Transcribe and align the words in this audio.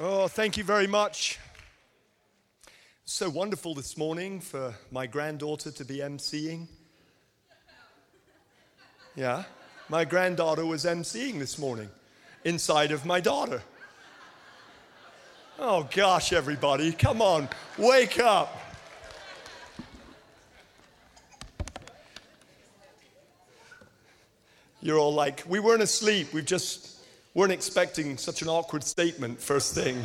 Oh, 0.00 0.28
thank 0.28 0.56
you 0.56 0.62
very 0.62 0.86
much. 0.86 1.40
So 3.04 3.28
wonderful 3.28 3.74
this 3.74 3.96
morning 3.96 4.38
for 4.38 4.76
my 4.92 5.08
granddaughter 5.08 5.72
to 5.72 5.84
be 5.84 5.96
emceeing. 5.96 6.68
Yeah, 9.16 9.42
my 9.88 10.04
granddaughter 10.04 10.64
was 10.64 10.84
emceeing 10.84 11.40
this 11.40 11.58
morning 11.58 11.90
inside 12.44 12.92
of 12.92 13.06
my 13.06 13.18
daughter. 13.18 13.60
Oh 15.58 15.88
gosh, 15.92 16.32
everybody, 16.32 16.92
come 16.92 17.20
on, 17.20 17.48
wake 17.76 18.20
up. 18.20 18.56
You're 24.80 24.98
all 24.98 25.14
like, 25.14 25.42
we 25.48 25.58
weren't 25.58 25.82
asleep, 25.82 26.32
we've 26.32 26.46
just 26.46 26.97
weren't 27.38 27.52
expecting 27.52 28.16
such 28.16 28.42
an 28.42 28.48
awkward 28.48 28.82
statement 28.82 29.40
first 29.40 29.72
thing. 29.72 30.04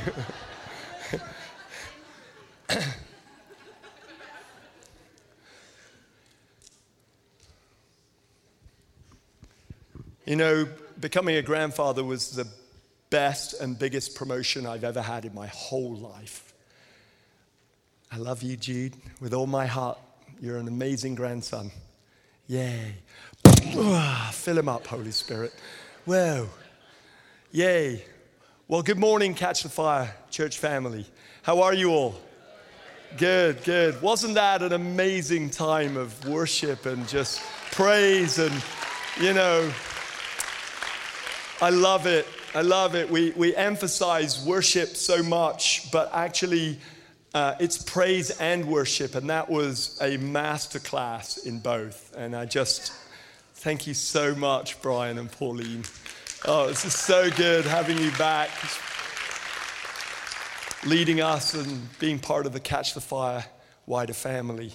you 10.27 10.35
know, 10.35 10.67
becoming 10.99 11.37
a 11.37 11.41
grandfather 11.41 12.03
was 12.03 12.35
the 12.35 12.47
best 13.09 13.59
and 13.59 13.79
biggest 13.79 14.15
promotion 14.15 14.67
I've 14.67 14.83
ever 14.83 15.01
had 15.01 15.25
in 15.25 15.33
my 15.33 15.47
whole 15.47 15.95
life. 15.95 16.53
I 18.11 18.17
love 18.17 18.43
you, 18.43 18.57
Jude, 18.57 18.93
with 19.19 19.33
all 19.33 19.47
my 19.47 19.65
heart. 19.65 19.97
You're 20.39 20.57
an 20.57 20.67
amazing 20.67 21.15
grandson. 21.15 21.71
Yay. 22.45 22.93
Fill 24.33 24.59
him 24.59 24.69
up, 24.69 24.85
Holy 24.85 25.09
Spirit. 25.09 25.51
Whoa. 26.05 26.47
Yay. 27.55 28.03
Well, 28.67 28.81
good 28.81 28.97
morning, 28.97 29.35
Catch 29.35 29.61
the 29.61 29.69
Fire 29.69 30.11
church 30.31 30.57
family. 30.57 31.05
How 31.43 31.61
are 31.61 31.73
you 31.75 31.91
all? 31.91 32.15
Good, 33.15 33.63
good. 33.63 34.01
Wasn't 34.01 34.33
that 34.33 34.63
an 34.63 34.73
amazing 34.73 35.51
time 35.51 35.95
of 35.95 36.27
worship 36.27 36.87
and 36.87 37.07
just 37.07 37.43
praise? 37.69 38.39
And, 38.39 38.51
you 39.21 39.33
know, 39.33 39.71
I 41.61 41.69
love 41.69 42.07
it. 42.07 42.25
I 42.55 42.61
love 42.61 42.95
it. 42.95 43.07
We, 43.11 43.29
we 43.33 43.55
emphasize 43.55 44.43
worship 44.43 44.95
so 44.95 45.21
much, 45.21 45.91
but 45.91 46.09
actually, 46.11 46.79
uh, 47.35 47.53
it's 47.59 47.77
praise 47.77 48.31
and 48.31 48.65
worship. 48.65 49.13
And 49.13 49.29
that 49.29 49.47
was 49.47 49.95
a 50.01 50.17
masterclass 50.17 51.45
in 51.45 51.59
both. 51.59 52.15
And 52.17 52.35
I 52.35 52.45
just 52.45 52.93
thank 53.57 53.85
you 53.85 53.93
so 53.93 54.33
much, 54.33 54.81
Brian 54.81 55.19
and 55.19 55.31
Pauline. 55.31 55.83
Oh, 56.45 56.67
this 56.67 56.83
is 56.83 56.93
so 56.93 57.29
good 57.29 57.63
having 57.63 57.97
you 57.97 58.11
back, 58.17 58.49
leading 60.85 61.21
us 61.21 61.53
and 61.53 61.87
being 61.99 62.19
part 62.19 62.45
of 62.45 62.51
the 62.51 62.59
Catch 62.59 62.95
the 62.95 62.99
Fire 62.99 63.45
wider 63.85 64.11
family. 64.11 64.73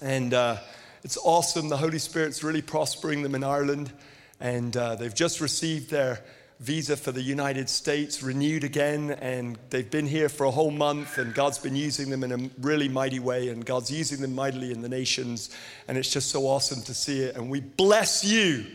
And 0.00 0.32
uh, 0.32 0.58
it's 1.02 1.16
awesome. 1.16 1.70
The 1.70 1.76
Holy 1.76 1.98
Spirit's 1.98 2.44
really 2.44 2.62
prospering 2.62 3.24
them 3.24 3.34
in 3.34 3.42
Ireland, 3.42 3.90
and 4.38 4.76
uh, 4.76 4.94
they've 4.94 5.12
just 5.12 5.40
received 5.40 5.90
their 5.90 6.20
visa 6.60 6.96
for 6.96 7.10
the 7.10 7.20
United 7.20 7.68
States 7.68 8.22
renewed 8.22 8.62
again, 8.62 9.10
and 9.10 9.58
they've 9.70 9.90
been 9.90 10.06
here 10.06 10.28
for 10.28 10.44
a 10.44 10.52
whole 10.52 10.70
month, 10.70 11.18
and 11.18 11.34
God's 11.34 11.58
been 11.58 11.74
using 11.74 12.10
them 12.10 12.22
in 12.22 12.30
a 12.30 12.48
really 12.60 12.88
mighty 12.88 13.18
way, 13.18 13.48
and 13.48 13.66
God's 13.66 13.90
using 13.90 14.20
them 14.20 14.36
mightily 14.36 14.70
in 14.70 14.82
the 14.82 14.88
nations, 14.88 15.50
and 15.88 15.98
it's 15.98 16.12
just 16.12 16.30
so 16.30 16.46
awesome 16.46 16.80
to 16.82 16.94
see 16.94 17.22
it. 17.22 17.34
And 17.34 17.50
we 17.50 17.58
bless 17.58 18.22
you 18.22 18.66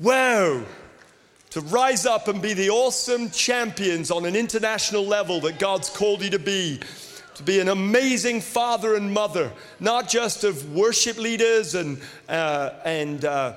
Wow! 0.00 0.62
To 1.50 1.60
rise 1.60 2.06
up 2.06 2.26
and 2.26 2.40
be 2.40 2.54
the 2.54 2.70
awesome 2.70 3.28
champions 3.28 4.10
on 4.10 4.24
an 4.24 4.34
international 4.34 5.04
level 5.04 5.40
that 5.40 5.58
God's 5.58 5.90
called 5.90 6.22
you 6.22 6.30
to 6.30 6.38
be. 6.38 6.80
To 7.34 7.42
be 7.42 7.60
an 7.60 7.68
amazing 7.68 8.40
father 8.40 8.94
and 8.94 9.12
mother, 9.12 9.52
not 9.78 10.08
just 10.08 10.42
of 10.42 10.72
worship 10.72 11.18
leaders 11.18 11.74
and, 11.74 12.00
uh, 12.30 12.70
and 12.86 13.26
uh, 13.26 13.56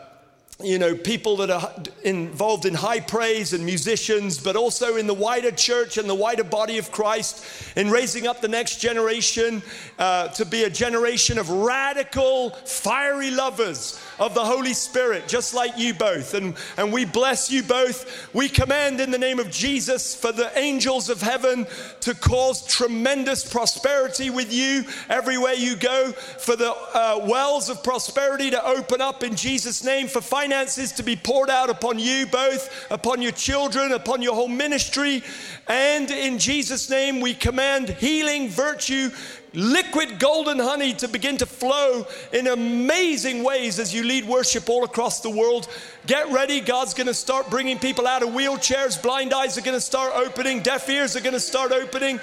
you 0.62 0.80
know, 0.80 0.96
people 0.96 1.38
that 1.38 1.50
are 1.50 1.74
involved 2.04 2.66
in 2.66 2.74
high 2.74 3.00
praise 3.00 3.54
and 3.54 3.66
musicians, 3.66 4.38
but 4.38 4.56
also 4.56 4.98
in 4.98 5.08
the 5.08 5.14
wider 5.14 5.52
church 5.52 5.98
and 5.98 6.10
the 6.10 6.16
wider 6.16 6.44
body 6.44 6.78
of 6.78 6.92
Christ, 6.92 7.46
in 7.78 7.90
raising 7.90 8.28
up 8.28 8.42
the 8.42 8.48
next 8.48 8.80
generation 8.80 9.62
uh, 9.98 10.28
to 10.30 10.46
be 10.46 10.64
a 10.64 10.70
generation 10.70 11.38
of 11.38 11.50
radical, 11.50 12.52
fiery 12.52 13.32
lovers 13.32 14.02
of 14.20 14.34
the 14.34 14.44
Holy 14.44 14.74
Spirit, 14.74 15.28
just 15.28 15.54
like 15.54 15.78
you 15.78 15.94
both. 15.94 16.34
And, 16.34 16.56
and 16.78 16.92
we 16.92 17.06
bless 17.06 17.52
you 17.52 17.64
both. 17.64 18.34
We 18.34 18.50
command 18.50 19.02
in 19.02 19.12
the 19.12 19.18
name 19.18 19.40
of 19.40 19.50
Jesus 19.50 20.16
for 20.16 20.32
the 20.32 20.52
angels 20.58 21.10
of 21.10 21.22
heaven 21.22 21.68
to 22.02 22.14
cause 22.16 22.66
tremendous 22.66 23.50
prosperity 23.50 24.30
with 24.30 24.54
you 24.54 24.86
everywhere 25.10 25.54
you 25.54 25.76
go, 25.76 26.12
for 26.12 26.56
the 26.56 26.72
uh, 26.72 27.26
wells 27.28 27.70
of 27.70 27.84
prosperity 27.84 28.52
to 28.52 28.66
open 28.66 29.02
up 29.02 29.24
in 29.24 29.36
Jesus' 29.36 29.84
name, 29.84 30.08
for 30.08 30.22
finances 30.22 30.92
to 30.94 31.04
be 31.04 31.16
poured 31.16 31.50
out 31.50 31.70
upon 31.70 32.00
you 32.00 32.26
both, 32.28 32.92
upon 32.92 33.22
your 33.22 33.32
children, 33.32 33.92
upon 33.92 34.22
your 34.22 34.36
whole 34.36 34.48
ministry. 34.48 35.24
And 35.68 36.10
in 36.12 36.40
Jesus' 36.40 36.90
name, 36.90 37.22
we 37.22 37.34
command 37.34 37.90
healing, 37.90 38.50
virtue, 38.50 39.10
liquid 39.54 40.20
golden 40.20 40.60
honey 40.60 40.94
to 40.94 41.08
begin 41.08 41.38
to 41.38 41.46
flow 41.46 42.06
in 42.32 42.48
amazing 42.48 43.44
ways 43.44 43.80
as 43.80 43.94
you 43.94 44.04
lead 44.04 44.26
worship 44.26 44.70
all 44.70 44.84
across 44.84 45.22
the 45.22 45.30
world. 45.30 45.68
Get 46.08 46.30
ready. 46.32 46.60
God's 46.60 46.94
going 46.94 47.08
to 47.08 47.14
start 47.14 47.50
bringing 47.50 47.80
people 47.80 48.08
out 48.08 48.24
of 48.24 48.30
wheelchairs. 48.30 49.02
Blind 49.02 49.34
eyes 49.34 49.58
are 49.58 49.62
going 49.62 49.78
to 49.78 49.82
start 49.82 50.14
opening. 50.16 50.62
Deaf 50.62 50.90
ears 50.90 51.16
are 51.16 51.22
going 51.22 51.34
to 51.34 51.40
start 51.40 51.72
opening. 51.72 52.20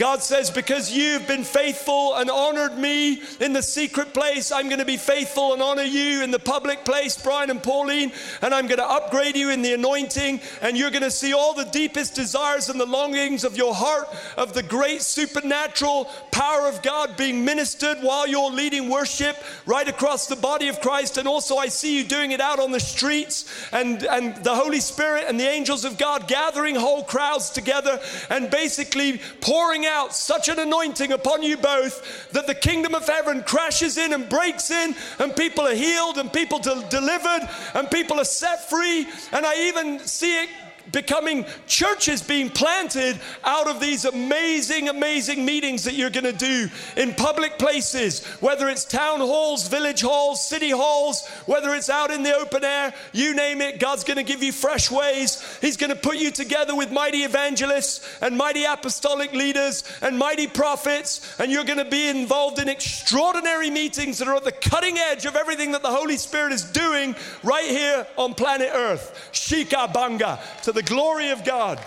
God 0.00 0.22
says, 0.22 0.50
Because 0.50 0.90
you've 0.90 1.28
been 1.28 1.44
faithful 1.44 2.14
and 2.14 2.30
honored 2.30 2.78
me 2.78 3.20
in 3.38 3.52
the 3.52 3.62
secret 3.62 4.14
place, 4.14 4.50
I'm 4.50 4.68
going 4.68 4.78
to 4.78 4.86
be 4.86 4.96
faithful 4.96 5.52
and 5.52 5.60
honor 5.60 5.82
you 5.82 6.22
in 6.22 6.30
the 6.30 6.38
public 6.38 6.86
place, 6.86 7.22
Brian 7.22 7.50
and 7.50 7.62
Pauline, 7.62 8.10
and 8.40 8.54
I'm 8.54 8.66
going 8.66 8.78
to 8.78 8.88
upgrade 8.88 9.36
you 9.36 9.50
in 9.50 9.60
the 9.60 9.74
anointing, 9.74 10.40
and 10.62 10.74
you're 10.74 10.90
going 10.90 11.02
to 11.02 11.10
see 11.10 11.34
all 11.34 11.52
the 11.52 11.66
deepest 11.66 12.14
desires 12.14 12.70
and 12.70 12.80
the 12.80 12.86
longings 12.86 13.44
of 13.44 13.58
your 13.58 13.74
heart 13.74 14.08
of 14.38 14.54
the 14.54 14.62
great 14.62 15.02
supernatural 15.02 16.06
power 16.32 16.66
of 16.66 16.80
God 16.80 17.18
being 17.18 17.44
ministered 17.44 17.98
while 18.00 18.26
you're 18.26 18.50
leading 18.50 18.88
worship 18.88 19.36
right 19.66 19.86
across 19.86 20.26
the 20.26 20.36
body 20.36 20.68
of 20.68 20.80
Christ. 20.80 21.18
And 21.18 21.28
also, 21.28 21.58
I 21.58 21.68
see 21.68 21.98
you 21.98 22.04
doing 22.04 22.30
it 22.30 22.40
out 22.40 22.58
on 22.58 22.70
the 22.70 22.80
streets, 22.80 23.44
and, 23.70 24.02
and 24.04 24.34
the 24.36 24.54
Holy 24.54 24.80
Spirit 24.80 25.26
and 25.28 25.38
the 25.38 25.46
angels 25.46 25.84
of 25.84 25.98
God 25.98 26.26
gathering 26.26 26.74
whole 26.74 27.04
crowds 27.04 27.50
together 27.50 28.00
and 28.30 28.50
basically 28.50 29.20
pouring 29.42 29.89
such 30.10 30.48
an 30.48 30.58
anointing 30.58 31.12
upon 31.12 31.42
you 31.42 31.56
both 31.56 32.30
that 32.32 32.46
the 32.46 32.54
kingdom 32.54 32.94
of 32.94 33.06
heaven 33.06 33.42
crashes 33.42 33.96
in 33.98 34.12
and 34.12 34.28
breaks 34.28 34.70
in, 34.70 34.94
and 35.18 35.34
people 35.36 35.66
are 35.66 35.74
healed, 35.74 36.18
and 36.18 36.32
people 36.32 36.58
delivered, 36.58 37.48
and 37.74 37.90
people 37.90 38.20
are 38.20 38.24
set 38.24 38.68
free. 38.68 39.06
And 39.32 39.44
I 39.46 39.68
even 39.68 39.98
see 40.00 40.42
it 40.42 40.48
becoming 40.92 41.44
churches 41.66 42.22
being 42.22 42.50
planted 42.50 43.20
out 43.44 43.68
of 43.68 43.80
these 43.80 44.04
amazing, 44.04 44.88
amazing 44.88 45.44
meetings 45.44 45.84
that 45.84 45.94
you're 45.94 46.10
going 46.10 46.24
to 46.24 46.32
do 46.32 46.68
in 46.96 47.14
public 47.14 47.58
places, 47.58 48.24
whether 48.40 48.68
it's 48.68 48.84
town 48.84 49.20
halls, 49.20 49.68
village 49.68 50.00
halls, 50.00 50.46
city 50.46 50.70
halls, 50.70 51.26
whether 51.46 51.74
it's 51.74 51.90
out 51.90 52.10
in 52.10 52.22
the 52.22 52.34
open 52.34 52.64
air, 52.64 52.92
you 53.12 53.34
name 53.34 53.60
it. 53.60 53.78
God's 53.78 54.04
going 54.04 54.16
to 54.16 54.22
give 54.22 54.42
you 54.42 54.52
fresh 54.52 54.90
ways. 54.90 55.58
He's 55.60 55.76
going 55.76 55.90
to 55.90 55.96
put 55.96 56.16
you 56.16 56.30
together 56.30 56.74
with 56.74 56.90
mighty 56.90 57.18
evangelists 57.18 58.18
and 58.20 58.36
mighty 58.36 58.64
apostolic 58.64 59.32
leaders 59.32 59.84
and 60.02 60.18
mighty 60.18 60.46
prophets, 60.46 61.38
and 61.38 61.50
you're 61.50 61.64
going 61.64 61.78
to 61.78 61.84
be 61.84 62.08
involved 62.08 62.58
in 62.58 62.68
extraordinary 62.68 63.70
meetings 63.70 64.18
that 64.18 64.28
are 64.28 64.36
at 64.36 64.44
the 64.44 64.52
cutting 64.52 64.98
edge 64.98 65.24
of 65.26 65.36
everything 65.36 65.72
that 65.72 65.82
the 65.82 65.90
Holy 65.90 66.16
Spirit 66.16 66.52
is 66.52 66.64
doing 66.64 67.14
right 67.42 67.68
here 67.68 68.06
on 68.16 68.34
planet 68.34 68.70
Earth. 68.72 69.30
Shika 69.32 69.92
Banga 69.92 70.38
to 70.62 70.72
the 70.72 70.79
the 70.80 70.86
glory 70.86 71.28
of 71.28 71.44
God. 71.44 71.78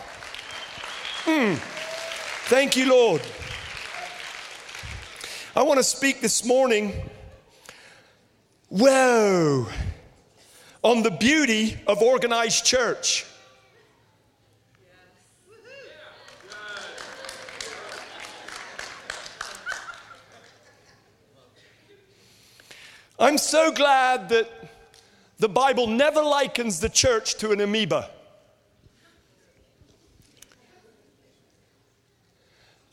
Mm. 1.25 1.55
Thank 2.45 2.77
you, 2.77 2.91
Lord. 2.91 3.23
I 5.55 5.63
want 5.63 5.79
to 5.79 5.83
speak 5.83 6.21
this 6.21 6.45
morning, 6.45 6.93
whoa, 8.69 9.65
on 10.83 11.01
the 11.01 11.09
beauty 11.09 11.75
of 11.87 12.03
organized 12.03 12.65
church. 12.65 13.25
I'm 23.17 23.39
so 23.39 23.71
glad 23.71 24.29
that 24.29 24.51
the 25.39 25.49
Bible 25.49 25.87
never 25.87 26.21
likens 26.21 26.79
the 26.79 26.89
church 26.89 27.35
to 27.37 27.49
an 27.49 27.59
amoeba. 27.59 28.11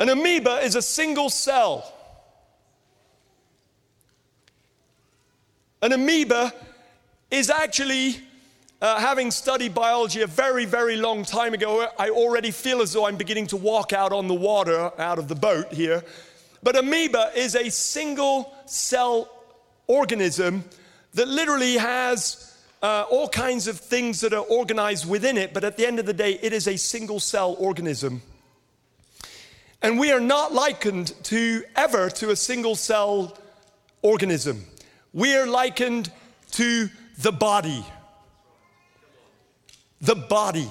An 0.01 0.09
amoeba 0.09 0.61
is 0.65 0.77
a 0.77 0.83
single 0.83 1.29
cell. 1.29 1.95
An 5.83 5.93
amoeba 5.93 6.55
is 7.31 7.51
actually 7.51 8.17
uh, 8.81 8.99
having 8.99 9.31
studied 9.31 9.75
biology 9.75 10.23
a 10.23 10.27
very, 10.27 10.65
very 10.65 10.97
long 10.97 11.23
time 11.23 11.53
ago, 11.53 11.87
I 11.99 12.09
already 12.09 12.51
feel 12.51 12.81
as 12.81 12.95
though 12.95 13.05
I'm 13.05 13.19
beginning 13.19 13.49
to 13.49 13.59
walk 13.59 13.93
out 13.93 14.11
on 14.11 14.27
the 14.27 14.35
water 14.35 14.91
out 14.99 15.19
of 15.19 15.29
the 15.29 15.35
boat 15.35 15.71
here. 15.71 16.03
But 16.63 16.77
amoeba 16.77 17.33
is 17.37 17.55
a 17.55 17.71
single 17.71 18.55
cell 18.65 19.31
organism 19.87 20.65
that 21.13 21.29
literally 21.29 21.77
has 21.77 22.57
uh, 22.83 23.05
all 23.11 23.29
kinds 23.29 23.69
of 23.69 23.79
things 23.79 24.23
that 24.23 24.33
are 24.33 24.45
organized 24.45 25.07
within 25.07 25.37
it, 25.37 25.53
but 25.53 25.63
at 25.63 25.77
the 25.77 25.87
end 25.87 25.99
of 25.99 26.07
the 26.07 26.15
day, 26.15 26.39
it 26.41 26.55
is 26.55 26.67
a 26.67 26.79
single 26.79 27.21
cell 27.21 27.55
organism. 27.59 28.23
And 29.83 29.99
we 29.99 30.13
are 30.13 30.21
not 30.21 30.53
likened 30.53 31.15
to 31.25 31.65
ever 31.75 32.11
to 32.11 32.31
a 32.31 32.37
single 32.37 32.77
cell 32.77 33.39
organism. 34.03 34.65
We 35.13 35.35
are 35.37 35.47
likened 35.47 36.11
to 36.53 36.89
the 37.19 37.33
body 37.33 37.85
the 40.01 40.15
body. 40.15 40.69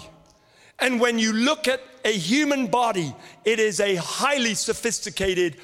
And 0.79 0.99
when 0.99 1.19
you 1.19 1.33
look 1.33 1.67
at 1.67 1.81
a 2.05 2.11
human 2.11 2.67
body, 2.67 3.13
it 3.45 3.59
is 3.59 3.79
a 3.79 3.95
highly 3.95 4.53
sophisticated, 4.53 5.57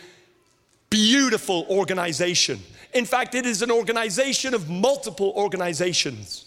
beautiful 0.90 1.66
organization. 1.70 2.60
In 2.94 3.06
fact, 3.06 3.36
it 3.36 3.46
is 3.46 3.62
an 3.62 3.72
organization 3.72 4.54
of 4.54 4.70
multiple 4.70 5.34
organizations. 5.36 6.46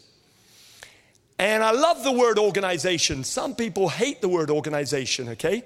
And 1.39 1.63
I 1.63 1.71
love 1.71 2.05
the 2.05 2.13
word 2.13 2.39
organization. 2.39 3.25
Some 3.25 3.55
people 3.55 3.89
hate 3.89 4.21
the 4.21 4.29
word 4.29 4.51
organization, 4.51 5.29
okay? 5.31 5.63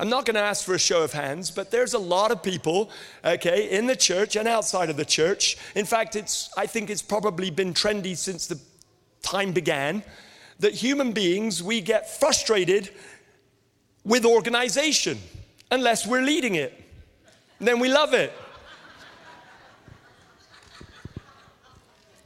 I'm 0.00 0.08
not 0.08 0.24
going 0.24 0.36
to 0.36 0.40
ask 0.40 0.64
for 0.64 0.74
a 0.74 0.78
show 0.78 1.02
of 1.02 1.12
hands, 1.12 1.50
but 1.50 1.70
there's 1.70 1.94
a 1.94 1.98
lot 1.98 2.30
of 2.30 2.42
people, 2.42 2.90
okay, 3.24 3.68
in 3.70 3.86
the 3.86 3.96
church 3.96 4.36
and 4.36 4.46
outside 4.46 4.90
of 4.90 4.96
the 4.96 5.04
church. 5.04 5.56
In 5.74 5.84
fact, 5.84 6.14
it's 6.14 6.50
I 6.56 6.66
think 6.66 6.88
it's 6.88 7.02
probably 7.02 7.50
been 7.50 7.74
trendy 7.74 8.16
since 8.16 8.46
the 8.46 8.60
time 9.22 9.52
began 9.52 10.04
that 10.60 10.74
human 10.74 11.12
beings, 11.12 11.62
we 11.62 11.80
get 11.80 12.10
frustrated 12.18 12.90
with 14.04 14.24
organization 14.24 15.18
unless 15.70 16.06
we're 16.06 16.22
leading 16.22 16.54
it. 16.54 16.72
And 17.58 17.66
then 17.66 17.78
we 17.78 17.88
love 17.88 18.14
it. 18.14 18.32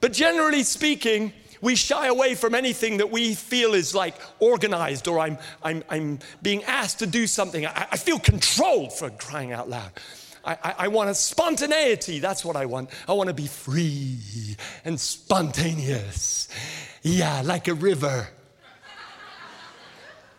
But 0.01 0.13
generally 0.13 0.63
speaking, 0.63 1.33
we 1.62 1.76
shy 1.76 2.09
away 2.09 2.35
from 2.35 2.55
anything 2.55 2.99
that 2.99 3.11
we 3.11 3.35
feel 3.35 3.73
is 3.73 3.94
like 3.94 4.17
organized 4.41 5.09
or 5.09 5.19
I'm, 5.20 5.38
I'm, 5.62 5.82
I'm 5.88 6.19
being 6.43 6.62
asked 6.64 6.99
to 6.99 7.06
do 7.06 7.26
something. 7.26 7.64
I, 7.64 7.87
I 7.93 7.97
feel 7.97 8.19
controlled 8.19 8.93
for 8.93 9.09
crying 9.09 9.53
out 9.53 9.70
loud. 9.70 9.93
I, 10.44 10.59
I, 10.62 10.75
I, 10.79 10.88
want 10.88 11.09
a 11.09 11.14
spontaneity. 11.14 12.19
That's 12.19 12.44
what 12.44 12.56
I 12.56 12.67
want. 12.67 12.91
I 13.09 13.12
want 13.12 13.29
to 13.29 13.35
be 13.35 13.47
free 13.47 14.19
and 14.85 14.99
spontaneous. 14.99 16.49
Yeah, 17.03 17.43
like 17.44 17.69
a 17.69 17.75
river. 17.75 18.29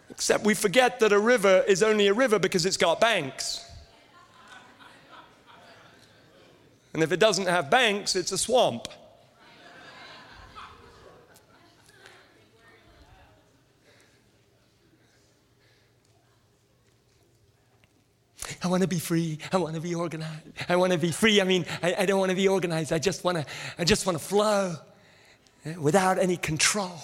Except 0.09 0.43
we 0.43 0.53
forget 0.53 0.99
that 0.99 1.13
a 1.13 1.19
river 1.19 1.63
is 1.65 1.81
only 1.81 2.07
a 2.07 2.13
river 2.13 2.37
because 2.37 2.65
it's 2.65 2.77
got 2.77 2.99
banks. 2.99 3.65
And 6.93 7.01
if 7.01 7.13
it 7.13 7.19
doesn't 7.19 7.47
have 7.47 7.69
banks, 7.69 8.17
it's 8.17 8.33
a 8.33 8.37
swamp. 8.37 8.89
I 18.63 18.67
want 18.67 18.81
to 18.81 18.87
be 18.87 18.99
free. 18.99 19.39
I 19.51 19.57
want 19.57 19.75
to 19.75 19.81
be 19.81 19.93
organized. 19.93 20.47
I 20.69 20.77
want 20.77 20.93
to 20.93 20.97
be 20.97 21.11
free. 21.11 21.41
I 21.41 21.43
mean, 21.43 21.65
I, 21.81 21.95
I 21.99 22.05
don't 22.05 22.19
want 22.19 22.29
to 22.29 22.35
be 22.35 22.47
organized. 22.47 22.93
I 22.93 22.99
just 22.99 23.23
want 23.23 23.37
to, 23.37 23.45
I 23.77 23.83
just 23.83 24.05
want 24.05 24.17
to 24.17 24.23
flow 24.23 24.75
eh, 25.65 25.75
without 25.75 26.17
any 26.17 26.37
control, 26.37 26.97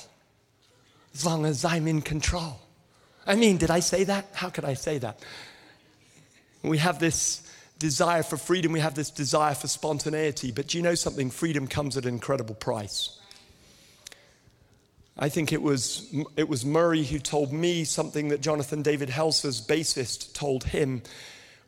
as 1.13 1.25
long 1.25 1.45
as 1.45 1.65
I'm 1.65 1.88
in 1.88 2.01
control. 2.01 2.59
I 3.27 3.35
mean, 3.35 3.57
did 3.57 3.69
I 3.69 3.81
say 3.81 4.06
that? 4.06 4.29
How 4.33 4.50
could 4.50 4.63
I 4.63 4.73
say 4.73 5.00
that? 5.00 5.19
We 6.63 6.77
have 6.77 7.00
this 7.00 7.45
desire 7.77 8.23
for 8.23 8.38
freedom, 8.38 8.71
we 8.71 8.79
have 8.79 8.95
this 8.95 9.09
desire 9.09 9.56
for 9.56 9.67
spontaneity, 9.67 10.51
but 10.51 10.67
do 10.67 10.77
you 10.77 10.83
know 10.83 10.95
something? 10.95 11.29
Freedom 11.29 11.67
comes 11.67 11.95
at 11.95 12.06
an 12.06 12.13
incredible 12.13 12.56
price. 12.56 13.17
I 15.17 15.29
think 15.29 15.51
it 15.51 15.61
was, 15.61 16.13
it 16.38 16.47
was 16.47 16.65
Murray 16.65 17.03
who 17.03 17.19
told 17.19 17.51
me 17.51 17.83
something 17.83 18.29
that 18.29 18.41
Jonathan 18.41 18.81
David 18.81 19.09
Helser's 19.09 19.65
bassist 19.65 20.33
told 20.33 20.63
him 20.63 21.01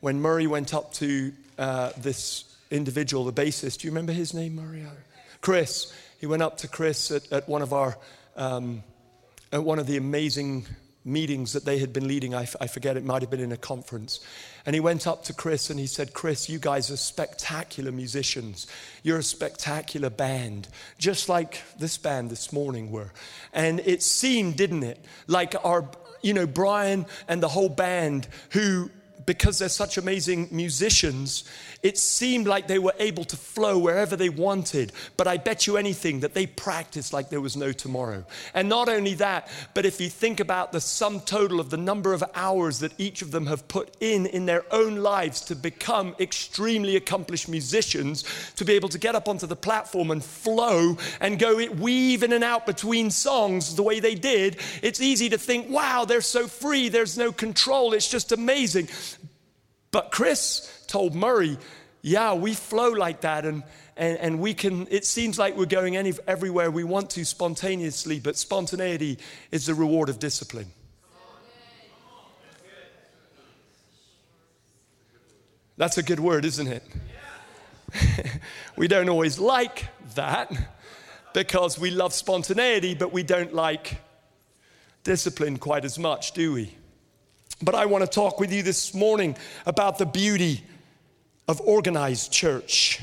when 0.01 0.19
Murray 0.19 0.47
went 0.47 0.73
up 0.73 0.93
to 0.95 1.31
uh, 1.57 1.91
this 1.97 2.57
individual, 2.69 3.23
the 3.23 3.33
bassist. 3.33 3.79
Do 3.79 3.87
you 3.87 3.91
remember 3.91 4.11
his 4.11 4.33
name, 4.33 4.55
Murray? 4.55 4.85
Chris. 5.39 5.93
He 6.19 6.27
went 6.27 6.43
up 6.43 6.57
to 6.57 6.67
Chris 6.67 7.09
at, 7.09 7.31
at 7.31 7.49
one 7.49 7.63
of 7.63 7.73
our, 7.73 7.97
um, 8.35 8.83
at 9.51 9.63
one 9.63 9.79
of 9.79 9.87
the 9.87 9.97
amazing 9.97 10.67
meetings 11.03 11.53
that 11.53 11.65
they 11.65 11.79
had 11.79 11.91
been 11.91 12.07
leading. 12.07 12.35
I, 12.35 12.43
f- 12.43 12.55
I 12.61 12.67
forget, 12.67 12.95
it 12.95 13.03
might 13.03 13.23
have 13.23 13.31
been 13.31 13.39
in 13.39 13.51
a 13.51 13.57
conference. 13.57 14.19
And 14.65 14.75
he 14.75 14.79
went 14.79 15.07
up 15.07 15.23
to 15.23 15.33
Chris 15.33 15.71
and 15.71 15.79
he 15.79 15.87
said, 15.87 16.13
Chris, 16.13 16.47
you 16.47 16.59
guys 16.59 16.91
are 16.91 16.97
spectacular 16.97 17.91
musicians. 17.91 18.67
You're 19.01 19.17
a 19.17 19.23
spectacular 19.23 20.11
band, 20.11 20.67
just 20.99 21.27
like 21.27 21.63
this 21.79 21.97
band 21.97 22.29
this 22.29 22.53
morning 22.53 22.91
were. 22.91 23.11
And 23.51 23.79
it 23.79 24.03
seemed, 24.03 24.57
didn't 24.57 24.83
it, 24.83 25.03
like 25.25 25.55
our, 25.63 25.89
you 26.21 26.33
know, 26.33 26.45
Brian 26.45 27.07
and 27.27 27.41
the 27.41 27.49
whole 27.49 27.69
band 27.69 28.27
who 28.51 28.91
because 29.25 29.59
they're 29.59 29.69
such 29.69 29.97
amazing 29.97 30.47
musicians, 30.51 31.43
it 31.83 31.97
seemed 31.97 32.47
like 32.47 32.67
they 32.67 32.79
were 32.79 32.93
able 32.99 33.23
to 33.25 33.37
flow 33.37 33.77
wherever 33.77 34.15
they 34.15 34.29
wanted. 34.29 34.91
But 35.17 35.27
I 35.27 35.37
bet 35.37 35.67
you 35.67 35.77
anything 35.77 36.19
that 36.21 36.33
they 36.33 36.45
practiced 36.45 37.13
like 37.13 37.29
there 37.29 37.41
was 37.41 37.57
no 37.57 37.71
tomorrow. 37.71 38.25
And 38.53 38.69
not 38.69 38.89
only 38.89 39.15
that, 39.15 39.49
but 39.73 39.85
if 39.85 39.99
you 39.99 40.09
think 40.09 40.39
about 40.39 40.71
the 40.71 40.81
sum 40.81 41.19
total 41.21 41.59
of 41.59 41.69
the 41.69 41.77
number 41.77 42.13
of 42.13 42.23
hours 42.35 42.79
that 42.79 42.93
each 42.97 43.21
of 43.21 43.31
them 43.31 43.47
have 43.47 43.67
put 43.67 43.95
in 43.99 44.25
in 44.25 44.45
their 44.45 44.63
own 44.71 44.97
lives 44.97 45.41
to 45.41 45.55
become 45.55 46.15
extremely 46.19 46.95
accomplished 46.95 47.49
musicians, 47.49 48.23
to 48.55 48.65
be 48.65 48.73
able 48.73 48.89
to 48.89 48.99
get 48.99 49.15
up 49.15 49.27
onto 49.27 49.47
the 49.47 49.55
platform 49.55 50.11
and 50.11 50.23
flow 50.23 50.97
and 51.19 51.39
go 51.39 51.55
weave 51.73 52.23
in 52.23 52.33
and 52.33 52.43
out 52.43 52.65
between 52.65 53.09
songs 53.09 53.75
the 53.75 53.83
way 53.83 53.99
they 53.99 54.15
did, 54.15 54.57
it's 54.81 55.01
easy 55.01 55.29
to 55.29 55.37
think, 55.37 55.69
wow, 55.69 56.05
they're 56.05 56.21
so 56.21 56.47
free, 56.47 56.89
there's 56.89 57.17
no 57.17 57.31
control, 57.31 57.93
it's 57.93 58.09
just 58.09 58.31
amazing. 58.31 58.87
But 59.91 60.11
Chris 60.11 60.83
told 60.87 61.13
Murray, 61.13 61.57
yeah, 62.01 62.33
we 62.33 62.53
flow 62.53 62.89
like 62.89 63.21
that 63.21 63.45
and, 63.45 63.63
and, 63.97 64.17
and 64.17 64.39
we 64.39 64.53
can, 64.53 64.87
it 64.89 65.05
seems 65.05 65.37
like 65.37 65.55
we're 65.57 65.65
going 65.65 65.97
any, 65.97 66.13
everywhere 66.27 66.71
we 66.71 66.83
want 66.83 67.09
to 67.11 67.25
spontaneously, 67.25 68.19
but 68.19 68.37
spontaneity 68.37 69.19
is 69.51 69.65
the 69.65 69.73
reward 69.73 70.09
of 70.09 70.17
discipline. 70.17 70.67
That's 75.77 75.97
a 75.97 76.03
good 76.03 76.19
word, 76.19 76.45
isn't 76.45 76.67
it? 76.67 76.83
we 78.75 78.87
don't 78.87 79.09
always 79.09 79.39
like 79.39 79.87
that 80.15 80.51
because 81.33 81.79
we 81.79 81.91
love 81.91 82.13
spontaneity, 82.13 82.93
but 82.93 83.11
we 83.11 83.23
don't 83.23 83.53
like 83.53 83.99
discipline 85.03 85.57
quite 85.57 85.83
as 85.83 85.97
much, 85.97 86.33
do 86.33 86.53
we? 86.53 86.75
But 87.61 87.75
I 87.75 87.85
want 87.85 88.03
to 88.03 88.09
talk 88.09 88.39
with 88.39 88.51
you 88.51 88.63
this 88.63 88.93
morning 88.93 89.35
about 89.65 89.97
the 89.97 90.05
beauty 90.05 90.63
of 91.47 91.61
organized 91.61 92.31
church. 92.31 92.99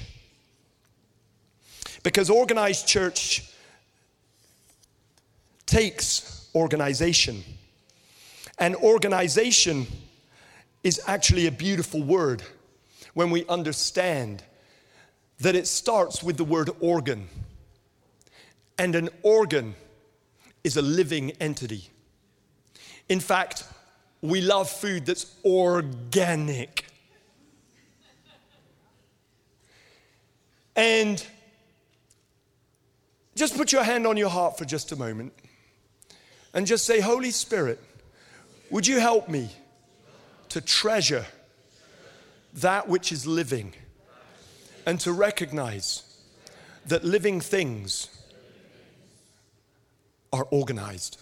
Because 2.02 2.30
organized 2.30 2.86
church 2.86 3.52
takes 5.66 6.48
organization. 6.54 7.44
And 8.58 8.74
organization 8.76 9.86
is 10.82 11.00
actually 11.06 11.46
a 11.46 11.52
beautiful 11.52 12.02
word 12.02 12.42
when 13.14 13.30
we 13.30 13.46
understand 13.46 14.42
that 15.40 15.54
it 15.54 15.68
starts 15.68 16.22
with 16.22 16.36
the 16.36 16.44
word 16.44 16.70
organ. 16.80 17.28
And 18.76 18.94
an 18.96 19.08
organ 19.22 19.74
is 20.64 20.76
a 20.76 20.82
living 20.82 21.30
entity. 21.40 21.88
In 23.08 23.20
fact, 23.20 23.64
we 24.20 24.40
love 24.40 24.68
food 24.68 25.06
that's 25.06 25.34
organic. 25.44 26.84
And 30.74 31.24
just 33.34 33.56
put 33.56 33.72
your 33.72 33.84
hand 33.84 34.06
on 34.06 34.16
your 34.16 34.28
heart 34.28 34.58
for 34.58 34.64
just 34.64 34.92
a 34.92 34.96
moment 34.96 35.32
and 36.54 36.66
just 36.66 36.84
say, 36.84 37.00
Holy 37.00 37.30
Spirit, 37.30 37.80
would 38.70 38.86
you 38.86 38.98
help 38.98 39.28
me 39.28 39.50
to 40.50 40.60
treasure 40.60 41.26
that 42.54 42.88
which 42.88 43.12
is 43.12 43.26
living 43.26 43.74
and 44.86 44.98
to 45.00 45.12
recognize 45.12 46.02
that 46.86 47.04
living 47.04 47.40
things 47.40 48.08
are 50.32 50.46
organized? 50.50 51.18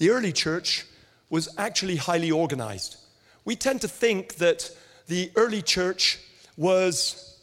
The 0.00 0.08
early 0.08 0.32
church 0.32 0.86
was 1.28 1.50
actually 1.58 1.96
highly 1.96 2.30
organized. 2.30 2.96
we 3.44 3.54
tend 3.54 3.82
to 3.82 3.88
think 3.88 4.36
that 4.36 4.70
the 5.08 5.30
early 5.36 5.60
church 5.60 6.18
was 6.56 7.38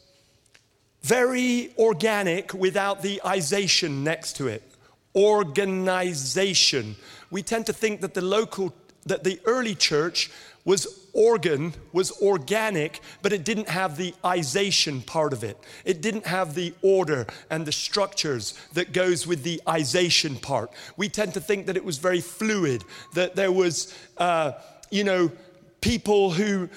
very 1.02 1.72
organic 1.78 2.52
without 2.52 3.02
the 3.02 3.20
ization 3.24 4.02
next 4.02 4.36
to 4.36 4.48
it. 4.48 4.62
Organization. 5.14 6.96
We 7.30 7.42
tend 7.44 7.66
to 7.66 7.72
think 7.72 8.00
that 8.00 8.14
the 8.14 8.22
local, 8.22 8.74
that 9.08 9.24
the 9.24 9.40
early 9.44 9.74
church 9.74 10.30
was 10.64 11.08
organ, 11.14 11.72
was 11.92 12.10
organic, 12.20 13.00
but 13.22 13.32
it 13.32 13.42
didn't 13.42 13.68
have 13.68 13.96
the 13.96 14.12
isation 14.22 15.04
part 15.04 15.32
of 15.32 15.42
it. 15.42 15.56
It 15.84 16.00
didn't 16.02 16.26
have 16.26 16.54
the 16.54 16.74
order 16.82 17.26
and 17.50 17.64
the 17.64 17.72
structures 17.72 18.54
that 18.74 18.92
goes 18.92 19.26
with 19.26 19.42
the 19.42 19.60
isation 19.66 20.40
part. 20.40 20.70
We 20.96 21.08
tend 21.08 21.34
to 21.34 21.40
think 21.40 21.66
that 21.66 21.76
it 21.76 21.84
was 21.84 21.98
very 21.98 22.20
fluid, 22.20 22.84
that 23.14 23.34
there 23.34 23.50
was, 23.50 23.94
uh, 24.18 24.52
you 24.90 25.04
know, 25.04 25.32
people 25.80 26.30
who, 26.32 26.68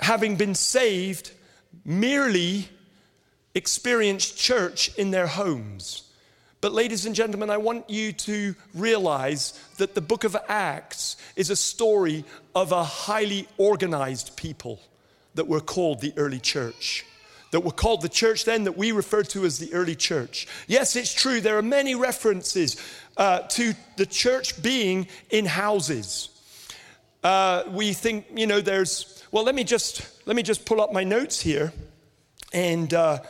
having 0.00 0.36
been 0.36 0.54
saved, 0.54 1.32
merely 1.84 2.68
experienced 3.54 4.38
church 4.38 4.94
in 4.96 5.10
their 5.10 5.26
homes. 5.26 6.07
But, 6.60 6.72
ladies 6.72 7.06
and 7.06 7.14
gentlemen, 7.14 7.50
I 7.50 7.56
want 7.56 7.88
you 7.88 8.12
to 8.12 8.54
realize 8.74 9.52
that 9.76 9.94
the 9.94 10.00
book 10.00 10.24
of 10.24 10.36
Acts 10.48 11.16
is 11.36 11.50
a 11.50 11.56
story 11.56 12.24
of 12.52 12.72
a 12.72 12.82
highly 12.82 13.46
organized 13.58 14.36
people 14.36 14.80
that 15.34 15.46
were 15.46 15.60
called 15.60 16.00
the 16.00 16.12
early 16.16 16.40
church. 16.40 17.04
That 17.52 17.60
were 17.60 17.70
called 17.70 18.02
the 18.02 18.08
church 18.08 18.44
then, 18.44 18.64
that 18.64 18.76
we 18.76 18.90
refer 18.90 19.22
to 19.22 19.44
as 19.44 19.60
the 19.60 19.72
early 19.72 19.94
church. 19.94 20.48
Yes, 20.66 20.96
it's 20.96 21.14
true, 21.14 21.40
there 21.40 21.56
are 21.56 21.62
many 21.62 21.94
references 21.94 22.76
uh, 23.16 23.40
to 23.40 23.74
the 23.96 24.04
church 24.04 24.60
being 24.60 25.06
in 25.30 25.46
houses. 25.46 26.28
Uh, 27.22 27.62
we 27.70 27.92
think, 27.92 28.26
you 28.34 28.48
know, 28.48 28.60
there's, 28.60 29.22
well, 29.30 29.44
let 29.44 29.54
me 29.54 29.62
just, 29.62 30.26
let 30.26 30.34
me 30.34 30.42
just 30.42 30.66
pull 30.66 30.80
up 30.80 30.92
my 30.92 31.04
notes 31.04 31.40
here. 31.40 31.72
And 32.52 32.92
uh, 32.92 33.20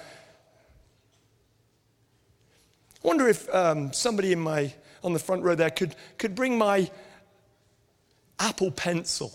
I 3.05 3.07
wonder 3.07 3.28
if 3.28 3.52
um, 3.55 3.93
somebody 3.93 4.33
in 4.33 4.40
my, 4.40 4.73
on 5.05 5.12
the 5.12 5.19
front 5.19 5.43
row 5.43 5.55
there 5.55 5.71
could, 5.71 5.95
could 6.19 6.35
bring 6.35 6.59
my 6.59 6.90
Apple 8.38 8.71
Pencil. 8.71 9.33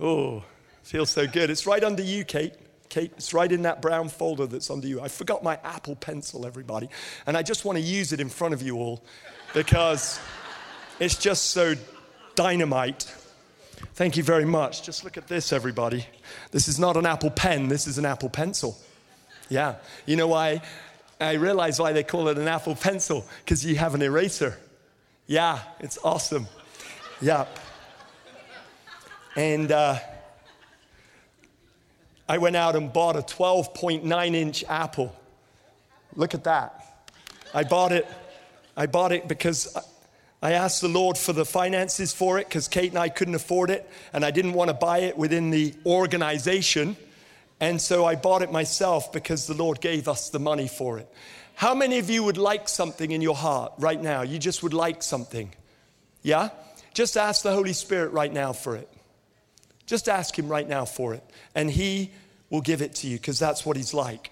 Oh, 0.00 0.42
feels 0.82 1.10
so 1.10 1.26
good. 1.26 1.50
It's 1.50 1.66
right 1.66 1.82
under 1.82 2.02
you, 2.02 2.24
Kate. 2.24 2.54
Kate, 2.88 3.12
it's 3.16 3.32
right 3.32 3.50
in 3.50 3.62
that 3.62 3.80
brown 3.80 4.08
folder 4.08 4.46
that's 4.46 4.70
under 4.70 4.86
you. 4.86 5.00
I 5.00 5.08
forgot 5.08 5.42
my 5.42 5.58
Apple 5.64 5.96
Pencil, 5.96 6.46
everybody. 6.46 6.88
And 7.26 7.36
I 7.36 7.42
just 7.42 7.64
want 7.64 7.76
to 7.78 7.82
use 7.82 8.12
it 8.12 8.20
in 8.20 8.28
front 8.28 8.54
of 8.54 8.62
you 8.62 8.76
all 8.76 9.02
because 9.52 10.20
it's 11.00 11.16
just 11.16 11.48
so 11.48 11.74
dynamite. 12.34 13.12
Thank 13.94 14.16
you 14.16 14.22
very 14.22 14.44
much. 14.44 14.82
Just 14.82 15.04
look 15.04 15.16
at 15.16 15.28
this, 15.28 15.52
everybody. 15.52 16.06
This 16.50 16.68
is 16.68 16.78
not 16.78 16.96
an 16.96 17.06
Apple 17.06 17.30
Pen, 17.30 17.68
this 17.68 17.86
is 17.86 17.98
an 17.98 18.04
Apple 18.04 18.28
Pencil. 18.28 18.76
Yeah. 19.48 19.76
You 20.06 20.16
know 20.16 20.28
why? 20.28 20.62
I 21.24 21.34
realize 21.34 21.78
why 21.78 21.92
they 21.92 22.02
call 22.02 22.28
it 22.28 22.38
an 22.38 22.48
Apple 22.48 22.74
Pencil, 22.74 23.26
because 23.44 23.64
you 23.64 23.76
have 23.76 23.94
an 23.94 24.02
eraser. 24.02 24.58
Yeah, 25.26 25.60
it's 25.80 25.98
awesome. 26.04 26.46
Yeah. 27.20 27.46
And 29.36 29.72
uh, 29.72 29.98
I 32.28 32.38
went 32.38 32.56
out 32.56 32.76
and 32.76 32.92
bought 32.92 33.16
a 33.16 33.22
12.9 33.22 34.34
inch 34.34 34.64
Apple. 34.68 35.14
Look 36.16 36.34
at 36.34 36.44
that. 36.44 37.06
I 37.52 37.64
bought 37.64 37.92
it. 37.92 38.06
I 38.76 38.86
bought 38.86 39.12
it 39.12 39.28
because 39.28 39.76
I 40.42 40.52
asked 40.52 40.80
the 40.80 40.88
Lord 40.88 41.16
for 41.16 41.32
the 41.32 41.44
finances 41.44 42.12
for 42.12 42.38
it 42.38 42.48
because 42.48 42.68
Kate 42.68 42.90
and 42.90 42.98
I 42.98 43.08
couldn't 43.08 43.34
afford 43.34 43.70
it, 43.70 43.88
and 44.12 44.24
I 44.24 44.30
didn't 44.30 44.52
want 44.52 44.68
to 44.68 44.74
buy 44.74 44.98
it 44.98 45.16
within 45.16 45.50
the 45.50 45.74
organization. 45.86 46.96
And 47.64 47.80
so 47.80 48.04
I 48.04 48.14
bought 48.14 48.42
it 48.42 48.52
myself 48.52 49.10
because 49.10 49.46
the 49.46 49.54
Lord 49.54 49.80
gave 49.80 50.06
us 50.06 50.28
the 50.28 50.38
money 50.38 50.68
for 50.68 50.98
it. 50.98 51.08
How 51.54 51.74
many 51.74 51.98
of 51.98 52.10
you 52.10 52.22
would 52.22 52.36
like 52.36 52.68
something 52.68 53.10
in 53.10 53.22
your 53.22 53.34
heart 53.34 53.72
right 53.78 54.00
now? 54.00 54.20
You 54.20 54.38
just 54.38 54.62
would 54.62 54.74
like 54.74 55.02
something. 55.02 55.50
Yeah? 56.22 56.50
Just 56.92 57.16
ask 57.16 57.42
the 57.42 57.54
Holy 57.54 57.72
Spirit 57.72 58.12
right 58.12 58.30
now 58.30 58.52
for 58.52 58.76
it. 58.76 58.86
Just 59.86 60.10
ask 60.10 60.38
Him 60.38 60.46
right 60.46 60.68
now 60.68 60.84
for 60.84 61.14
it, 61.14 61.24
and 61.54 61.70
He 61.70 62.10
will 62.50 62.60
give 62.60 62.82
it 62.82 62.96
to 62.96 63.06
you 63.06 63.16
because 63.16 63.38
that's 63.38 63.64
what 63.64 63.78
He's 63.78 63.94
like. 63.94 64.30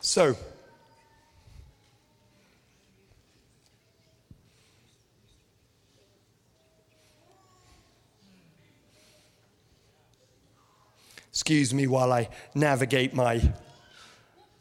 So, 0.00 0.36
excuse 11.36 11.74
me 11.74 11.86
while 11.86 12.14
I 12.14 12.30
navigate 12.54 13.12
my. 13.12 13.42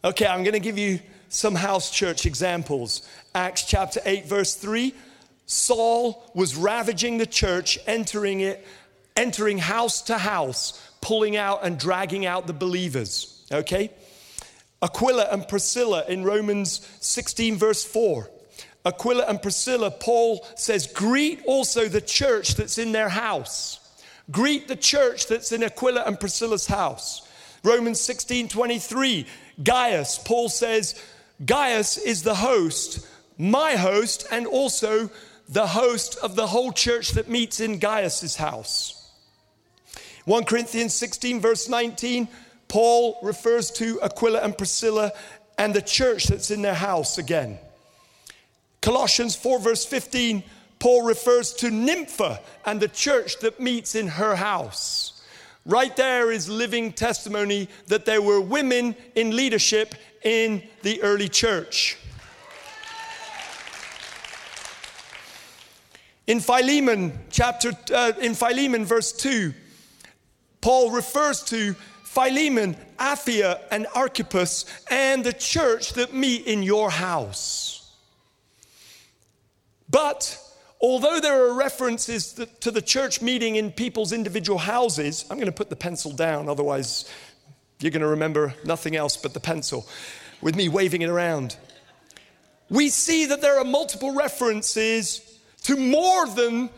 Okay, 0.04 0.28
I'm 0.28 0.44
going 0.44 0.56
to 0.56 0.60
give 0.60 0.78
you 0.78 1.00
some 1.30 1.56
house 1.56 1.90
church 1.90 2.26
examples. 2.26 3.08
Acts 3.34 3.64
chapter 3.64 4.02
8, 4.04 4.26
verse 4.26 4.56
3. 4.56 4.94
Saul 5.46 6.30
was 6.36 6.58
ravaging 6.58 7.18
the 7.18 7.26
church, 7.26 7.80
entering 7.88 8.42
it, 8.42 8.68
entering 9.16 9.58
house 9.58 10.02
to 10.02 10.18
house, 10.18 10.86
pulling 11.00 11.38
out 11.38 11.64
and 11.64 11.80
dragging 11.80 12.26
out 12.26 12.46
the 12.46 12.52
believers. 12.52 13.48
Okay? 13.54 13.90
Aquila 14.82 15.30
and 15.32 15.48
Priscilla 15.48 16.04
in 16.10 16.26
Romans 16.26 16.86
16, 17.00 17.56
verse 17.56 17.86
4. 17.86 18.30
Aquila 18.84 19.24
and 19.30 19.42
Priscilla, 19.42 19.92
Paul 19.92 20.46
says, 20.58 20.88
greet 20.88 21.42
also 21.46 21.88
the 21.88 22.02
church 22.02 22.56
that's 22.56 22.78
in 22.78 22.92
their 22.92 23.08
house. 23.08 23.80
Greet 24.32 24.68
the 24.68 24.76
church 24.76 25.28
that's 25.28 25.52
in 25.52 25.64
Aquila 25.64 26.04
and 26.06 26.20
Priscilla's 26.20 26.68
house. 26.68 27.28
Romans 27.64 28.00
16, 28.02 28.48
23. 28.50 29.26
Gaius, 29.64 30.18
Paul 30.18 30.50
says, 30.50 31.02
Gaius 31.46 31.98
is 31.98 32.24
the 32.24 32.36
host, 32.36 33.08
my 33.38 33.76
host, 33.76 34.28
and 34.32 34.48
also 34.48 35.10
the 35.48 35.68
host 35.68 36.18
of 36.22 36.36
the 36.36 36.48
whole 36.48 36.72
church 36.72 37.12
that 37.12 37.30
meets 37.30 37.60
in 37.60 37.80
Gaius's 37.80 38.36
house. 38.36 39.12
1 40.26 40.46
Corinthians 40.46 40.94
16, 40.94 41.40
verse 41.40 41.70
19, 41.70 42.28
Paul 42.68 43.20
refers 43.22 43.70
to 43.72 44.02
Aquila 44.02 44.40
and 44.40 44.58
Priscilla 44.58 45.12
and 45.58 45.74
the 45.74 45.82
church 45.82 46.28
that's 46.28 46.50
in 46.50 46.62
their 46.62 46.74
house 46.74 47.18
again. 47.18 47.60
Colossians 48.82 49.36
4, 49.36 49.60
verse 49.60 49.86
15, 49.86 50.44
Paul 50.80 51.04
refers 51.04 51.54
to 51.54 51.72
Nympha 51.72 52.40
and 52.66 52.80
the 52.80 52.88
church 52.88 53.40
that 53.40 53.60
meets 53.60 53.96
in 53.96 54.08
her 54.08 54.36
house. 54.36 55.22
Right 55.66 55.96
there 55.96 56.32
is 56.32 56.48
living 56.48 56.94
testimony 56.94 57.70
that 57.88 58.06
there 58.06 58.22
were 58.22 58.40
women 58.40 58.96
in 59.16 59.36
leadership 59.36 59.96
in 60.24 60.62
the 60.84 61.02
early 61.02 61.28
church. 61.28 61.98
In 66.28 66.40
Philemon 66.40 67.18
chapter 67.30 67.72
uh, 67.94 68.14
in 68.20 68.34
Philemon 68.34 68.86
verse 68.86 69.12
2, 69.12 69.54
Paul 70.62 70.92
refers 70.92 71.44
to 71.46 71.76
Philemon, 72.04 72.76
Apphia, 72.98 73.60
and 73.72 73.86
Archippus, 73.94 74.66
and 74.90 75.24
the 75.24 75.34
church 75.34 75.94
that 75.94 76.14
meet 76.14 76.48
in 76.48 76.64
your 76.64 76.90
house. 76.90 77.92
But 79.90 80.40
although 80.86 81.20
there 81.20 81.48
are 81.48 81.54
references 81.54 82.40
to 82.60 82.70
the 82.70 82.82
church 82.82 83.22
meeting 83.22 83.56
in 83.56 83.72
people's 83.72 84.12
individual 84.12 84.60
houses, 84.60 85.26
I'm 85.32 85.38
going 85.38 85.48
to 85.48 85.52
put 85.52 85.72
the 85.72 85.76
pencil 85.76 86.12
down, 86.12 86.48
otherwise, 86.48 87.12
you're 87.80 87.92
going 87.92 88.04
to 88.04 88.08
remember 88.08 88.54
nothing 88.64 88.96
else 88.96 89.18
but 89.18 89.34
the 89.34 89.40
pencil 89.40 89.88
with 90.42 90.56
me 90.56 90.70
waving 90.70 91.02
it 91.02 91.10
around. 91.10 91.58
We 92.70 92.90
see 92.90 93.26
that 93.26 93.42
there 93.42 93.58
are 93.58 93.66
multiple 93.66 94.14
references 94.14 95.40
to 95.64 95.76
more 95.76 96.28
than 96.28 96.70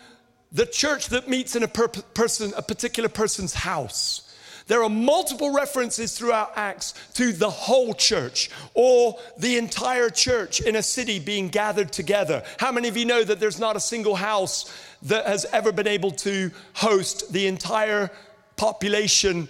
the 0.54 0.66
church 0.66 1.10
that 1.10 1.28
meets 1.28 1.58
in 1.58 1.64
a, 1.64 1.68
per- 1.68 1.88
person, 1.90 2.54
a 2.56 2.62
particular 2.62 3.10
person's 3.10 3.54
house. 3.54 4.27
There 4.68 4.84
are 4.84 4.90
multiple 4.90 5.54
references 5.54 6.18
throughout 6.18 6.52
Acts 6.56 6.94
to 7.16 7.32
the 7.32 7.50
whole 7.50 7.94
church 7.94 8.50
or 8.74 9.18
the 9.38 9.58
entire 9.58 10.10
church 10.10 10.60
in 10.60 10.76
a 10.76 10.84
city 10.84 11.20
being 11.20 11.48
gathered 11.48 11.92
together. 11.92 12.44
How 12.60 12.72
many 12.72 12.90
of 12.90 12.98
you 12.98 13.06
know 13.06 13.24
that 13.24 13.40
there's 13.40 13.60
not 13.60 13.76
a 13.76 13.80
single 13.80 14.16
house 14.16 14.72
that 15.04 15.26
has 15.26 15.46
ever 15.54 15.72
been 15.72 15.88
able 15.88 16.12
to 16.12 16.52
host 16.74 17.32
the 17.32 17.48
entire 17.48 18.12
population 18.58 19.48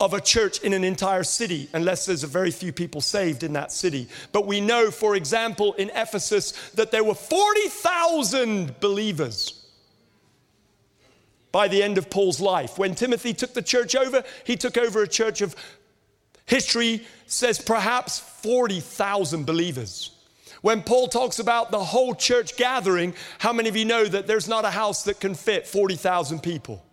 of 0.00 0.12
a 0.12 0.20
church 0.20 0.60
in 0.60 0.72
an 0.72 0.84
entire 0.84 1.22
city 1.22 1.68
unless 1.72 2.04
there's 2.04 2.24
a 2.24 2.26
very 2.26 2.50
few 2.50 2.72
people 2.72 3.00
saved 3.00 3.42
in 3.42 3.52
that 3.54 3.72
city. 3.72 4.08
But 4.32 4.46
we 4.46 4.60
know, 4.60 4.90
for 4.90 5.16
example, 5.16 5.72
in 5.74 5.90
Ephesus 5.94 6.52
that 6.74 6.90
there 6.90 7.04
were 7.04 7.14
40,000 7.14 8.78
believers 8.80 9.65
by 11.56 11.68
the 11.68 11.82
end 11.82 11.96
of 11.96 12.10
Paul's 12.10 12.38
life. 12.38 12.76
When 12.76 12.94
Timothy 12.94 13.32
took 13.32 13.54
the 13.54 13.62
church 13.62 13.96
over, 13.96 14.22
he 14.44 14.56
took 14.56 14.76
over 14.76 15.02
a 15.02 15.08
church 15.08 15.40
of 15.40 15.56
history 16.44 17.06
says 17.26 17.58
perhaps 17.58 18.18
40,000 18.18 19.46
believers. 19.46 20.10
When 20.60 20.82
Paul 20.82 21.08
talks 21.08 21.38
about 21.38 21.70
the 21.70 21.82
whole 21.82 22.14
church 22.14 22.58
gathering, 22.58 23.14
how 23.38 23.54
many 23.54 23.70
of 23.70 23.76
you 23.76 23.86
know 23.86 24.04
that 24.04 24.26
there's 24.26 24.48
not 24.48 24.66
a 24.66 24.70
house 24.70 25.04
that 25.04 25.18
can 25.18 25.34
fit 25.34 25.66
40,000 25.66 26.42
people? 26.42 26.84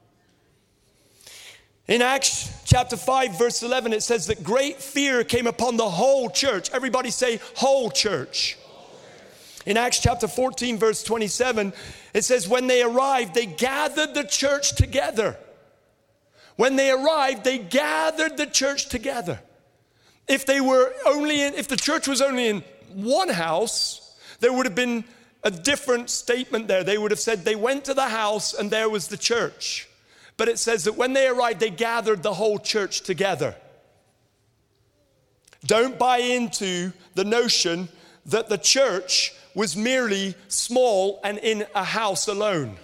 In 1.86 2.02
Acts 2.02 2.50
chapter 2.64 2.96
5, 2.96 3.38
verse 3.38 3.64
11, 3.64 3.92
it 3.92 4.02
says 4.02 4.28
that 4.28 4.46
great 4.46 4.78
fear 4.78 5.26
came 5.26 5.46
upon 5.46 5.76
the 5.76 5.90
whole 5.90 6.30
church. 6.30 6.72
Everybody 6.72 7.12
say, 7.12 7.42
whole 7.58 7.92
church. 7.92 8.58
In 9.66 9.78
Acts 9.78 10.00
chapter 10.00 10.28
14, 10.28 10.78
verse 10.78 11.04
27, 11.04 11.74
it 12.14 12.26
says, 12.26 12.48
When 12.48 12.68
they 12.68 12.84
arrived, 12.84 13.34
they 13.34 13.46
gathered 13.46 14.14
the 14.14 14.24
church 14.24 14.76
together. 14.76 15.38
When 16.56 16.76
they 16.76 16.92
arrived, 16.92 17.44
they 17.44 17.58
gathered 17.58 18.38
the 18.38 18.46
church 18.46 18.90
together. 18.90 19.40
If 20.28 20.46
they 20.46 20.62
were 20.62 20.94
only 21.06 21.42
in, 21.42 21.54
if 21.56 21.68
the 21.68 21.78
church 21.78 22.08
was 22.08 22.22
only 22.22 22.48
in 22.48 22.64
one 22.94 23.30
house, 23.30 24.16
there 24.40 24.54
would 24.54 24.66
have 24.66 24.76
been 24.76 25.04
a 25.44 25.52
different 25.52 26.10
statement 26.10 26.68
there. 26.68 26.84
They 26.84 26.98
would 26.98 27.12
have 27.12 27.20
said 27.20 27.44
they 27.44 27.56
went 27.56 27.86
to 27.86 27.94
the 27.94 28.08
house 28.08 28.54
and 28.54 28.70
there 28.70 28.90
was 28.90 29.08
the 29.08 29.18
church. 29.18 29.90
But 30.38 30.48
it 30.48 30.60
says 30.60 30.86
that 30.86 30.94
when 30.94 31.14
they 31.14 31.28
arrived, 31.28 31.60
they 31.60 31.70
gathered 31.70 32.24
the 32.24 32.34
whole 32.34 32.60
church 32.60 33.02
together. 33.02 33.56
Don't 35.66 35.98
buy 35.98 36.18
into 36.18 36.92
the 37.16 37.24
notion 37.24 37.90
that 38.26 38.50
the 38.50 38.58
church 38.58 39.34
was 39.56 39.76
merely 39.76 40.36
small 40.48 41.20
and 41.24 41.38
in 41.40 41.66
a 41.76 41.84
house 41.84 42.28
alone. 42.28 42.78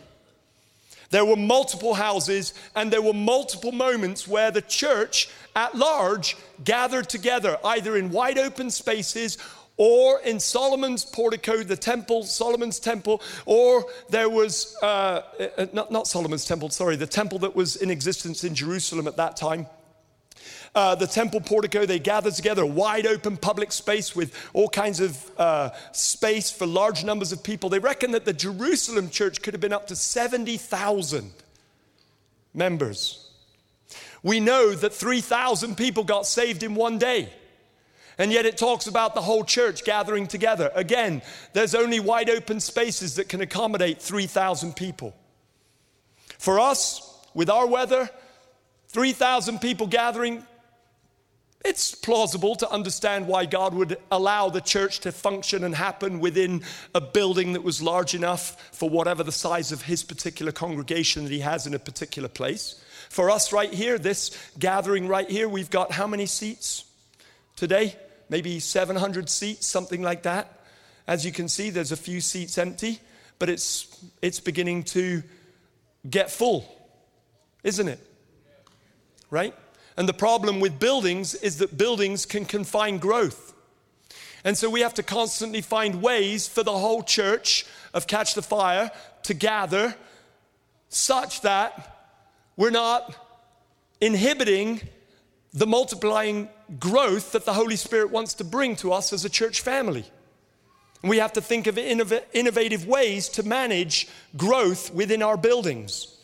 There 1.10 1.26
were 1.26 1.36
multiple 1.36 1.96
houses 1.96 2.54
and 2.76 2.92
there 2.92 3.02
were 3.02 3.14
multiple 3.14 3.72
moments 3.72 4.28
where 4.28 4.52
the 4.52 4.62
church 4.62 5.30
at 5.56 5.76
large 5.76 6.38
gathered 6.64 7.10
together, 7.10 7.58
either 7.64 7.98
in 7.98 8.12
wide 8.12 8.38
open 8.38 8.70
spaces 8.70 9.38
or 9.78 10.20
in 10.20 10.40
Solomon's 10.40 11.06
portico, 11.06 11.64
the 11.64 11.78
temple, 11.78 12.24
Solomon's 12.24 12.80
temple, 12.80 13.22
or 13.46 13.86
there 14.10 14.30
was, 14.30 14.76
uh, 14.84 15.22
uh, 15.58 15.66
not, 15.72 15.90
not 15.90 16.06
Solomon's 16.06 16.46
temple, 16.46 16.70
sorry, 16.70 16.98
the 16.98 17.08
temple 17.08 17.40
that 17.40 17.56
was 17.56 17.78
in 17.78 17.90
existence 17.90 18.44
in 18.44 18.54
Jerusalem 18.54 19.08
at 19.08 19.16
that 19.16 19.38
time. 19.38 19.68
Uh, 20.76 20.96
the 20.96 21.08
temple 21.08 21.42
portico, 21.42 21.86
they 21.86 22.00
gathered 22.00 22.34
together, 22.34 22.64
a 22.64 22.68
wide 22.68 23.08
open 23.08 23.38
public 23.38 23.72
space 23.72 24.16
with 24.16 24.34
all 24.54 24.70
kinds 24.70 25.00
of 25.00 25.32
uh, 25.38 25.72
space 25.92 26.52
for 26.52 26.66
large 26.66 27.04
numbers 27.04 27.32
of 27.32 27.44
people. 27.44 27.70
They 27.70 27.80
reckon 27.80 28.12
that 28.12 28.26
the 28.26 28.34
Jerusalem 28.34 29.10
church 29.10 29.42
could 29.42 29.54
have 29.54 29.62
been 29.62 29.74
up 29.74 29.88
to 29.88 29.96
70,000 29.96 31.32
members. 32.54 33.30
We 34.22 34.40
know 34.40 34.76
that 34.76 34.94
3,000 34.94 35.76
people 35.76 36.04
got 36.04 36.26
saved 36.26 36.64
in 36.64 36.76
one 36.76 36.98
day. 36.98 37.30
And 38.18 38.34
yet 38.34 38.46
it 38.46 38.58
talks 38.58 38.86
about 38.86 39.16
the 39.16 39.22
whole 39.22 39.46
church 39.46 39.86
gathering 39.86 40.28
together. 40.28 40.72
Again, 40.76 41.22
there's 41.54 41.74
only 41.74 42.02
wide 42.02 42.30
open 42.30 42.60
spaces 42.60 43.16
that 43.16 43.30
can 43.30 43.40
accommodate 43.40 44.02
3,000 44.02 44.76
people. 44.76 45.16
For 46.38 46.60
us, 46.60 47.06
with 47.34 47.50
our 47.50 47.66
weather, 47.66 48.10
3,000 48.90 49.60
people 49.60 49.88
gathering, 49.88 50.44
it's 51.66 51.94
plausible 51.94 52.56
to 52.56 52.70
understand 52.70 53.28
why 53.28 53.46
God 53.46 53.74
would 53.74 53.98
allow 54.12 54.50
the 54.50 54.62
church 54.62 55.00
to 55.02 55.12
function 55.12 55.64
and 55.64 55.76
happen 55.76 56.20
within 56.20 56.64
a 56.96 57.02
building 57.02 57.54
that 57.54 57.64
was 57.64 57.82
large 57.82 58.16
enough 58.16 58.70
for 58.72 58.90
whatever 58.90 59.24
the 59.24 59.32
size 59.32 59.72
of 59.72 59.84
his 59.84 60.04
particular 60.04 60.52
congregation 60.52 61.24
that 61.24 61.32
he 61.32 61.40
has 61.40 61.68
in 61.68 61.74
a 61.74 61.80
particular 61.80 62.30
place. 62.30 62.82
For 63.10 63.30
us, 63.30 63.52
right 63.52 63.74
here, 63.74 63.98
this 63.98 64.32
gathering 64.58 65.08
right 65.08 65.30
here, 65.30 65.50
we've 65.50 65.70
got 65.70 65.92
how 65.92 66.08
many 66.08 66.26
seats 66.26 66.86
today? 67.56 67.96
maybe 68.30 68.60
700 68.60 69.30
seats, 69.30 69.66
something 69.66 70.02
like 70.02 70.24
that. 70.24 70.62
As 71.08 71.26
you 71.26 71.32
can 71.32 71.50
see, 71.50 71.72
there's 71.72 71.92
a 71.92 71.98
few 71.98 72.22
seats 72.22 72.58
empty, 72.58 73.00
but 73.40 73.50
it's, 73.50 74.04
it's 74.22 74.40
beginning 74.40 74.84
to 74.84 75.24
get 76.10 76.32
full, 76.32 76.64
isn't 77.64 77.88
it? 77.88 78.00
Right? 79.30 79.54
And 79.98 80.08
the 80.08 80.14
problem 80.14 80.60
with 80.60 80.80
buildings 80.80 81.36
is 81.36 81.58
that 81.58 81.78
buildings 81.78 82.26
can 82.26 82.46
confine 82.46 82.98
growth. 82.98 83.54
And 84.44 84.58
so 84.58 84.70
we 84.70 84.82
have 84.82 84.94
to 84.94 85.04
constantly 85.04 85.62
find 85.62 86.02
ways 86.02 86.48
for 86.48 86.64
the 86.64 86.78
whole 86.78 87.04
church 87.04 87.66
of 87.94 88.08
Catch 88.08 88.36
the 88.36 88.42
Fire 88.42 88.90
to 89.24 89.34
gather 89.34 89.96
such 90.88 91.42
that 91.42 92.14
we're 92.56 92.70
not 92.70 93.14
inhibiting 94.00 94.82
the 95.54 95.68
multiplying 95.68 96.48
growth 96.80 97.34
that 97.34 97.46
the 97.46 97.54
Holy 97.54 97.76
Spirit 97.76 98.12
wants 98.12 98.36
to 98.36 98.44
bring 98.44 98.76
to 98.78 98.94
us 98.94 99.12
as 99.12 99.26
a 99.26 99.30
church 99.30 99.62
family. 99.62 100.06
We 101.04 101.18
have 101.18 101.34
to 101.34 101.42
think 101.42 101.68
of 101.68 101.78
innovative 101.78 102.88
ways 102.88 103.30
to 103.30 103.44
manage 103.44 104.08
growth 104.38 104.94
within 104.94 105.24
our 105.24 105.38
buildings. 105.38 106.16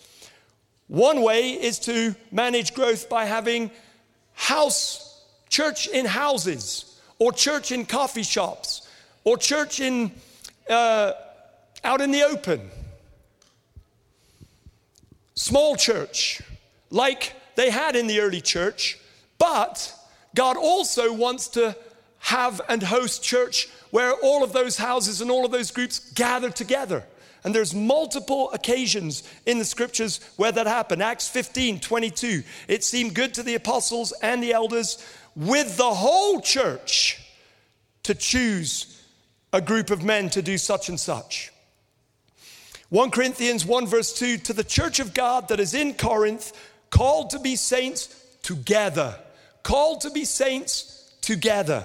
One 0.87 1.21
way 1.21 1.51
is 1.51 1.79
to 1.79 2.15
manage 2.31 2.73
growth 2.73 3.09
by 3.09 3.25
having 3.25 3.71
house, 4.33 5.23
church 5.49 5.87
in 5.87 6.05
houses, 6.05 6.99
or 7.17 7.31
church 7.31 7.71
in 7.71 7.85
coffee 7.85 8.23
shops, 8.23 8.87
or 9.23 9.37
church 9.37 9.79
in, 9.79 10.11
uh, 10.69 11.13
out 11.83 12.01
in 12.01 12.11
the 12.11 12.23
open. 12.23 12.69
Small 15.33 15.75
church, 15.75 16.41
like 16.91 17.33
they 17.55 17.71
had 17.71 17.95
in 17.95 18.07
the 18.07 18.19
early 18.19 18.41
church, 18.41 18.99
but 19.37 19.93
God 20.35 20.57
also 20.57 21.11
wants 21.11 21.47
to 21.49 21.75
have 22.19 22.61
and 22.69 22.81
host 22.83 23.23
church 23.23 23.69
where 23.91 24.13
all 24.13 24.43
of 24.43 24.53
those 24.53 24.77
houses 24.77 25.21
and 25.21 25.31
all 25.31 25.45
of 25.45 25.51
those 25.51 25.71
groups 25.71 26.11
gather 26.13 26.49
together. 26.49 27.05
And 27.45 27.55
there's 27.55 27.73
multiple 27.73 28.51
occasions 28.51 29.23
in 29.45 29.57
the 29.57 29.63
scriptures 29.63 30.19
where 30.35 30.51
that 30.51 30.67
happened. 30.67 31.01
Acts 31.01 31.29
15, 31.29 31.79
22. 31.79 32.43
It 32.67 32.83
seemed 32.83 33.15
good 33.15 33.33
to 33.35 33.43
the 33.43 33.55
apostles 33.55 34.11
and 34.21 34.43
the 34.43 34.51
elders 34.51 34.97
with 35.35 35.77
the 35.77 35.93
whole 35.93 36.41
church 36.41 37.21
to 38.03 38.13
choose 38.13 39.01
a 39.53 39.61
group 39.61 39.89
of 39.89 40.03
men 40.03 40.29
to 40.31 40.41
do 40.41 40.57
such 40.57 40.89
and 40.89 40.99
such. 40.99 41.53
1 42.89 43.11
Corinthians 43.11 43.65
1, 43.65 43.87
verse 43.87 44.13
2 44.17 44.37
to 44.39 44.51
the 44.51 44.63
church 44.63 44.99
of 44.99 45.13
God 45.13 45.47
that 45.47 45.61
is 45.61 45.73
in 45.73 45.93
Corinth, 45.93 46.51
called 46.89 47.29
to 47.29 47.39
be 47.39 47.55
saints 47.55 48.07
together 48.43 49.17
called 49.65 50.01
to 50.01 50.11
be 50.11 50.23
saints 50.23 51.11
together. 51.21 51.83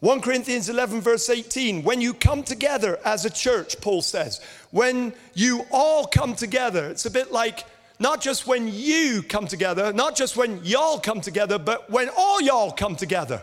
1 0.00 0.20
Corinthians 0.20 0.68
11, 0.68 1.00
verse 1.00 1.28
18, 1.28 1.82
when 1.82 2.00
you 2.00 2.14
come 2.14 2.44
together 2.44 3.00
as 3.04 3.24
a 3.24 3.30
church, 3.30 3.80
Paul 3.80 4.00
says, 4.00 4.40
when 4.70 5.12
you 5.34 5.66
all 5.72 6.06
come 6.06 6.36
together, 6.36 6.88
it's 6.88 7.04
a 7.04 7.10
bit 7.10 7.32
like 7.32 7.64
not 7.98 8.20
just 8.20 8.46
when 8.46 8.68
you 8.72 9.22
come 9.22 9.48
together, 9.48 9.92
not 9.92 10.14
just 10.14 10.36
when 10.36 10.64
y'all 10.64 11.00
come 11.00 11.20
together, 11.20 11.58
but 11.58 11.90
when 11.90 12.08
all 12.16 12.40
y'all 12.40 12.70
come 12.70 12.94
together. 12.94 13.42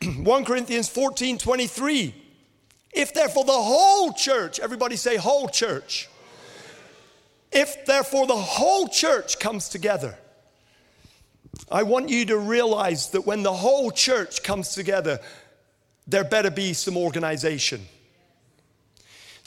1 0.02 0.44
Corinthians 0.44 0.88
14, 0.88 1.38
23, 1.38 2.14
if 2.92 3.14
therefore 3.14 3.44
the 3.44 3.52
whole 3.52 4.12
church, 4.12 4.58
everybody 4.58 4.96
say 4.96 5.16
whole 5.16 5.48
church, 5.48 6.08
if 7.52 7.86
therefore 7.86 8.26
the 8.26 8.36
whole 8.36 8.88
church 8.88 9.38
comes 9.38 9.68
together, 9.68 10.18
I 11.70 11.82
want 11.82 12.08
you 12.08 12.24
to 12.26 12.38
realize 12.38 13.10
that 13.10 13.26
when 13.26 13.42
the 13.42 13.52
whole 13.52 13.90
church 13.90 14.42
comes 14.42 14.70
together, 14.74 15.20
there 16.06 16.24
better 16.24 16.50
be 16.50 16.72
some 16.72 16.96
organization. 16.96 17.86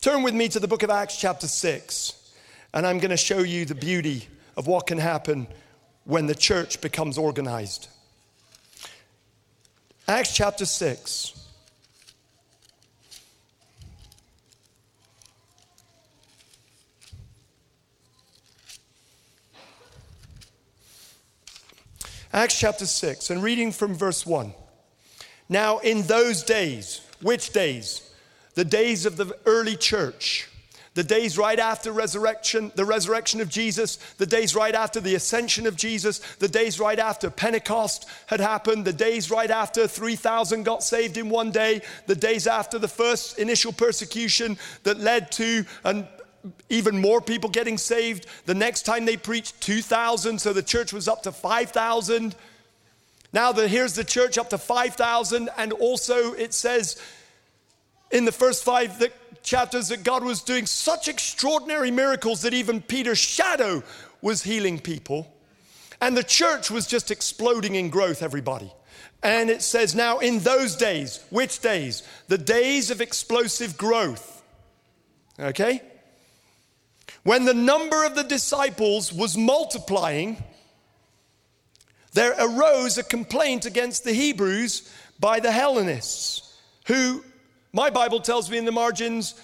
Turn 0.01 0.23
with 0.23 0.33
me 0.33 0.47
to 0.49 0.59
the 0.59 0.67
book 0.67 0.83
of 0.83 0.89
Acts, 0.89 1.17
chapter 1.17 1.47
6, 1.47 2.33
and 2.73 2.85
I'm 2.85 2.99
going 2.99 3.11
to 3.11 3.17
show 3.17 3.39
you 3.39 3.65
the 3.65 3.75
beauty 3.75 4.27
of 4.57 4.67
what 4.67 4.87
can 4.87 4.97
happen 4.97 5.47
when 6.05 6.27
the 6.27 6.35
church 6.35 6.81
becomes 6.81 7.17
organized. 7.17 7.87
Acts 10.07 10.35
chapter 10.35 10.65
6. 10.65 11.40
Acts 22.33 22.57
chapter 22.57 22.85
6, 22.85 23.29
and 23.29 23.43
reading 23.43 23.73
from 23.73 23.93
verse 23.93 24.25
1. 24.25 24.53
Now, 25.49 25.79
in 25.79 26.03
those 26.03 26.43
days, 26.43 27.01
which 27.21 27.51
days? 27.51 28.09
The 28.53 28.63
days 28.63 29.05
of 29.05 29.17
the 29.17 29.37
early 29.45 29.75
church, 29.75 30.49
the 30.93 31.03
days 31.03 31.37
right 31.37 31.59
after 31.59 31.91
resurrection, 31.91 32.71
the 32.75 32.85
resurrection 32.85 33.41
of 33.41 33.49
Jesus, 33.49 33.97
the 34.17 34.25
days 34.25 34.55
right 34.55 34.73
after 34.73 35.01
the 35.01 35.15
ascension 35.15 35.67
of 35.67 35.75
Jesus, 35.75 36.19
the 36.35 36.47
days 36.47 36.79
right 36.79 36.99
after 36.99 37.29
Pentecost 37.29 38.07
had 38.27 38.39
happened, 38.39 38.85
the 38.85 38.93
days 38.93 39.29
right 39.29 39.51
after 39.51 39.85
3,000 39.85 40.63
got 40.63 40.83
saved 40.83 41.17
in 41.17 41.29
one 41.29 41.51
day, 41.51 41.81
the 42.07 42.15
days 42.15 42.47
after 42.47 42.79
the 42.79 42.87
first 42.87 43.39
initial 43.39 43.73
persecution 43.73 44.57
that 44.83 44.99
led 44.99 45.33
to 45.33 45.65
an, 45.83 46.07
even 46.69 46.99
more 46.99 47.21
people 47.21 47.49
getting 47.49 47.77
saved. 47.77 48.25
The 48.45 48.55
next 48.55 48.83
time 48.83 49.05
they 49.05 49.17
preached, 49.17 49.61
2,000, 49.61 50.39
so 50.39 50.53
the 50.53 50.63
church 50.63 50.93
was 50.93 51.07
up 51.07 51.23
to 51.23 51.31
5,000. 51.31 52.35
Now, 53.33 53.51
the, 53.51 53.67
here's 53.67 53.93
the 53.93 54.03
church 54.03 54.37
up 54.37 54.49
to 54.49 54.57
5,000, 54.57 55.49
and 55.57 55.73
also 55.73 56.33
it 56.33 56.53
says 56.53 57.01
in 58.11 58.25
the 58.25 58.31
first 58.31 58.63
five 58.63 58.99
that, 58.99 59.13
chapters 59.43 59.87
that 59.87 60.03
God 60.03 60.23
was 60.23 60.41
doing 60.41 60.65
such 60.65 61.07
extraordinary 61.07 61.91
miracles 61.91 62.41
that 62.41 62.53
even 62.53 62.81
Peter's 62.81 63.17
shadow 63.17 63.83
was 64.21 64.43
healing 64.43 64.79
people. 64.79 65.33
And 65.99 66.17
the 66.17 66.23
church 66.23 66.69
was 66.69 66.87
just 66.87 67.11
exploding 67.11 67.75
in 67.75 67.89
growth, 67.89 68.21
everybody. 68.21 68.71
And 69.23 69.49
it 69.49 69.61
says, 69.61 69.95
now 69.95 70.19
in 70.19 70.39
those 70.39 70.75
days, 70.75 71.23
which 71.29 71.59
days? 71.59 72.03
The 72.27 72.37
days 72.37 72.89
of 72.89 73.01
explosive 73.01 73.77
growth. 73.77 74.43
Okay? 75.39 75.81
When 77.23 77.45
the 77.45 77.53
number 77.53 78.03
of 78.03 78.15
the 78.15 78.23
disciples 78.23 79.13
was 79.13 79.37
multiplying, 79.37 80.43
there 82.13 82.35
arose 82.39 82.97
a 82.97 83.03
complaint 83.03 83.65
against 83.65 84.03
the 84.03 84.13
Hebrews 84.13 84.91
by 85.19 85.39
the 85.39 85.51
Hellenists, 85.51 86.57
who, 86.87 87.23
my 87.71 87.89
Bible 87.89 88.19
tells 88.19 88.49
me 88.49 88.57
in 88.57 88.65
the 88.65 88.71
margins, 88.71 89.35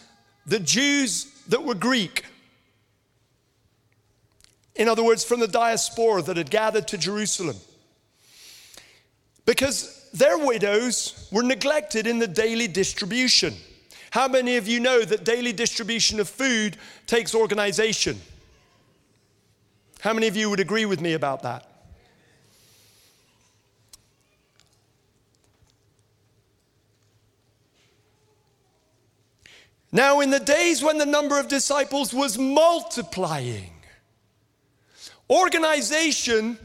the 0.46 0.60
Jews 0.60 1.26
that 1.50 1.64
were 1.64 1.76
Greek. 1.76 2.26
In 4.76 4.88
other 4.88 5.04
words, 5.04 5.24
from 5.24 5.40
the 5.40 5.48
diaspora 5.48 6.22
that 6.24 6.38
had 6.38 6.50
gathered 6.50 6.88
to 6.90 6.98
Jerusalem. 6.98 7.58
Because 9.46 10.10
their 10.14 10.38
widows 10.38 11.28
were 11.32 11.44
neglected 11.44 12.08
in 12.08 12.20
the 12.20 12.28
daily 12.28 12.68
distribution. 12.68 13.54
How 14.18 14.28
many 14.28 14.58
of 14.58 14.68
you 14.68 14.80
know 14.80 15.06
that 15.06 15.26
daily 15.26 15.54
distribution 15.54 16.20
of 16.20 16.28
food 16.28 16.76
takes 17.06 17.36
organization? 17.36 18.20
How 20.00 20.12
many 20.12 20.26
of 20.26 20.36
you 20.36 20.50
would 20.50 20.60
agree 20.60 20.88
with 20.88 21.00
me 21.02 21.14
about 21.14 21.44
that? 21.44 21.70
Now, 29.92 30.22
in 30.22 30.32
the 30.32 30.40
days 30.40 30.82
when 30.82 30.98
the 30.98 31.06
number 31.06 31.40
of 31.40 31.48
disciples 31.48 32.12
was 32.12 32.40
multiplying, 32.40 33.70
organization 35.30 36.58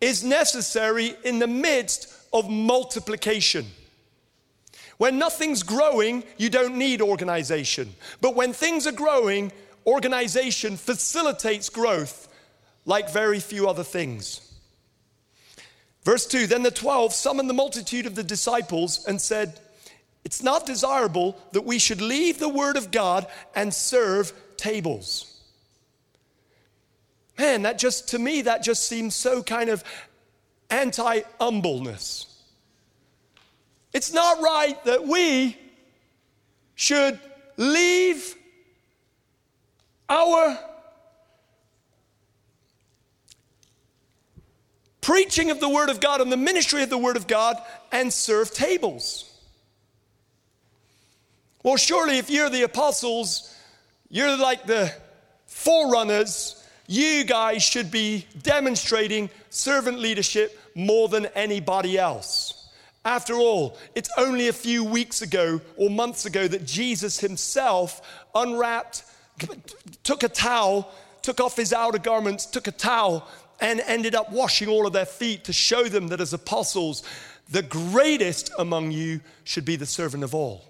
is 0.00 0.22
necessary 0.22 1.16
in 1.24 1.40
the 1.40 1.48
midst 1.48 2.14
of 2.32 2.48
multiplication. 2.48 3.66
When 5.02 5.18
nothing's 5.18 5.64
growing, 5.64 6.22
you 6.36 6.48
don't 6.48 6.76
need 6.76 7.02
organization. 7.02 7.92
But 8.20 8.36
when 8.36 8.52
things 8.52 8.86
are 8.86 8.92
growing, 8.92 9.50
organization 9.84 10.76
facilitates 10.76 11.68
growth 11.70 12.28
like 12.84 13.10
very 13.10 13.40
few 13.40 13.68
other 13.68 13.82
things. 13.82 14.54
Verse 16.04 16.24
2 16.28 16.46
Then 16.46 16.62
the 16.62 16.70
twelve 16.70 17.12
summoned 17.12 17.50
the 17.50 17.52
multitude 17.52 18.06
of 18.06 18.14
the 18.14 18.22
disciples 18.22 19.04
and 19.04 19.20
said, 19.20 19.58
it's 20.24 20.40
not 20.40 20.66
desirable 20.66 21.36
that 21.50 21.64
we 21.64 21.80
should 21.80 22.00
leave 22.00 22.38
the 22.38 22.48
Word 22.48 22.76
of 22.76 22.92
God 22.92 23.26
and 23.56 23.74
serve 23.74 24.32
tables. 24.56 25.42
Man, 27.36 27.62
that 27.62 27.76
just, 27.76 28.10
to 28.10 28.20
me, 28.20 28.42
that 28.42 28.62
just 28.62 28.86
seems 28.86 29.16
so 29.16 29.42
kind 29.42 29.68
of 29.68 29.82
anti 30.70 31.22
humbleness. 31.40 32.31
It's 33.92 34.12
not 34.12 34.40
right 34.40 34.82
that 34.84 35.06
we 35.06 35.56
should 36.74 37.18
leave 37.56 38.34
our 40.08 40.58
preaching 45.00 45.50
of 45.50 45.60
the 45.60 45.68
Word 45.68 45.90
of 45.90 46.00
God 46.00 46.20
and 46.20 46.32
the 46.32 46.36
ministry 46.36 46.82
of 46.82 46.90
the 46.90 46.98
Word 46.98 47.16
of 47.16 47.26
God 47.26 47.56
and 47.90 48.12
serve 48.12 48.52
tables. 48.52 49.28
Well, 51.62 51.76
surely 51.76 52.18
if 52.18 52.30
you're 52.30 52.50
the 52.50 52.62
apostles, 52.62 53.54
you're 54.08 54.36
like 54.36 54.64
the 54.66 54.92
forerunners, 55.46 56.64
you 56.86 57.24
guys 57.24 57.62
should 57.62 57.90
be 57.90 58.26
demonstrating 58.42 59.30
servant 59.50 59.98
leadership 59.98 60.58
more 60.74 61.08
than 61.08 61.26
anybody 61.26 61.98
else. 61.98 62.61
After 63.04 63.34
all, 63.34 63.76
it's 63.94 64.10
only 64.16 64.48
a 64.48 64.52
few 64.52 64.84
weeks 64.84 65.22
ago 65.22 65.60
or 65.76 65.90
months 65.90 66.24
ago 66.24 66.46
that 66.46 66.64
Jesus 66.64 67.18
himself 67.18 68.00
unwrapped, 68.34 69.02
took 70.04 70.22
a 70.22 70.28
towel, 70.28 70.92
took 71.20 71.40
off 71.40 71.56
his 71.56 71.72
outer 71.72 71.98
garments, 71.98 72.46
took 72.46 72.68
a 72.68 72.72
towel, 72.72 73.26
and 73.60 73.80
ended 73.80 74.14
up 74.14 74.30
washing 74.30 74.68
all 74.68 74.86
of 74.86 74.92
their 74.92 75.06
feet 75.06 75.44
to 75.44 75.52
show 75.52 75.84
them 75.84 76.08
that 76.08 76.20
as 76.20 76.32
apostles, 76.32 77.02
the 77.50 77.62
greatest 77.62 78.52
among 78.58 78.92
you 78.92 79.20
should 79.44 79.64
be 79.64 79.76
the 79.76 79.86
servant 79.86 80.22
of 80.22 80.34
all. 80.34 80.64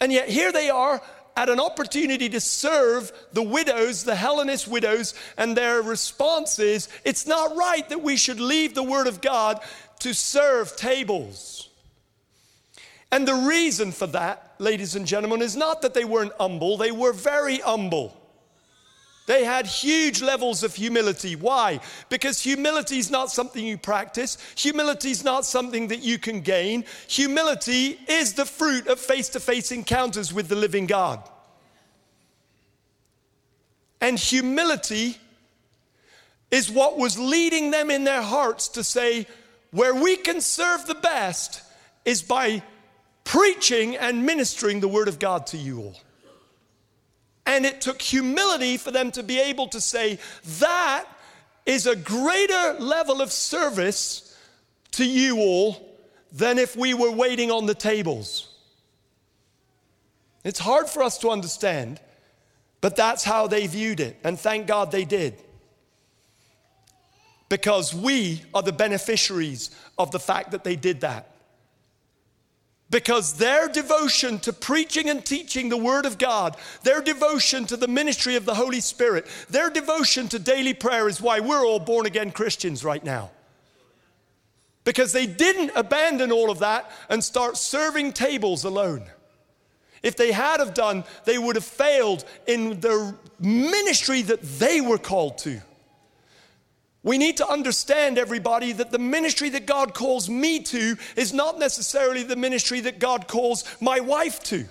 And 0.00 0.12
yet 0.12 0.28
here 0.28 0.52
they 0.52 0.70
are 0.70 1.02
at 1.36 1.50
an 1.50 1.60
opportunity 1.60 2.30
to 2.30 2.40
serve 2.40 3.12
the 3.32 3.42
widows, 3.42 4.04
the 4.04 4.14
Hellenist 4.14 4.66
widows, 4.66 5.14
and 5.36 5.54
their 5.54 5.82
response 5.82 6.58
is 6.58 6.88
it's 7.04 7.26
not 7.26 7.54
right 7.54 7.86
that 7.90 8.02
we 8.02 8.16
should 8.16 8.40
leave 8.40 8.74
the 8.74 8.82
Word 8.82 9.06
of 9.06 9.20
God 9.20 9.60
to 10.00 10.14
serve 10.14 10.76
tables. 10.76 11.68
And 13.12 13.26
the 13.26 13.34
reason 13.34 13.92
for 13.92 14.06
that, 14.08 14.54
ladies 14.58 14.96
and 14.96 15.06
gentlemen, 15.06 15.42
is 15.42 15.56
not 15.56 15.82
that 15.82 15.94
they 15.94 16.04
weren't 16.04 16.32
humble, 16.38 16.76
they 16.76 16.92
were 16.92 17.12
very 17.12 17.58
humble. 17.58 18.16
They 19.26 19.44
had 19.44 19.66
huge 19.66 20.22
levels 20.22 20.62
of 20.62 20.74
humility. 20.74 21.34
Why? 21.34 21.80
Because 22.08 22.40
humility 22.40 22.98
is 22.98 23.10
not 23.10 23.28
something 23.30 23.64
you 23.64 23.76
practice. 23.76 24.38
Humility 24.54 25.10
is 25.10 25.24
not 25.24 25.44
something 25.44 25.88
that 25.88 25.98
you 25.98 26.16
can 26.18 26.42
gain. 26.42 26.84
Humility 27.08 27.98
is 28.08 28.34
the 28.34 28.44
fruit 28.44 28.86
of 28.86 29.00
face 29.00 29.28
to 29.30 29.40
face 29.40 29.72
encounters 29.72 30.32
with 30.32 30.46
the 30.46 30.54
living 30.54 30.86
God. 30.86 31.28
And 34.00 34.16
humility 34.16 35.16
is 36.52 36.70
what 36.70 36.96
was 36.96 37.18
leading 37.18 37.72
them 37.72 37.90
in 37.90 38.04
their 38.04 38.22
hearts 38.22 38.68
to 38.68 38.84
say, 38.84 39.26
where 39.70 39.94
we 39.94 40.16
can 40.16 40.40
serve 40.40 40.86
the 40.86 40.94
best 40.94 41.62
is 42.04 42.22
by 42.22 42.62
preaching 43.24 43.96
and 43.96 44.24
ministering 44.24 44.80
the 44.80 44.88
Word 44.88 45.08
of 45.08 45.18
God 45.18 45.46
to 45.48 45.56
you 45.56 45.80
all. 45.80 45.96
And 47.44 47.64
it 47.64 47.80
took 47.80 48.02
humility 48.02 48.76
for 48.76 48.90
them 48.90 49.10
to 49.12 49.22
be 49.22 49.38
able 49.38 49.68
to 49.68 49.80
say, 49.80 50.18
that 50.58 51.04
is 51.64 51.86
a 51.86 51.96
greater 51.96 52.76
level 52.78 53.20
of 53.20 53.30
service 53.32 54.36
to 54.92 55.04
you 55.04 55.38
all 55.38 55.98
than 56.32 56.58
if 56.58 56.76
we 56.76 56.94
were 56.94 57.10
waiting 57.10 57.50
on 57.50 57.66
the 57.66 57.74
tables. 57.74 58.52
It's 60.44 60.60
hard 60.60 60.88
for 60.88 61.02
us 61.02 61.18
to 61.18 61.30
understand, 61.30 62.00
but 62.80 62.94
that's 62.94 63.24
how 63.24 63.46
they 63.46 63.66
viewed 63.66 64.00
it. 64.00 64.16
And 64.22 64.38
thank 64.38 64.66
God 64.66 64.92
they 64.92 65.04
did. 65.04 65.42
Because 67.48 67.94
we 67.94 68.42
are 68.52 68.62
the 68.62 68.72
beneficiaries 68.72 69.70
of 69.98 70.10
the 70.10 70.18
fact 70.18 70.50
that 70.50 70.64
they 70.64 70.76
did 70.76 71.00
that 71.00 71.36
because 72.90 73.34
their 73.34 73.68
devotion 73.68 74.38
to 74.40 74.52
preaching 74.52 75.08
and 75.10 75.24
teaching 75.24 75.68
the 75.68 75.76
Word 75.76 76.06
of 76.06 76.18
God, 76.18 76.56
their 76.82 77.00
devotion 77.00 77.66
to 77.66 77.76
the 77.76 77.88
ministry 77.88 78.36
of 78.36 78.44
the 78.44 78.54
Holy 78.54 78.80
Spirit, 78.80 79.26
their 79.50 79.70
devotion 79.70 80.28
to 80.28 80.38
daily 80.38 80.74
prayer 80.74 81.08
is 81.08 81.20
why 81.20 81.40
we're 81.40 81.66
all 81.66 81.80
born 81.80 82.06
again 82.06 82.30
Christians 82.30 82.84
right 82.84 83.02
now. 83.02 83.30
Because 84.84 85.12
they 85.12 85.26
didn't 85.26 85.72
abandon 85.74 86.30
all 86.30 86.48
of 86.48 86.60
that 86.60 86.88
and 87.10 87.22
start 87.24 87.56
serving 87.56 88.12
tables 88.12 88.62
alone. 88.62 89.04
If 90.04 90.16
they 90.16 90.30
had 90.30 90.60
have 90.60 90.74
done, 90.74 91.02
they 91.24 91.38
would 91.38 91.56
have 91.56 91.64
failed 91.64 92.24
in 92.46 92.78
the 92.78 93.16
ministry 93.40 94.22
that 94.22 94.42
they 94.42 94.80
were 94.80 94.98
called 94.98 95.38
to. 95.38 95.60
We 97.06 97.18
need 97.18 97.36
to 97.36 97.48
understand, 97.48 98.18
everybody, 98.18 98.72
that 98.72 98.90
the 98.90 98.98
ministry 98.98 99.48
that 99.50 99.64
God 99.64 99.94
calls 99.94 100.28
me 100.28 100.58
to 100.64 100.96
is 101.14 101.32
not 101.32 101.56
necessarily 101.56 102.24
the 102.24 102.34
ministry 102.34 102.80
that 102.80 102.98
God 102.98 103.28
calls 103.28 103.62
my 103.80 104.00
wife 104.00 104.42
to. 104.44 104.64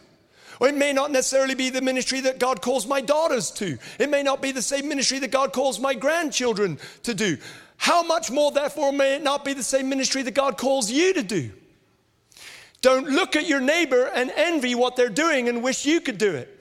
Or 0.59 0.67
it 0.67 0.75
may 0.75 0.91
not 0.91 1.11
necessarily 1.11 1.55
be 1.55 1.69
the 1.69 1.81
ministry 1.81 2.19
that 2.19 2.37
God 2.37 2.61
calls 2.61 2.85
my 2.85 2.99
daughters 2.99 3.51
to. 3.51 3.77
It 3.99 4.09
may 4.09 4.21
not 4.21 4.41
be 4.41 4.51
the 4.51 4.61
same 4.61 4.89
ministry 4.89 5.17
that 5.19 5.31
God 5.31 5.53
calls 5.53 5.79
my 5.79 5.93
grandchildren 5.93 6.77
to 7.03 7.13
do. 7.13 7.37
How 7.77 8.03
much 8.03 8.29
more, 8.29 8.51
therefore, 8.51 8.91
may 8.91 9.15
it 9.15 9.23
not 9.23 9.45
be 9.45 9.53
the 9.53 9.63
same 9.63 9.87
ministry 9.87 10.21
that 10.23 10.33
God 10.33 10.57
calls 10.57 10.91
you 10.91 11.13
to 11.13 11.23
do? 11.23 11.51
Don't 12.81 13.07
look 13.07 13.37
at 13.37 13.47
your 13.47 13.61
neighbor 13.61 14.11
and 14.13 14.29
envy 14.35 14.75
what 14.75 14.97
they're 14.97 15.07
doing 15.07 15.47
and 15.47 15.63
wish 15.63 15.85
you 15.85 16.01
could 16.01 16.17
do 16.17 16.35
it. 16.35 16.54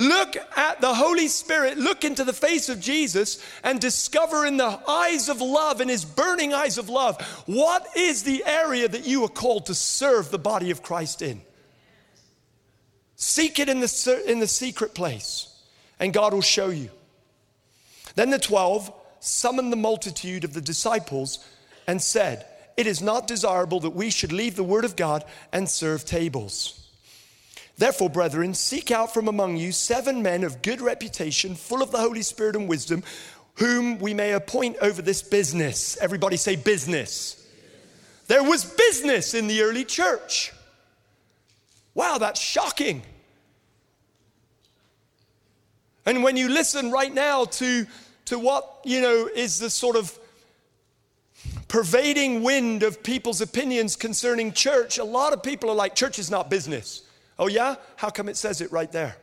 Look 0.00 0.34
at 0.56 0.80
the 0.80 0.94
Holy 0.94 1.28
Spirit, 1.28 1.76
look 1.76 2.04
into 2.04 2.24
the 2.24 2.32
face 2.32 2.70
of 2.70 2.80
Jesus, 2.80 3.38
and 3.62 3.78
discover 3.78 4.46
in 4.46 4.56
the 4.56 4.80
eyes 4.88 5.28
of 5.28 5.42
love, 5.42 5.82
in 5.82 5.90
his 5.90 6.06
burning 6.06 6.54
eyes 6.54 6.78
of 6.78 6.88
love, 6.88 7.20
what 7.44 7.86
is 7.94 8.22
the 8.22 8.42
area 8.46 8.88
that 8.88 9.04
you 9.04 9.22
are 9.24 9.28
called 9.28 9.66
to 9.66 9.74
serve 9.74 10.30
the 10.30 10.38
body 10.38 10.70
of 10.70 10.82
Christ 10.82 11.20
in. 11.20 11.42
Seek 13.16 13.58
it 13.58 13.68
in 13.68 13.80
the, 13.80 14.24
in 14.26 14.40
the 14.40 14.46
secret 14.46 14.94
place, 14.94 15.54
and 15.98 16.14
God 16.14 16.32
will 16.32 16.40
show 16.40 16.70
you. 16.70 16.88
Then 18.14 18.30
the 18.30 18.38
12 18.38 18.90
summoned 19.20 19.70
the 19.70 19.76
multitude 19.76 20.44
of 20.44 20.54
the 20.54 20.62
disciples 20.62 21.46
and 21.86 22.00
said, 22.00 22.46
it 22.78 22.86
is 22.86 23.02
not 23.02 23.26
desirable 23.26 23.80
that 23.80 23.90
we 23.90 24.08
should 24.08 24.32
leave 24.32 24.56
the 24.56 24.64
word 24.64 24.86
of 24.86 24.96
God 24.96 25.26
and 25.52 25.68
serve 25.68 26.06
tables. 26.06 26.79
Therefore, 27.80 28.10
brethren, 28.10 28.52
seek 28.52 28.90
out 28.90 29.14
from 29.14 29.26
among 29.26 29.56
you 29.56 29.72
seven 29.72 30.22
men 30.22 30.44
of 30.44 30.60
good 30.60 30.82
reputation, 30.82 31.54
full 31.54 31.82
of 31.82 31.90
the 31.90 31.96
Holy 31.96 32.20
Spirit 32.20 32.54
and 32.54 32.68
wisdom, 32.68 33.02
whom 33.54 33.98
we 33.98 34.12
may 34.12 34.32
appoint 34.32 34.76
over 34.82 35.00
this 35.00 35.22
business. 35.22 35.96
Everybody 35.98 36.36
say 36.36 36.56
business. 36.56 37.42
There 38.26 38.44
was 38.44 38.66
business 38.66 39.32
in 39.32 39.46
the 39.46 39.62
early 39.62 39.86
church. 39.86 40.52
Wow, 41.94 42.18
that's 42.18 42.38
shocking. 42.38 43.00
And 46.04 46.22
when 46.22 46.36
you 46.36 46.50
listen 46.50 46.90
right 46.90 47.14
now 47.14 47.46
to, 47.46 47.86
to 48.26 48.38
what, 48.38 48.80
you 48.84 49.00
know, 49.00 49.26
is 49.34 49.58
the 49.58 49.70
sort 49.70 49.96
of 49.96 50.18
pervading 51.66 52.42
wind 52.42 52.82
of 52.82 53.02
people's 53.02 53.40
opinions 53.40 53.96
concerning 53.96 54.52
church, 54.52 54.98
a 54.98 55.04
lot 55.04 55.32
of 55.32 55.42
people 55.42 55.70
are 55.70 55.74
like, 55.74 55.94
church 55.94 56.18
is 56.18 56.30
not 56.30 56.50
business. 56.50 57.04
Oh, 57.40 57.46
yeah? 57.46 57.76
How 57.96 58.10
come 58.10 58.28
it 58.28 58.36
says 58.36 58.60
it 58.60 58.70
right 58.70 58.92
there? 58.92 59.16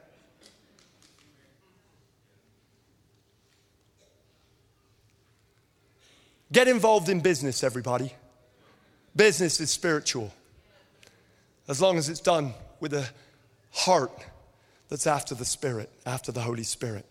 Get 6.51 6.67
involved 6.67 7.09
in 7.09 7.19
business, 7.19 7.63
everybody. 7.63 8.11
Business 9.15 9.59
is 9.59 9.69
spiritual. 9.69 10.33
As 11.67 11.79
long 11.79 11.99
as 11.99 12.09
it's 12.09 12.19
done 12.19 12.55
with 12.79 12.93
a 12.95 13.07
heart 13.71 14.11
that's 14.89 15.05
after 15.05 15.35
the 15.35 15.45
Spirit, 15.45 15.91
after 16.03 16.31
the 16.31 16.41
Holy 16.41 16.63
Spirit. 16.63 17.05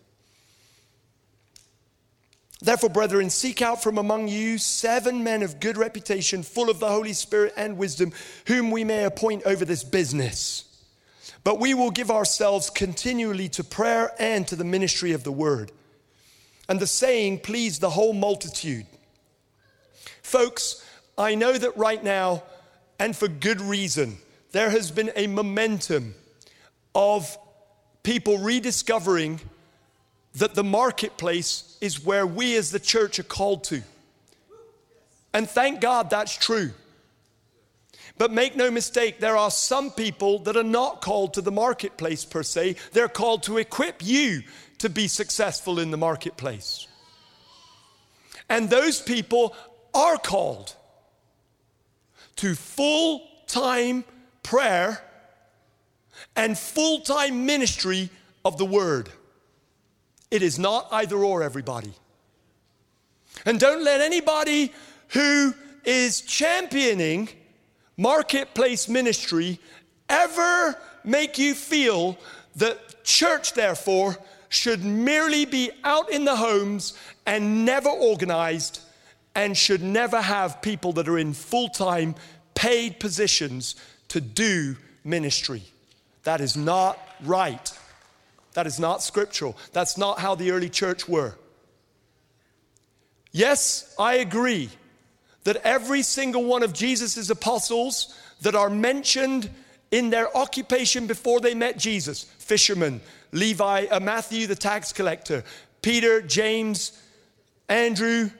Therefore, 2.61 2.91
brethren, 2.91 3.31
seek 3.31 3.63
out 3.63 3.81
from 3.81 3.99
among 3.99 4.27
you 4.27 4.59
seven 4.59 5.23
men 5.23 5.45
of 5.45 5.61
good 5.61 5.77
reputation, 5.77 6.43
full 6.43 6.69
of 6.69 6.81
the 6.81 6.89
Holy 6.89 7.13
Spirit 7.13 7.53
and 7.57 7.77
wisdom, 7.77 8.13
whom 8.47 8.73
we 8.73 8.83
may 8.83 9.05
appoint 9.05 9.45
over 9.45 9.65
this 9.65 9.85
business. 9.85 10.65
But 11.47 11.61
we 11.61 11.75
will 11.75 11.93
give 11.93 12.11
ourselves 12.11 12.71
continually 12.71 13.49
to 13.51 13.63
prayer 13.63 14.11
and 14.19 14.49
to 14.49 14.57
the 14.57 14.65
ministry 14.65 15.13
of 15.13 15.23
the 15.23 15.31
word. 15.31 15.71
And 16.69 16.81
the 16.81 16.89
saying 16.89 17.39
pleased 17.39 17.81
the 17.81 17.91
whole 17.91 18.13
multitude. 18.13 18.85
Folks, 20.23 20.85
I 21.17 21.37
know 21.37 21.53
that 21.57 21.77
right 21.77 22.03
now, 22.03 22.43
and 22.99 23.15
for 23.15 23.29
good 23.29 23.61
reason, 23.61 24.19
there 24.51 24.71
has 24.71 24.91
been 24.91 25.13
a 25.15 25.29
momentum 25.29 26.17
of 26.97 27.39
people 28.03 28.39
rediscovering 28.39 29.41
that 30.35 30.57
the 30.57 30.65
marketplace 30.65 31.79
is 31.81 32.05
where 32.05 32.27
we 32.27 32.57
as 32.57 32.73
the 32.73 32.81
church 32.81 33.21
are 33.21 33.23
called 33.23 33.63
to. 33.63 33.85
And 35.33 35.49
thank 35.49 35.81
God 35.81 36.11
that's 36.11 36.37
true. 36.37 36.73
But 38.19 38.33
make 38.33 38.57
no 38.57 38.71
mistake, 38.71 39.21
there 39.21 39.37
are 39.37 39.51
some 39.51 39.91
people 39.91 40.39
that 40.41 40.57
are 40.57 40.63
not 40.63 41.03
called 41.03 41.35
to 41.35 41.43
the 41.43 41.53
marketplace 41.53 42.25
per 42.25 42.43
se. 42.43 42.77
They're 42.93 43.09
called 43.09 43.43
to 43.45 43.59
equip 43.59 44.05
you 44.05 44.43
to 44.79 44.89
be 44.89 45.09
successful 45.09 45.79
in 45.79 45.91
the 45.91 45.97
marketplace. 45.97 46.87
And 48.49 48.71
those 48.71 49.01
people 49.01 49.55
are 49.93 50.17
called 50.17 50.75
to 52.37 52.55
full 52.55 53.27
time 53.47 54.05
prayer 54.43 55.03
and 56.35 56.57
full 56.57 57.01
time 57.01 57.45
ministry 57.45 58.11
of 58.45 58.57
the 58.57 58.65
word. 58.65 59.11
It 60.31 60.43
is 60.43 60.59
not 60.59 60.89
either 60.91 61.17
or, 61.17 61.43
everybody. 61.43 61.93
And 63.45 63.61
don't 63.61 63.85
let 63.85 64.01
anybody 64.01 64.73
who 65.09 65.55
is 65.85 66.21
championing 66.23 67.29
marketplace 67.97 68.89
ministry 68.89 69.59
ever 70.09 70.77
make 71.05 71.39
you 71.39 71.55
feel 71.55 72.19
that 72.57 73.05
church, 73.05 73.53
therefore, 73.53 74.17
should 74.49 74.85
merely 74.85 75.45
be 75.45 75.71
out 75.85 76.11
in 76.11 76.25
the 76.25 76.37
homes 76.37 76.99
and 77.27 77.65
never 77.65 77.89
organized 77.89 78.81
and 79.35 79.57
should 79.57 79.83
never 79.83 80.21
have 80.21 80.63
people 80.63 80.93
that 80.95 81.09
are 81.09 81.19
in 81.19 81.33
full 81.33 81.69
time 81.69 82.15
paid 82.55 82.99
positions 82.99 83.75
to 84.09 84.21
do 84.21 84.77
ministry. 85.05 85.63
That 86.25 86.41
is 86.41 86.57
not 86.57 86.99
right. 87.23 87.73
That 88.55 88.67
is 88.67 88.81
not 88.81 89.03
scriptural. 89.03 89.57
That's 89.73 89.99
not 89.99 90.19
how 90.19 90.35
the 90.35 90.51
early 90.51 90.71
church 90.71 91.09
were. 91.09 91.35
Yes, 93.31 93.95
I 93.99 94.15
agree 94.15 94.71
that 95.47 95.65
every 95.65 96.03
single 96.03 96.45
one 96.45 96.65
of 96.65 96.73
Jesus' 96.73 97.31
apostles 97.31 98.13
that 98.41 98.57
are 98.57 98.69
mentioned 98.69 99.49
in 99.93 100.11
their 100.11 100.37
occupation 100.37 101.07
before 101.07 101.39
they 101.39 101.55
met 101.55 101.79
Jesus 101.79 102.25
fishermen, 102.39 103.01
Levi, 103.31 103.87
uh, 103.87 104.01
Matthew, 104.01 104.49
the 104.49 104.57
tax 104.57 104.93
collector, 104.93 105.45
Peter, 105.83 106.21
James, 106.21 107.01
Andrew, 107.69 108.31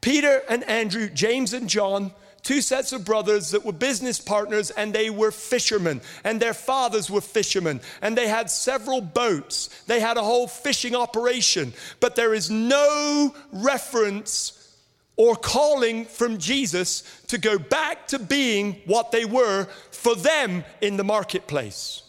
Peter 0.00 0.40
and 0.48 0.64
Andrew, 0.64 1.10
James 1.10 1.52
and 1.52 1.68
John, 1.68 2.10
two 2.42 2.62
sets 2.62 2.92
of 2.92 3.04
brothers 3.04 3.50
that 3.50 3.66
were 3.66 3.72
business 3.72 4.18
partners 4.18 4.70
and 4.70 4.94
they 4.94 5.10
were 5.10 5.30
fishermen 5.30 6.00
and 6.24 6.40
their 6.40 6.54
fathers 6.54 7.10
were 7.10 7.20
fishermen 7.20 7.82
and 8.00 8.16
they 8.16 8.28
had 8.28 8.50
several 8.50 9.02
boats. 9.02 9.68
They 9.86 10.00
had 10.00 10.16
a 10.16 10.22
whole 10.22 10.48
fishing 10.48 10.94
operation, 10.94 11.74
but 12.00 12.16
there 12.16 12.32
is 12.32 12.50
no 12.50 13.34
reference 13.52 14.57
or 15.18 15.36
calling 15.36 16.06
from 16.06 16.38
Jesus 16.38 17.02
to 17.26 17.36
go 17.36 17.58
back 17.58 18.06
to 18.08 18.18
being 18.18 18.80
what 18.86 19.12
they 19.12 19.26
were 19.26 19.64
for 19.90 20.14
them 20.14 20.64
in 20.80 20.96
the 20.96 21.04
marketplace. 21.04 22.02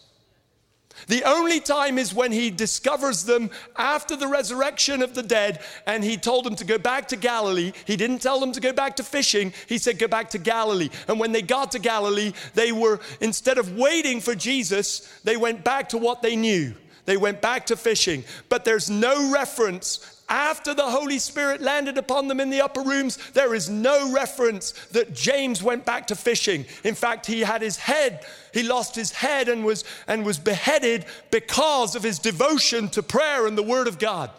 The 1.08 1.24
only 1.24 1.60
time 1.60 1.98
is 1.98 2.14
when 2.14 2.30
he 2.30 2.50
discovers 2.50 3.24
them 3.24 3.50
after 3.76 4.16
the 4.16 4.28
resurrection 4.28 5.02
of 5.02 5.14
the 5.14 5.22
dead, 5.22 5.60
and 5.86 6.04
he 6.04 6.16
told 6.16 6.44
them 6.44 6.54
to 6.56 6.64
go 6.64 6.78
back 6.78 7.08
to 7.08 7.16
Galilee. 7.16 7.72
He 7.84 7.96
didn't 7.96 8.20
tell 8.20 8.38
them 8.38 8.52
to 8.52 8.60
go 8.60 8.72
back 8.72 8.96
to 8.96 9.02
fishing, 9.02 9.52
he 9.66 9.78
said, 9.78 9.98
Go 9.98 10.08
back 10.08 10.30
to 10.30 10.38
Galilee. 10.38 10.90
And 11.08 11.18
when 11.18 11.32
they 11.32 11.42
got 11.42 11.72
to 11.72 11.78
Galilee, 11.78 12.32
they 12.54 12.70
were, 12.70 13.00
instead 13.20 13.58
of 13.58 13.76
waiting 13.76 14.20
for 14.20 14.34
Jesus, 14.34 15.00
they 15.24 15.36
went 15.36 15.64
back 15.64 15.88
to 15.90 15.98
what 15.98 16.22
they 16.22 16.36
knew. 16.36 16.74
They 17.06 17.16
went 17.16 17.40
back 17.40 17.66
to 17.66 17.76
fishing. 17.76 18.24
But 18.48 18.64
there's 18.64 18.88
no 18.88 19.32
reference 19.32 20.19
after 20.30 20.72
the 20.72 20.88
Holy 20.88 21.18
Spirit 21.18 21.60
landed 21.60 21.98
upon 21.98 22.28
them 22.28 22.38
in 22.38 22.50
the 22.50 22.60
upper 22.60 22.82
rooms, 22.82 23.18
there 23.32 23.52
is 23.52 23.68
no 23.68 24.12
reference 24.12 24.70
that 24.92 25.12
James 25.12 25.60
went 25.60 25.84
back 25.84 26.06
to 26.06 26.14
fishing. 26.14 26.64
In 26.84 26.94
fact, 26.94 27.26
he 27.26 27.40
had 27.40 27.60
his 27.60 27.76
head, 27.76 28.24
he 28.54 28.62
lost 28.62 28.94
his 28.94 29.10
head 29.10 29.48
and 29.48 29.64
was, 29.64 29.84
and 30.06 30.24
was 30.24 30.38
beheaded 30.38 31.04
because 31.32 31.96
of 31.96 32.04
his 32.04 32.20
devotion 32.20 32.88
to 32.90 33.02
prayer 33.02 33.46
and 33.46 33.58
the 33.58 33.62
Word 33.62 33.88
of 33.88 33.98
God. 33.98 34.30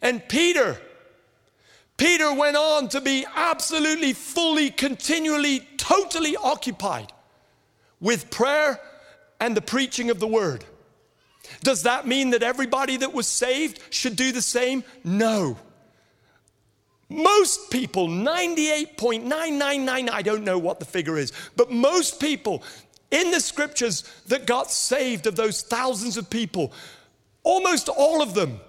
And 0.00 0.26
Peter, 0.26 0.80
Peter 1.98 2.32
went 2.32 2.56
on 2.56 2.88
to 2.88 3.02
be 3.02 3.26
absolutely, 3.36 4.14
fully, 4.14 4.70
continually, 4.70 5.60
totally 5.76 6.34
occupied 6.36 7.12
with 8.00 8.30
prayer 8.30 8.80
and 9.38 9.56
the 9.56 9.60
preaching 9.60 10.08
of 10.08 10.18
the 10.18 10.26
Word. 10.26 10.64
Does 11.62 11.84
that 11.84 12.06
mean 12.06 12.30
that 12.30 12.42
everybody 12.42 12.96
that 12.98 13.12
was 13.12 13.26
saved 13.26 13.80
should 13.90 14.16
do 14.16 14.32
the 14.32 14.42
same? 14.42 14.84
No. 15.04 15.58
Most 17.08 17.70
people, 17.70 18.08
98.999, 18.08 20.10
I 20.10 20.22
don't 20.22 20.44
know 20.44 20.58
what 20.58 20.78
the 20.78 20.84
figure 20.84 21.16
is, 21.16 21.32
but 21.56 21.70
most 21.70 22.20
people 22.20 22.62
in 23.10 23.30
the 23.30 23.40
scriptures 23.40 24.04
that 24.26 24.46
got 24.46 24.70
saved 24.70 25.26
of 25.26 25.34
those 25.34 25.62
thousands 25.62 26.18
of 26.18 26.28
people, 26.28 26.72
almost 27.42 27.88
all 27.88 28.20
of 28.20 28.34
them 28.34 28.60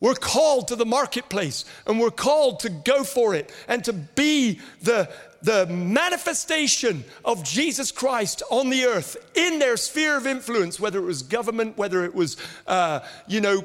were 0.00 0.14
called 0.14 0.68
to 0.68 0.76
the 0.76 0.84
marketplace 0.84 1.64
and 1.86 2.00
were 2.00 2.10
called 2.10 2.60
to 2.60 2.68
go 2.68 3.04
for 3.04 3.34
it 3.34 3.52
and 3.68 3.84
to 3.84 3.92
be 3.92 4.60
the, 4.82 5.08
the 5.44 5.66
manifestation 5.66 7.04
of 7.22 7.44
Jesus 7.44 7.92
Christ 7.92 8.42
on 8.50 8.70
the 8.70 8.86
earth 8.86 9.16
in 9.34 9.58
their 9.58 9.76
sphere 9.76 10.16
of 10.16 10.26
influence, 10.26 10.80
whether 10.80 10.98
it 10.98 11.04
was 11.04 11.22
government, 11.22 11.76
whether 11.76 12.02
it 12.04 12.14
was, 12.14 12.38
uh, 12.66 13.00
you 13.28 13.42
know, 13.42 13.62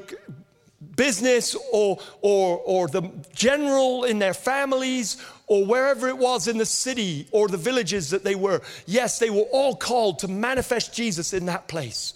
business 0.96 1.56
or, 1.72 1.98
or, 2.20 2.58
or 2.58 2.88
the 2.88 3.10
general 3.34 4.04
in 4.04 4.18
their 4.18 4.34
families 4.34 5.24
or 5.46 5.64
wherever 5.64 6.06
it 6.08 6.18
was 6.18 6.48
in 6.48 6.58
the 6.58 6.66
city 6.66 7.26
or 7.30 7.48
the 7.48 7.56
villages 7.56 8.10
that 8.10 8.24
they 8.24 8.34
were. 8.34 8.60
Yes, 8.84 9.18
they 9.18 9.30
were 9.30 9.48
all 9.50 9.74
called 9.74 10.18
to 10.18 10.28
manifest 10.28 10.92
Jesus 10.92 11.32
in 11.32 11.46
that 11.46 11.66
place. 11.66 12.12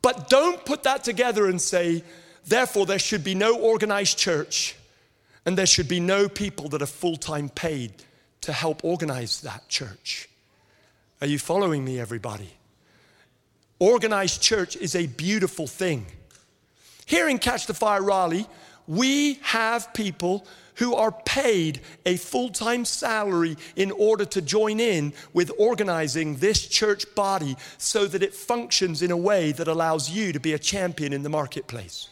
But 0.00 0.30
don't 0.30 0.64
put 0.64 0.82
that 0.84 1.04
together 1.04 1.46
and 1.46 1.60
say, 1.60 2.04
therefore, 2.46 2.86
there 2.86 2.98
should 2.98 3.22
be 3.22 3.34
no 3.34 3.58
organized 3.58 4.16
church 4.16 4.76
and 5.44 5.58
there 5.58 5.66
should 5.66 5.88
be 5.88 6.00
no 6.00 6.26
people 6.26 6.70
that 6.70 6.80
are 6.80 6.86
full 6.86 7.16
time 7.16 7.50
paid 7.50 7.92
to 8.46 8.52
help 8.52 8.84
organize 8.84 9.40
that 9.40 9.68
church. 9.68 10.28
Are 11.20 11.26
you 11.26 11.36
following 11.36 11.84
me, 11.84 11.98
everybody? 11.98 12.48
Organized 13.80 14.40
church 14.40 14.76
is 14.76 14.94
a 14.94 15.08
beautiful 15.08 15.66
thing. 15.66 16.06
Here 17.06 17.28
in 17.28 17.38
Catch 17.38 17.66
the 17.66 17.74
Fire 17.74 18.02
Raleigh, 18.02 18.46
we 18.86 19.34
have 19.42 19.92
people 19.94 20.46
who 20.76 20.94
are 20.94 21.10
paid 21.10 21.80
a 22.04 22.16
full 22.16 22.50
time 22.50 22.84
salary 22.84 23.56
in 23.74 23.90
order 23.90 24.24
to 24.26 24.40
join 24.40 24.78
in 24.78 25.12
with 25.32 25.50
organizing 25.58 26.36
this 26.36 26.68
church 26.68 27.04
body 27.16 27.56
so 27.78 28.06
that 28.06 28.22
it 28.22 28.32
functions 28.32 29.02
in 29.02 29.10
a 29.10 29.16
way 29.16 29.50
that 29.50 29.66
allows 29.66 30.08
you 30.08 30.32
to 30.32 30.38
be 30.38 30.52
a 30.52 30.58
champion 30.58 31.12
in 31.12 31.24
the 31.24 31.28
marketplace. 31.28 32.08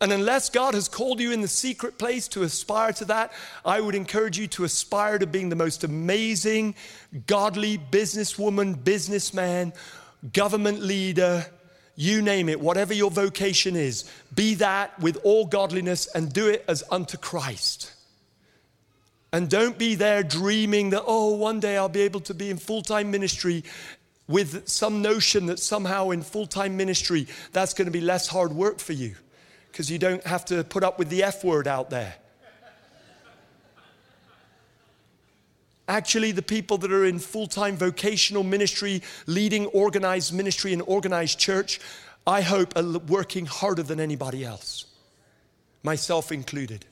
And 0.00 0.12
unless 0.12 0.50
God 0.50 0.74
has 0.74 0.88
called 0.88 1.20
you 1.20 1.32
in 1.32 1.40
the 1.40 1.48
secret 1.48 1.96
place 1.96 2.28
to 2.28 2.42
aspire 2.42 2.92
to 2.94 3.06
that, 3.06 3.32
I 3.64 3.80
would 3.80 3.94
encourage 3.94 4.38
you 4.38 4.46
to 4.48 4.64
aspire 4.64 5.18
to 5.18 5.26
being 5.26 5.48
the 5.48 5.56
most 5.56 5.84
amazing, 5.84 6.74
godly 7.26 7.78
businesswoman, 7.78 8.84
businessman, 8.84 9.72
government 10.34 10.82
leader, 10.82 11.46
you 11.94 12.20
name 12.20 12.50
it, 12.50 12.60
whatever 12.60 12.92
your 12.92 13.10
vocation 13.10 13.74
is. 13.74 14.04
Be 14.34 14.54
that 14.56 14.98
with 15.00 15.16
all 15.24 15.46
godliness 15.46 16.06
and 16.14 16.30
do 16.30 16.48
it 16.48 16.62
as 16.68 16.84
unto 16.90 17.16
Christ. 17.16 17.92
And 19.32 19.48
don't 19.48 19.78
be 19.78 19.94
there 19.94 20.22
dreaming 20.22 20.90
that, 20.90 21.04
oh, 21.06 21.36
one 21.36 21.58
day 21.58 21.78
I'll 21.78 21.88
be 21.88 22.02
able 22.02 22.20
to 22.20 22.34
be 22.34 22.50
in 22.50 22.58
full 22.58 22.82
time 22.82 23.10
ministry 23.10 23.64
with 24.28 24.68
some 24.68 25.00
notion 25.00 25.46
that 25.46 25.58
somehow 25.58 26.10
in 26.10 26.20
full 26.20 26.46
time 26.46 26.76
ministry 26.76 27.26
that's 27.52 27.72
going 27.72 27.86
to 27.86 27.92
be 27.92 28.00
less 28.02 28.28
hard 28.28 28.52
work 28.52 28.78
for 28.78 28.92
you 28.92 29.14
because 29.76 29.90
you 29.90 29.98
don't 29.98 30.24
have 30.24 30.42
to 30.42 30.64
put 30.64 30.82
up 30.82 30.98
with 30.98 31.10
the 31.10 31.22
F 31.22 31.44
word 31.44 31.68
out 31.68 31.90
there. 31.90 32.14
Actually, 35.86 36.32
the 36.32 36.40
people 36.40 36.78
that 36.78 36.90
are 36.90 37.04
in 37.04 37.18
full 37.18 37.46
time 37.46 37.76
vocational 37.76 38.42
ministry, 38.42 39.02
leading 39.26 39.66
organized 39.66 40.32
ministry 40.32 40.72
and 40.72 40.80
organized 40.86 41.38
church, 41.38 41.78
I 42.26 42.40
hope 42.40 42.74
are 42.74 42.98
working 43.00 43.44
harder 43.44 43.82
than 43.82 44.00
anybody 44.00 44.46
else, 44.46 44.86
myself 45.82 46.32
included. 46.32 46.86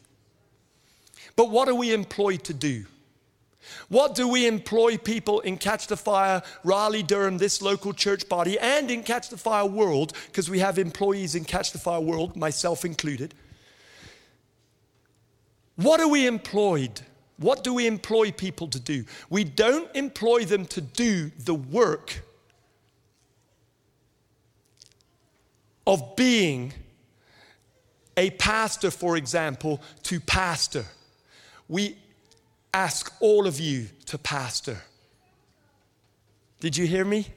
But 1.36 1.48
what 1.48 1.70
are 1.70 1.74
we 1.74 1.94
employed 1.94 2.44
to 2.44 2.52
do? 2.52 2.84
What 3.88 4.14
do 4.14 4.28
we 4.28 4.46
employ 4.46 4.96
people 4.96 5.40
in 5.40 5.56
Catch 5.56 5.86
the 5.86 5.96
Fire, 5.96 6.42
Raleigh, 6.62 7.02
Durham, 7.02 7.38
this 7.38 7.60
local 7.62 7.92
church 7.92 8.28
body, 8.28 8.58
and 8.58 8.90
in 8.90 9.02
Catch 9.02 9.28
the 9.28 9.36
Fire 9.36 9.66
World, 9.66 10.12
because 10.26 10.48
we 10.48 10.58
have 10.60 10.78
employees 10.78 11.34
in 11.34 11.44
Catch 11.44 11.72
the 11.72 11.78
Fire 11.78 12.00
World, 12.00 12.36
myself 12.36 12.84
included? 12.84 13.34
What 15.76 16.00
are 16.00 16.08
we 16.08 16.26
employed? 16.26 17.00
What 17.36 17.64
do 17.64 17.74
we 17.74 17.86
employ 17.86 18.30
people 18.30 18.68
to 18.68 18.78
do? 18.78 19.04
We 19.28 19.44
don't 19.44 19.94
employ 19.94 20.44
them 20.44 20.66
to 20.66 20.80
do 20.80 21.30
the 21.38 21.54
work 21.54 22.22
of 25.86 26.16
being 26.16 26.72
a 28.16 28.30
pastor, 28.30 28.90
for 28.90 29.16
example, 29.16 29.82
to 30.04 30.20
pastor. 30.20 30.84
We 31.68 31.96
ask 32.74 33.14
all 33.20 33.46
of 33.46 33.60
you 33.60 33.86
to 34.06 34.18
pastor. 34.18 34.76
Did 36.60 36.76
you 36.76 36.86
hear 36.86 37.04
me? 37.04 37.28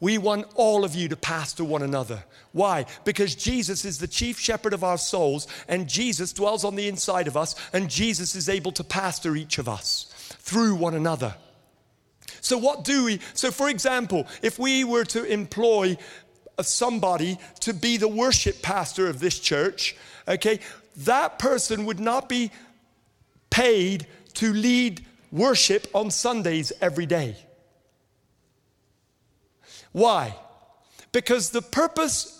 We 0.00 0.16
want 0.16 0.46
all 0.54 0.84
of 0.84 0.94
you 0.94 1.08
to 1.08 1.16
pastor 1.16 1.64
one 1.64 1.82
another. 1.82 2.22
Why? 2.52 2.86
Because 3.04 3.34
Jesus 3.34 3.84
is 3.84 3.98
the 3.98 4.06
chief 4.06 4.38
shepherd 4.38 4.72
of 4.72 4.84
our 4.84 4.96
souls, 4.96 5.48
and 5.66 5.88
Jesus 5.88 6.32
dwells 6.32 6.64
on 6.64 6.76
the 6.76 6.86
inside 6.86 7.26
of 7.26 7.36
us, 7.36 7.56
and 7.72 7.90
Jesus 7.90 8.36
is 8.36 8.48
able 8.48 8.70
to 8.72 8.84
pastor 8.84 9.34
each 9.34 9.58
of 9.58 9.68
us 9.68 10.06
through 10.38 10.76
one 10.76 10.94
another. 10.94 11.34
So, 12.40 12.56
what 12.56 12.84
do 12.84 13.06
we? 13.06 13.20
So, 13.34 13.50
for 13.50 13.68
example, 13.68 14.28
if 14.42 14.58
we 14.58 14.84
were 14.84 15.04
to 15.06 15.24
employ 15.24 15.96
somebody 16.60 17.38
to 17.60 17.74
be 17.74 17.96
the 17.96 18.06
worship 18.06 18.62
pastor 18.62 19.08
of 19.08 19.18
this 19.18 19.40
church, 19.40 19.96
okay, 20.28 20.60
that 20.98 21.40
person 21.40 21.84
would 21.86 21.98
not 21.98 22.28
be 22.28 22.52
paid 23.50 24.06
to 24.34 24.52
lead 24.52 25.04
worship 25.30 25.86
on 25.94 26.10
Sundays 26.10 26.72
every 26.80 27.06
day. 27.06 27.36
Why? 29.92 30.34
Because 31.12 31.50
the 31.50 31.62
purpose 31.62 32.34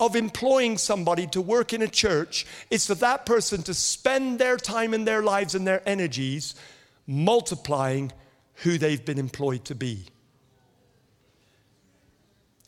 of 0.00 0.16
employing 0.16 0.76
somebody 0.76 1.26
to 1.28 1.40
work 1.40 1.72
in 1.72 1.82
a 1.82 1.88
church 1.88 2.46
is 2.70 2.86
for 2.86 2.94
that 2.96 3.26
person 3.26 3.62
to 3.62 3.74
spend 3.74 4.38
their 4.38 4.56
time 4.56 4.92
and 4.92 5.06
their 5.06 5.22
lives 5.22 5.54
and 5.54 5.66
their 5.66 5.86
energies 5.88 6.54
multiplying 7.06 8.12
who 8.56 8.78
they've 8.78 9.04
been 9.04 9.18
employed 9.18 9.64
to 9.66 9.74
be. 9.74 10.06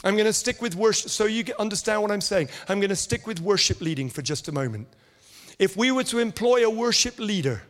I'm 0.04 0.14
going 0.14 0.26
to 0.26 0.32
stick 0.32 0.62
with 0.62 0.76
worship 0.76 1.10
so 1.10 1.24
you 1.24 1.44
understand 1.58 2.02
what 2.02 2.12
I'm 2.12 2.20
saying. 2.20 2.48
I'm 2.68 2.78
going 2.78 2.90
to 2.90 2.96
stick 2.96 3.26
with 3.26 3.40
worship 3.40 3.80
leading 3.80 4.08
for 4.08 4.22
just 4.22 4.46
a 4.46 4.52
moment. 4.52 4.88
If 5.58 5.76
we 5.76 5.90
were 5.90 6.04
to 6.04 6.18
employ 6.18 6.64
a 6.64 6.70
worship 6.70 7.18
leader, 7.18 7.62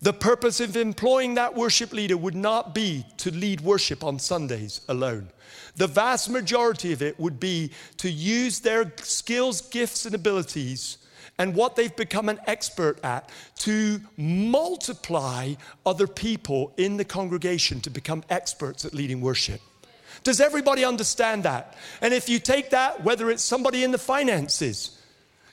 the 0.00 0.12
purpose 0.12 0.60
of 0.60 0.76
employing 0.76 1.34
that 1.34 1.54
worship 1.54 1.92
leader 1.92 2.16
would 2.16 2.34
not 2.34 2.74
be 2.74 3.06
to 3.18 3.30
lead 3.30 3.60
worship 3.62 4.04
on 4.04 4.18
Sundays 4.18 4.82
alone. 4.88 5.30
The 5.76 5.86
vast 5.86 6.30
majority 6.30 6.92
of 6.92 7.02
it 7.02 7.18
would 7.18 7.40
be 7.40 7.70
to 7.98 8.10
use 8.10 8.60
their 8.60 8.92
skills, 8.98 9.60
gifts, 9.62 10.06
and 10.06 10.14
abilities 10.14 10.98
and 11.38 11.54
what 11.54 11.76
they've 11.76 11.94
become 11.94 12.28
an 12.28 12.40
expert 12.46 13.02
at 13.04 13.30
to 13.56 14.00
multiply 14.16 15.54
other 15.84 16.06
people 16.06 16.72
in 16.76 16.96
the 16.96 17.04
congregation 17.04 17.80
to 17.80 17.90
become 17.90 18.22
experts 18.30 18.84
at 18.84 18.94
leading 18.94 19.20
worship. 19.20 19.60
Does 20.24 20.40
everybody 20.40 20.84
understand 20.84 21.42
that? 21.44 21.76
And 22.00 22.14
if 22.14 22.28
you 22.28 22.38
take 22.38 22.70
that, 22.70 23.04
whether 23.04 23.30
it's 23.30 23.42
somebody 23.42 23.84
in 23.84 23.90
the 23.90 23.98
finances, 23.98 24.98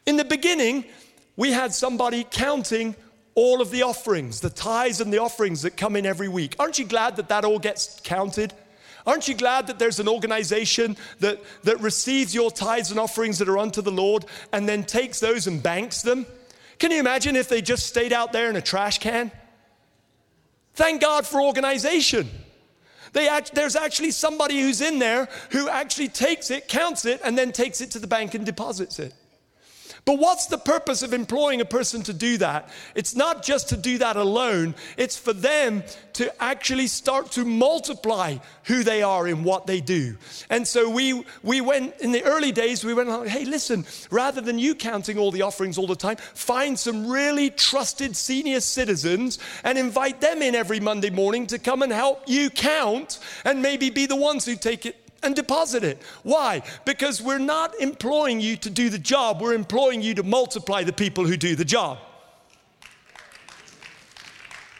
in 0.06 0.17
the 0.17 0.25
beginning, 0.25 0.86
we 1.36 1.51
had 1.51 1.73
somebody 1.73 2.25
counting 2.29 2.95
all 3.36 3.62
of 3.62 3.72
the 3.72 3.84
offerings, 3.84 4.39
the 4.41 4.50
tithes 4.50 5.02
and 5.02 5.12
the 5.12 5.19
offerings 5.19 5.63
that 5.63 5.76
come 5.76 5.96
in 5.96 6.06
every 6.06 6.28
week. 6.28 6.56
Aren't 6.60 6.80
you 6.80 6.86
glad 6.86 7.15
that 7.15 7.30
that 7.30 7.46
all 7.46 7.60
gets 7.60 8.00
counted? 8.04 8.54
Aren't 9.06 9.28
you 9.28 9.36
glad 9.36 9.67
that 9.67 9.80
there's 9.80 10.00
an 10.00 10.08
organization 10.08 10.96
that, 11.19 11.41
that 11.63 11.80
receives 11.82 12.34
your 12.34 12.52
tithes 12.52 12.91
and 12.91 13.00
offerings 13.00 13.39
that 13.39 13.50
are 13.50 13.58
unto 13.58 13.82
the 13.82 13.91
Lord 13.91 14.26
and 14.54 14.69
then 14.69 14.84
takes 14.84 15.19
those 15.19 15.48
and 15.48 15.62
banks 15.62 16.02
them? 16.02 16.26
Can 16.80 16.91
you 16.91 17.00
imagine 17.00 17.36
if 17.36 17.50
they 17.50 17.62
just 17.62 17.86
stayed 17.86 18.13
out 18.13 18.32
there 18.32 18.50
in 18.50 18.56
a 18.56 18.62
trash 18.62 19.00
can? 19.00 19.32
Thank 20.76 21.02
God 21.02 21.28
for 21.28 21.41
organization. 21.41 22.30
Act, 23.15 23.54
there's 23.54 23.76
actually 23.76 24.12
somebody 24.12 24.60
who's 24.60 24.82
in 24.82 25.00
there 25.00 25.30
who 25.52 25.69
actually 25.69 26.08
takes 26.08 26.50
it, 26.50 26.67
counts 26.67 27.06
it, 27.06 27.22
and 27.24 27.38
then 27.38 27.52
takes 27.52 27.80
it 27.80 27.91
to 27.91 28.00
the 28.00 28.08
bank 28.08 28.34
and 28.34 28.46
deposits 28.46 29.00
it. 29.00 29.13
But 30.05 30.19
what's 30.19 30.47
the 30.47 30.57
purpose 30.57 31.01
of 31.01 31.13
employing 31.13 31.61
a 31.61 31.65
person 31.65 32.03
to 32.03 32.13
do 32.13 32.37
that? 32.39 32.69
It's 32.93 33.15
not 33.15 33.41
just 33.41 33.69
to 33.69 33.77
do 33.77 33.97
that 33.99 34.17
alone, 34.17 34.75
it's 34.97 35.17
for 35.17 35.31
them 35.31 35.83
to 36.13 36.43
actually 36.43 36.87
start 36.87 37.31
to 37.31 37.45
multiply 37.45 38.37
who 38.65 38.83
they 38.83 39.01
are 39.01 39.27
in 39.27 39.43
what 39.43 39.65
they 39.65 39.79
do. 39.79 40.17
And 40.49 40.67
so 40.67 40.89
we, 40.89 41.23
we 41.41 41.61
went, 41.61 41.95
in 42.01 42.11
the 42.11 42.23
early 42.23 42.51
days, 42.51 42.83
we 42.83 42.93
went, 42.93 43.29
hey, 43.29 43.45
listen, 43.45 43.85
rather 44.11 44.41
than 44.41 44.59
you 44.59 44.75
counting 44.75 45.17
all 45.17 45.31
the 45.31 45.41
offerings 45.41 45.77
all 45.77 45.87
the 45.87 45.95
time, 45.95 46.17
find 46.17 46.77
some 46.77 47.07
really 47.07 47.49
trusted 47.49 48.15
senior 48.15 48.59
citizens 48.59 49.39
and 49.63 49.77
invite 49.77 50.19
them 50.19 50.41
in 50.41 50.53
every 50.53 50.81
Monday 50.81 51.09
morning 51.11 51.47
to 51.47 51.57
come 51.57 51.81
and 51.81 51.93
help 51.93 52.23
you 52.27 52.49
count 52.49 53.19
and 53.45 53.61
maybe 53.61 53.89
be 53.89 54.05
the 54.05 54.15
ones 54.15 54.45
who 54.45 54.55
take 54.55 54.85
it 54.85 55.02
and 55.23 55.36
deposit 55.36 55.83
it. 55.83 56.01
Why? 56.23 56.62
Because 56.86 57.21
we're 57.21 57.39
not 57.39 57.79
employing 57.79 58.41
you 58.41 58.57
to 58.57 58.69
do 58.69 58.89
the 58.89 58.99
job, 58.99 59.41
we're 59.41 59.53
employing 59.53 60.01
you 60.01 60.13
to 60.15 60.23
multiply 60.23 60.83
the 60.83 60.93
people 60.93 61.25
who 61.25 61.38
do 61.38 61.55
the 61.55 61.65
job. 61.65 61.99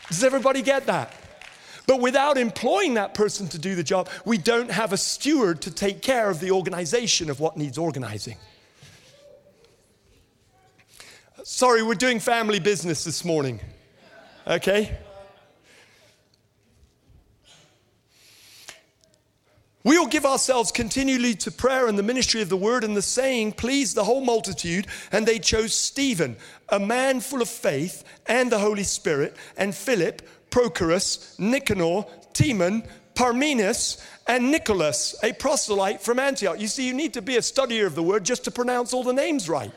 Does 0.10 0.24
everybody 0.24 0.62
get 0.62 0.86
that? 0.86 1.14
But 1.86 2.00
without 2.00 2.38
employing 2.38 2.94
that 2.94 3.14
person 3.14 3.48
to 3.50 3.60
do 3.60 3.76
the 3.76 3.84
job, 3.84 4.10
we 4.26 4.38
don't 4.38 4.72
have 4.72 4.94
a 4.94 4.98
steward 4.98 5.62
to 5.64 5.72
take 5.72 6.02
care 6.02 6.30
of 6.30 6.40
the 6.40 6.52
organization 6.52 7.30
of 7.30 7.40
what 7.40 7.58
needs 7.58 7.78
organizing. 7.78 8.38
Sorry, 11.44 11.84
we're 11.84 11.96
doing 11.96 12.20
family 12.20 12.60
business 12.60 13.04
this 13.04 13.26
morning. 13.26 13.60
Okay? 14.48 14.98
We 19.84 20.00
will 20.00 20.08
give 20.08 20.26
ourselves 20.26 20.72
continually 20.72 21.36
to 21.36 21.52
prayer 21.52 21.88
and 21.88 22.00
the 22.00 22.04
ministry 22.04 22.42
of 22.42 22.48
the 22.48 22.56
word, 22.58 22.86
and 22.86 22.96
the 22.96 23.02
saying 23.02 23.54
pleased 23.54 23.96
the 23.96 24.06
whole 24.06 24.22
multitude. 24.22 24.88
And 25.12 25.26
they 25.26 25.40
chose 25.40 25.74
Stephen, 25.74 26.38
a 26.70 26.80
man 26.80 27.20
full 27.20 27.42
of 27.42 27.50
faith 27.50 28.04
and 28.26 28.50
the 28.50 28.60
Holy 28.60 28.84
Spirit, 28.84 29.36
and 29.58 29.76
Philip, 29.76 30.22
Prochorus, 30.50 31.38
Nicanor, 31.38 32.06
Timon, 32.32 32.84
Parmenas, 33.14 34.02
and 34.26 34.52
Nicholas, 34.52 35.16
a 35.22 35.34
proselyte 35.34 36.02
from 36.02 36.18
Antioch. 36.18 36.60
You 36.60 36.68
see, 36.68 36.88
you 36.88 36.94
need 36.94 37.14
to 37.16 37.22
be 37.22 37.36
a 37.36 37.42
studier 37.42 37.86
of 37.86 37.96
the 37.96 38.04
word 38.04 38.24
just 38.24 38.46
to 38.46 38.52
pronounce 38.52 38.94
all 38.94 39.04
the 39.04 39.14
names 39.14 39.50
right. 39.50 39.72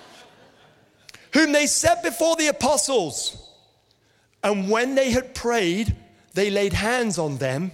Whom 1.34 1.52
they 1.52 1.66
set 1.66 2.02
before 2.02 2.36
the 2.36 2.46
apostles. 2.46 3.36
And 4.42 4.70
when 4.70 4.94
they 4.94 5.10
had 5.10 5.34
prayed, 5.34 5.94
they 6.32 6.48
laid 6.48 6.72
hands 6.72 7.18
on 7.18 7.36
them 7.36 7.72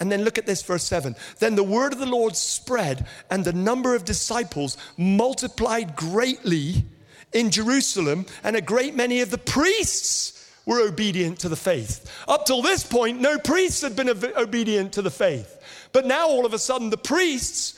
And 0.00 0.12
then 0.12 0.22
look 0.24 0.38
at 0.38 0.46
this, 0.46 0.62
verse 0.62 0.84
7. 0.84 1.16
Then 1.38 1.56
the 1.56 1.64
word 1.64 1.92
of 1.92 1.98
the 1.98 2.06
Lord 2.06 2.36
spread, 2.36 3.06
and 3.30 3.44
the 3.44 3.52
number 3.52 3.94
of 3.94 4.04
disciples 4.04 4.76
multiplied 4.96 5.96
greatly 5.96 6.84
in 7.32 7.50
Jerusalem, 7.50 8.26
and 8.44 8.56
a 8.56 8.60
great 8.60 8.94
many 8.94 9.20
of 9.20 9.30
the 9.30 9.38
priests 9.38 10.52
were 10.66 10.86
obedient 10.86 11.40
to 11.40 11.48
the 11.48 11.56
faith. 11.56 12.10
Up 12.28 12.44
till 12.44 12.62
this 12.62 12.84
point, 12.84 13.20
no 13.20 13.38
priests 13.38 13.80
had 13.80 13.96
been 13.96 14.08
obedient 14.08 14.92
to 14.92 15.02
the 15.02 15.10
faith. 15.10 15.88
But 15.92 16.06
now 16.06 16.28
all 16.28 16.46
of 16.46 16.54
a 16.54 16.58
sudden, 16.58 16.90
the 16.90 16.98
priests 16.98 17.74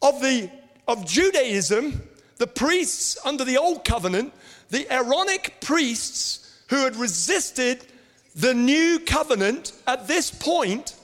of, 0.00 0.20
the, 0.20 0.48
of 0.86 1.04
Judaism, 1.04 2.08
the 2.36 2.46
priests 2.46 3.18
under 3.24 3.44
the 3.44 3.58
old 3.58 3.84
covenant, 3.84 4.32
the 4.70 4.90
Aaronic 4.92 5.60
priests 5.60 6.62
who 6.68 6.84
had 6.84 6.96
resisted 6.96 7.84
the 8.36 8.54
new 8.54 9.00
covenant 9.00 9.72
at 9.86 10.06
this 10.06 10.30
point, 10.30 10.94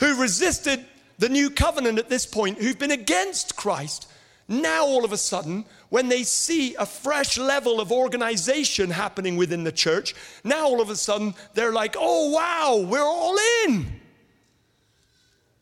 who 0.00 0.20
resisted 0.20 0.84
the 1.18 1.28
new 1.28 1.50
covenant 1.50 1.98
at 1.98 2.08
this 2.08 2.26
point, 2.26 2.58
who've 2.58 2.78
been 2.78 2.90
against 2.90 3.56
Christ, 3.56 4.08
now 4.48 4.84
all 4.84 5.04
of 5.04 5.12
a 5.12 5.16
sudden, 5.16 5.64
when 5.88 6.08
they 6.08 6.22
see 6.22 6.74
a 6.76 6.86
fresh 6.86 7.36
level 7.36 7.80
of 7.80 7.90
organization 7.90 8.90
happening 8.90 9.36
within 9.36 9.64
the 9.64 9.72
church, 9.72 10.14
now 10.44 10.66
all 10.66 10.80
of 10.80 10.90
a 10.90 10.96
sudden 10.96 11.34
they're 11.54 11.72
like, 11.72 11.96
oh 11.98 12.30
wow, 12.30 12.86
we're 12.88 13.00
all 13.00 13.36
in. 13.64 14.00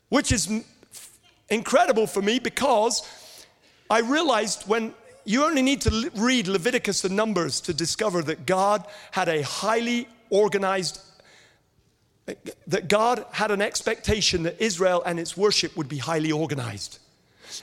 Which 0.09 0.31
is 0.31 0.63
incredible 1.49 2.05
for 2.05 2.21
me 2.21 2.39
because 2.39 3.07
I 3.89 4.01
realized 4.01 4.67
when 4.67 4.93
you 5.25 5.45
only 5.45 5.63
need 5.63 5.81
to 5.81 6.11
read 6.15 6.47
Leviticus 6.47 7.03
and 7.03 7.15
Numbers 7.15 7.61
to 7.61 7.73
discover 7.73 8.21
that 8.23 8.45
God 8.45 8.85
had 9.11 9.27
a 9.27 9.41
highly 9.41 10.07
organized, 10.29 10.99
that 12.67 12.87
God 12.87 13.25
had 13.31 13.51
an 13.51 13.61
expectation 13.61 14.43
that 14.43 14.61
Israel 14.61 15.03
and 15.05 15.19
its 15.19 15.37
worship 15.37 15.77
would 15.77 15.89
be 15.89 15.99
highly 15.99 16.31
organized. 16.31 16.99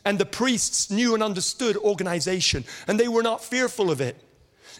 And 0.05 0.19
the 0.19 0.27
priests 0.27 0.91
knew 0.91 1.15
and 1.15 1.23
understood 1.23 1.77
organization, 1.77 2.65
and 2.87 2.99
they 2.99 3.09
were 3.09 3.23
not 3.23 3.45
fearful 3.45 3.91
of 3.91 4.01
it. 4.01 4.17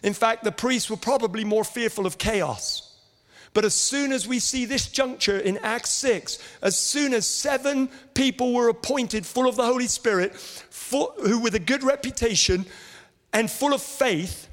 In 0.03 0.15
fact, 0.15 0.45
the 0.45 0.53
priests 0.53 0.89
were 0.89 0.97
probably 0.97 1.45
more 1.45 1.65
fearful 1.65 2.07
of 2.07 2.19
chaos. 2.19 2.89
But 3.55 3.65
as 3.65 3.75
soon 3.75 4.13
as 4.13 4.27
we 4.27 4.39
see 4.39 4.65
this 4.65 4.89
juncture 4.89 5.39
in 5.39 5.59
Acts 5.59 5.91
6, 5.91 6.39
as 6.63 6.79
soon 6.79 7.13
as 7.13 7.27
seven 7.27 7.91
people 8.15 8.55
were 8.55 8.69
appointed 8.69 9.27
full 9.27 9.47
of 9.47 9.57
the 9.57 9.67
Holy 9.67 9.87
Spirit, 9.87 10.35
full, 10.35 11.13
who 11.23 11.39
with 11.39 11.55
a 11.55 11.61
good 11.61 11.83
reputation 11.83 12.65
and 13.33 13.51
full 13.51 13.75
of 13.75 13.83
faith, 13.83 14.49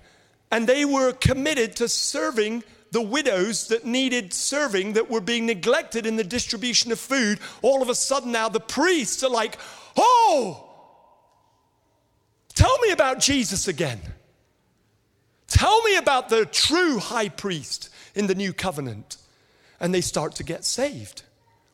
and 0.52 0.68
they 0.68 0.84
were 0.84 1.14
committed 1.14 1.78
to 1.78 1.88
serving 1.88 2.64
the 2.92 3.02
widows 3.02 3.68
that 3.68 3.86
needed 3.86 4.34
serving, 4.34 4.94
that 4.94 5.10
were 5.10 5.22
being 5.22 5.46
neglected 5.46 6.06
in 6.06 6.16
the 6.16 6.24
distribution 6.24 6.92
of 6.92 7.00
food, 7.00 7.40
all 7.62 7.82
of 7.82 7.90
a 7.90 7.96
sudden 7.96 8.32
now 8.32 8.50
the 8.50 8.60
priests 8.60 9.24
are 9.24 9.30
like, 9.30 9.58
oh, 9.96 10.66
tell 12.56 12.78
me 12.80 12.92
about 12.92 13.20
Jesus 13.20 13.68
again. 13.68 14.00
Tell 15.48 15.82
me 15.84 15.98
about 15.98 16.30
the 16.30 16.46
true 16.46 17.00
high 17.00 17.30
priest 17.30 17.90
in 18.16 18.28
the 18.28 18.36
new 18.36 18.54
covenant. 18.54 19.18
And 19.80 19.94
they 19.94 20.02
start 20.02 20.36
to 20.36 20.44
get 20.44 20.66
saved. 20.66 21.24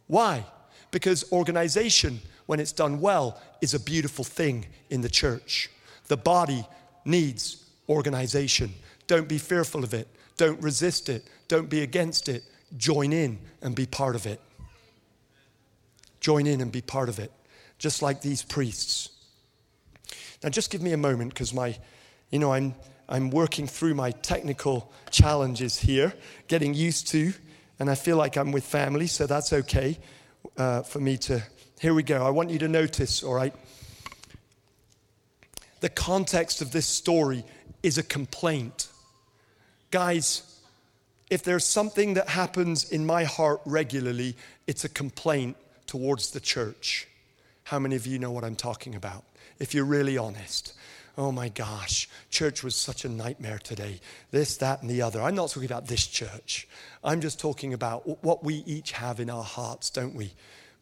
Why? 0.07 0.45
Because 0.91 1.32
organization, 1.32 2.22
when 2.45 2.59
it's 2.59 2.72
done 2.72 3.01
well, 3.01 3.41
is 3.61 3.74
a 3.74 3.80
beautiful 3.80 4.24
thing 4.24 4.68
in 4.89 5.01
the 5.01 5.09
church. 5.09 5.70
The 6.07 6.18
body 6.18 6.66
needs 7.03 7.63
organization. 7.89 8.74
Don't 9.07 9.28
be 9.28 9.38
fearful 9.38 9.84
of 9.84 9.93
it. 9.93 10.07
Don't 10.38 10.61
resist 10.61 11.09
it. 11.09 11.25
Don't 11.47 11.69
be 11.69 11.81
against 11.81 12.29
it. 12.29 12.43
Join 12.77 13.13
in 13.13 13.39
and 13.61 13.75
be 13.75 13.86
part 13.86 14.15
of 14.15 14.25
it. 14.25 14.41
Join 16.19 16.47
in 16.47 16.61
and 16.61 16.71
be 16.71 16.81
part 16.81 17.09
of 17.09 17.19
it, 17.19 17.31
just 17.77 18.01
like 18.01 18.21
these 18.21 18.41
priests. 18.41 19.09
Now, 20.43 20.49
just 20.49 20.71
give 20.71 20.81
me 20.81 20.91
a 20.91 20.97
moment 20.97 21.33
because 21.33 21.53
my, 21.53 21.77
you 22.31 22.39
know, 22.39 22.51
I'm 22.51 22.75
I'm 23.07 23.29
working 23.29 23.67
through 23.67 23.93
my 23.93 24.11
technical 24.11 24.91
challenges 25.11 25.77
here, 25.77 26.13
getting 26.47 26.73
used 26.73 27.07
to, 27.09 27.33
and 27.79 27.89
I 27.89 27.95
feel 27.95 28.17
like 28.17 28.36
I'm 28.36 28.51
with 28.51 28.63
family, 28.63 29.07
so 29.07 29.27
that's 29.27 29.53
okay 29.53 29.99
uh, 30.57 30.81
for 30.81 30.99
me 30.99 31.17
to. 31.17 31.43
Here 31.79 31.93
we 31.93 32.03
go. 32.03 32.25
I 32.25 32.29
want 32.29 32.49
you 32.49 32.59
to 32.59 32.67
notice, 32.67 33.21
all 33.21 33.33
right? 33.33 33.53
The 35.81 35.89
context 35.89 36.61
of 36.61 36.71
this 36.71 36.88
story 36.88 37.43
is 37.83 37.97
a 37.97 38.03
complaint. 38.03 38.88
Guys, 39.91 40.61
if 41.29 41.43
there's 41.43 41.65
something 41.65 42.15
that 42.15 42.29
happens 42.29 42.89
in 42.91 43.05
my 43.05 43.23
heart 43.23 43.61
regularly, 43.65 44.36
it's 44.67 44.83
a 44.83 44.89
complaint 44.89 45.57
towards 45.88 46.31
the 46.31 46.39
church. 46.39 47.07
How 47.63 47.79
many 47.79 47.95
of 47.95 48.05
you 48.05 48.19
know 48.19 48.31
what 48.31 48.43
I'm 48.43 48.55
talking 48.55 48.95
about? 48.95 49.23
If 49.59 49.73
you're 49.73 49.86
really 49.86 50.17
honest 50.17 50.73
oh 51.17 51.31
my 51.31 51.49
gosh, 51.49 52.09
church 52.29 52.63
was 52.63 52.75
such 52.75 53.05
a 53.05 53.09
nightmare 53.09 53.59
today. 53.59 53.99
This, 54.31 54.57
that, 54.57 54.81
and 54.81 54.89
the 54.89 55.01
other. 55.01 55.21
I'm 55.21 55.36
not 55.36 55.49
talking 55.49 55.65
about 55.65 55.88
this 55.88 56.05
church. 56.05 56.67
I'm 57.03 57.21
just 57.21 57.39
talking 57.39 57.73
about 57.73 58.23
what 58.23 58.43
we 58.43 58.55
each 58.65 58.91
have 58.93 59.19
in 59.19 59.29
our 59.29 59.43
hearts, 59.43 59.89
don't 59.89 60.15
we? 60.15 60.31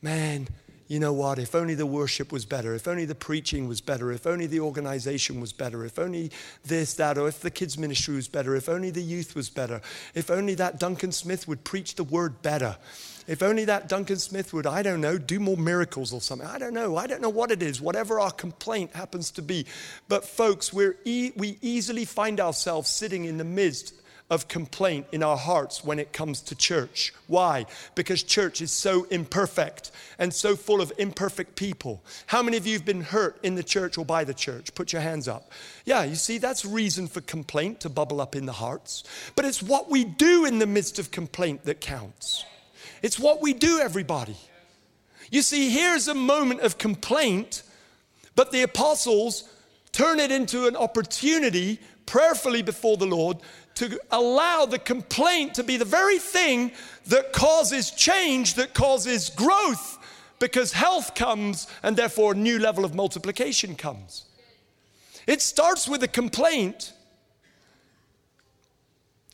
Man, 0.01 0.47
you 0.88 1.00
know 1.00 1.14
what? 1.14 1.40
If 1.40 1.56
only 1.56 1.76
the 1.76 1.86
worship 1.86 2.32
was 2.32 2.46
better, 2.46 2.74
if 2.76 2.88
only 2.88 3.06
the 3.06 3.16
preaching 3.16 3.68
was 3.68 3.82
better, 3.82 4.12
if 4.12 4.28
only 4.28 4.48
the 4.48 4.60
organization 4.60 5.40
was 5.40 5.54
better, 5.54 5.86
if 5.86 5.98
only 5.98 6.32
this, 6.66 6.94
that, 6.96 7.18
or 7.18 7.28
if 7.28 7.40
the 7.40 7.52
kids' 7.52 7.78
ministry 7.78 8.16
was 8.16 8.28
better, 8.28 8.56
if 8.56 8.68
only 8.68 8.90
the 8.90 9.02
youth 9.02 9.36
was 9.36 9.50
better, 9.50 9.82
if 10.14 10.30
only 10.30 10.56
that 10.56 10.80
Duncan 10.80 11.12
Smith 11.12 11.48
would 11.48 11.64
preach 11.64 11.96
the 11.96 12.04
word 12.04 12.42
better. 12.42 12.78
If 13.26 13.42
only 13.42 13.64
that 13.66 13.88
Duncan 13.88 14.18
Smith 14.18 14.54
would, 14.54 14.68
I 14.68 14.84
don't 14.84 15.00
know, 15.00 15.18
do 15.18 15.40
more 15.40 15.56
miracles 15.56 16.12
or 16.12 16.20
something. 16.20 16.46
I 16.48 16.58
don't 16.58 16.74
know. 16.74 16.98
I 16.98 17.08
don't 17.08 17.22
know 17.22 17.30
what 17.30 17.52
it 17.52 17.64
is, 17.64 17.80
whatever 17.80 18.20
our 18.20 18.32
complaint 18.32 18.94
happens 18.94 19.32
to 19.32 19.42
be. 19.42 19.66
But, 20.10 20.26
folks, 20.26 20.74
we're 20.74 20.98
e- 21.06 21.32
we 21.38 21.58
easily 21.62 22.04
find 22.04 22.42
ourselves 22.42 22.90
sitting 22.90 23.24
in 23.24 23.38
the 23.38 23.46
midst 23.46 23.94
of 24.34 24.48
complaint 24.48 25.06
in 25.12 25.22
our 25.22 25.38
hearts 25.38 25.84
when 25.84 26.00
it 26.00 26.12
comes 26.12 26.42
to 26.42 26.56
church. 26.56 27.14
Why? 27.28 27.68
Because 27.94 28.24
church 28.24 28.62
is 28.62 28.72
so 28.72 29.04
imperfect 29.12 29.92
and 30.18 30.34
so 30.34 30.56
full 30.56 30.82
of 30.82 30.92
imperfect 30.98 31.56
people. 31.56 32.04
How 32.26 32.42
many 32.42 32.58
of 32.58 32.66
you 32.66 32.74
have 32.74 32.86
been 32.86 33.02
hurt 33.02 33.38
in 33.44 33.54
the 33.54 33.64
church 33.64 33.96
or 33.98 34.06
by 34.06 34.24
the 34.24 34.34
church? 34.34 34.74
Put 34.74 34.92
your 34.92 35.04
hands 35.04 35.28
up. 35.28 35.52
Yeah, 35.86 36.04
you 36.04 36.16
see, 36.16 36.40
that's 36.40 36.66
reason 36.66 37.08
for 37.08 37.22
complaint 37.22 37.80
to 37.82 37.90
bubble 37.90 38.20
up 38.20 38.36
in 38.36 38.48
the 38.48 38.54
hearts. 38.54 39.04
But 39.36 39.46
it's 39.46 39.62
what 39.62 39.92
we 39.92 40.04
do 40.04 40.46
in 40.46 40.58
the 40.58 40.68
midst 40.68 40.98
of 40.98 41.12
complaint 41.12 41.66
that 41.66 41.80
counts. 41.80 42.44
It's 43.04 43.20
what 43.20 43.40
we 43.40 43.54
do, 43.54 43.80
everybody. 43.80 44.38
You 45.30 45.44
see, 45.44 45.70
here's 45.70 46.08
a 46.08 46.16
moment 46.16 46.62
of 46.62 46.80
complaint, 46.80 47.62
but 48.36 48.52
the 48.52 48.64
apostles 48.64 49.48
turn 49.92 50.20
it 50.20 50.32
into 50.32 50.66
an 50.66 50.76
opportunity 50.76 51.80
prayerfully 52.06 52.62
before 52.62 52.98
the 52.98 53.06
Lord 53.06 53.38
to 53.76 54.00
allow 54.12 54.66
the 54.66 54.80
complaint 54.80 55.56
to 55.56 55.64
be 55.64 55.78
the 55.78 55.86
very 55.86 56.20
thing 56.20 56.72
that 57.08 57.34
causes 57.34 57.92
change, 57.92 58.54
that 58.56 58.74
causes 58.74 59.30
growth, 59.30 59.98
because 60.40 60.74
health 60.74 61.16
comes 61.16 61.68
and 61.84 61.96
therefore 61.96 62.34
a 62.34 62.36
new 62.36 62.60
level 62.60 62.86
of 62.86 62.94
multiplication 62.94 63.76
comes. 63.76 64.26
It 65.26 65.42
starts 65.42 65.88
with 65.88 66.04
a 66.04 66.08
complaint, 66.08 66.94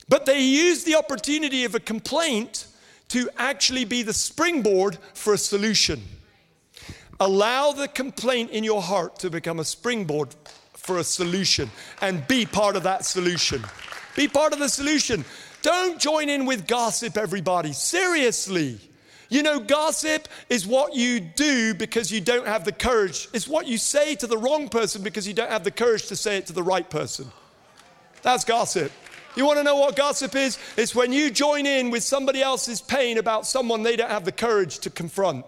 but 0.08 0.26
they 0.26 0.40
use 0.40 0.84
the 0.84 0.96
opportunity 0.96 1.66
of 1.66 1.76
a 1.76 1.80
complaint 1.80 2.68
to 3.10 3.30
actually 3.38 3.86
be 3.86 4.04
the 4.04 4.14
springboard 4.14 4.98
for 5.14 5.34
a 5.34 5.38
solution. 5.38 6.02
Allow 7.20 7.72
the 7.72 7.88
complaint 7.88 8.52
in 8.52 8.64
your 8.64 8.82
heart 8.82 9.20
to 9.20 9.30
become 9.30 9.60
a 9.60 9.66
springboard 9.66 10.36
for 10.74 11.00
a 11.00 11.04
solution 11.04 11.70
and 12.02 12.26
be 12.28 12.46
part 12.46 12.76
of 12.76 12.84
that 12.84 13.04
solution. 13.04 13.64
Be 14.20 14.28
part 14.28 14.52
of 14.52 14.60
the 14.60 14.68
solution. 14.68 15.24
Don't 15.62 15.98
join 15.98 16.28
in 16.28 16.46
with 16.46 16.68
gossip, 16.68 17.16
everybody. 17.16 17.72
Seriously. 17.72 18.78
You 19.30 19.44
know, 19.44 19.62
gossip 19.62 20.28
is 20.50 20.68
what 20.68 20.94
you 20.94 21.22
do 21.22 21.74
because 21.74 22.12
you 22.12 22.20
don't 22.20 22.46
have 22.46 22.66
the 22.66 22.74
courage. 22.74 23.30
It's 23.32 23.48
what 23.48 23.66
you 23.66 23.78
say 23.78 24.16
to 24.16 24.28
the 24.28 24.38
wrong 24.38 24.68
person 24.68 25.04
because 25.04 25.26
you 25.26 25.34
don't 25.34 25.50
have 25.50 25.64
the 25.64 25.72
courage 25.72 26.08
to 26.08 26.18
say 26.18 26.36
it 26.36 26.48
to 26.48 26.54
the 26.54 26.62
right 26.62 26.90
person. 26.90 27.32
That's 28.22 28.44
gossip. 28.44 28.92
You 29.38 29.46
want 29.46 29.58
to 29.60 29.64
know 29.64 29.78
what 29.78 29.96
gossip 29.96 30.36
is? 30.36 30.60
It's 30.76 30.94
when 30.94 31.14
you 31.14 31.32
join 31.32 31.66
in 31.66 31.90
with 31.90 32.04
somebody 32.04 32.42
else's 32.42 32.82
pain 32.82 33.20
about 33.20 33.48
someone 33.48 33.84
they 33.84 33.96
don't 33.96 34.12
have 34.12 34.26
the 34.26 34.34
courage 34.34 34.80
to 34.80 34.90
confront. 34.90 35.46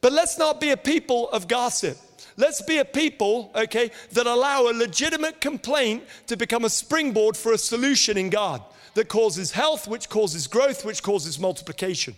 But 0.00 0.12
let's 0.12 0.38
not 0.38 0.62
be 0.62 0.70
a 0.70 0.78
people 0.78 1.28
of 1.28 1.46
gossip. 1.46 1.98
Let's 2.40 2.62
be 2.62 2.78
a 2.78 2.86
people, 2.86 3.50
okay, 3.54 3.90
that 4.12 4.26
allow 4.26 4.62
a 4.62 4.72
legitimate 4.72 5.42
complaint 5.42 6.04
to 6.26 6.38
become 6.38 6.64
a 6.64 6.70
springboard 6.70 7.36
for 7.36 7.52
a 7.52 7.58
solution 7.58 8.16
in 8.16 8.30
God 8.30 8.62
that 8.94 9.08
causes 9.08 9.52
health, 9.52 9.86
which 9.86 10.08
causes 10.08 10.46
growth, 10.46 10.82
which 10.82 11.02
causes 11.02 11.38
multiplication. 11.38 12.16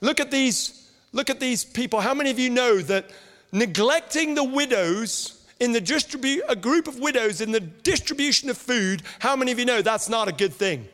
Look 0.00 0.18
at 0.18 0.30
these, 0.30 0.90
look 1.12 1.28
at 1.28 1.40
these 1.40 1.62
people. 1.62 2.00
How 2.00 2.14
many 2.14 2.30
of 2.30 2.38
you 2.38 2.48
know 2.48 2.78
that 2.78 3.10
neglecting 3.52 4.34
the 4.34 4.44
widows 4.44 5.44
in 5.60 5.72
the 5.72 5.80
distribute 5.80 6.42
a 6.48 6.56
group 6.56 6.88
of 6.88 6.98
widows 6.98 7.42
in 7.42 7.52
the 7.52 7.60
distribution 7.60 8.48
of 8.48 8.56
food, 8.56 9.02
how 9.18 9.36
many 9.36 9.52
of 9.52 9.58
you 9.58 9.66
know 9.66 9.82
that's 9.82 10.08
not 10.08 10.26
a 10.26 10.32
good 10.32 10.54
thing? 10.54 10.88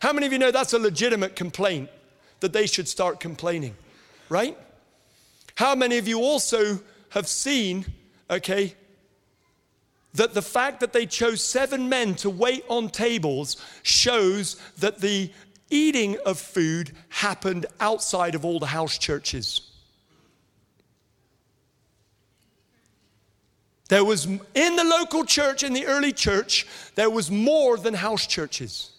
How 0.00 0.12
many 0.12 0.26
of 0.26 0.32
you 0.32 0.38
know 0.40 0.50
that's 0.50 0.72
a 0.72 0.80
legitimate 0.80 1.36
complaint 1.36 1.90
that 2.40 2.52
they 2.52 2.66
should 2.66 2.88
start 2.88 3.20
complaining, 3.20 3.76
right? 4.28 4.58
How 5.56 5.74
many 5.74 5.98
of 5.98 6.06
you 6.06 6.20
also 6.20 6.80
have 7.10 7.26
seen, 7.26 7.86
okay, 8.30 8.74
that 10.14 10.34
the 10.34 10.42
fact 10.42 10.80
that 10.80 10.92
they 10.92 11.06
chose 11.06 11.42
seven 11.42 11.88
men 11.88 12.14
to 12.16 12.30
wait 12.30 12.64
on 12.68 12.88
tables 12.88 13.56
shows 13.82 14.56
that 14.78 15.00
the 15.00 15.30
eating 15.70 16.16
of 16.24 16.38
food 16.38 16.92
happened 17.08 17.66
outside 17.80 18.34
of 18.34 18.44
all 18.44 18.58
the 18.58 18.66
house 18.66 18.98
churches. 18.98 19.62
There 23.88 24.04
was, 24.04 24.26
in 24.26 24.76
the 24.76 24.84
local 24.84 25.24
church, 25.24 25.62
in 25.62 25.72
the 25.72 25.86
early 25.86 26.12
church, 26.12 26.66
there 26.96 27.10
was 27.10 27.30
more 27.30 27.76
than 27.76 27.94
house 27.94 28.26
churches. 28.26 28.90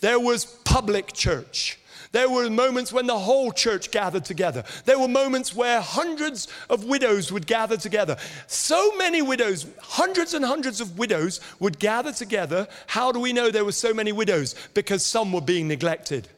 There 0.00 0.20
was 0.20 0.44
public 0.44 1.12
church. 1.12 1.78
There 2.12 2.28
were 2.28 2.48
moments 2.50 2.92
when 2.92 3.06
the 3.06 3.18
whole 3.18 3.52
church 3.52 3.90
gathered 3.90 4.26
together. 4.26 4.64
There 4.84 4.98
were 4.98 5.08
moments 5.08 5.54
where 5.54 5.80
hundreds 5.80 6.46
of 6.68 6.84
widows 6.84 7.32
would 7.32 7.46
gather 7.46 7.78
together. 7.78 8.16
So 8.46 8.92
many 8.96 9.22
widows, 9.22 9.66
hundreds 9.80 10.34
and 10.34 10.44
hundreds 10.44 10.82
of 10.82 10.98
widows 10.98 11.40
would 11.58 11.78
gather 11.78 12.12
together. 12.12 12.68
How 12.86 13.12
do 13.12 13.18
we 13.18 13.32
know 13.32 13.50
there 13.50 13.64
were 13.64 13.72
so 13.72 13.94
many 13.94 14.12
widows? 14.12 14.54
Because 14.74 15.04
some 15.04 15.32
were 15.32 15.40
being 15.40 15.68
neglected. 15.68 16.28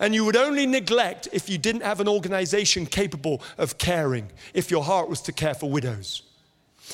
And 0.00 0.12
you 0.16 0.24
would 0.24 0.36
only 0.36 0.66
neglect 0.66 1.28
if 1.32 1.48
you 1.48 1.58
didn't 1.58 1.82
have 1.82 2.00
an 2.00 2.08
organization 2.08 2.84
capable 2.84 3.40
of 3.56 3.78
caring, 3.78 4.30
if 4.52 4.68
your 4.68 4.82
heart 4.82 5.08
was 5.08 5.20
to 5.22 5.32
care 5.32 5.54
for 5.54 5.70
widows. 5.70 6.23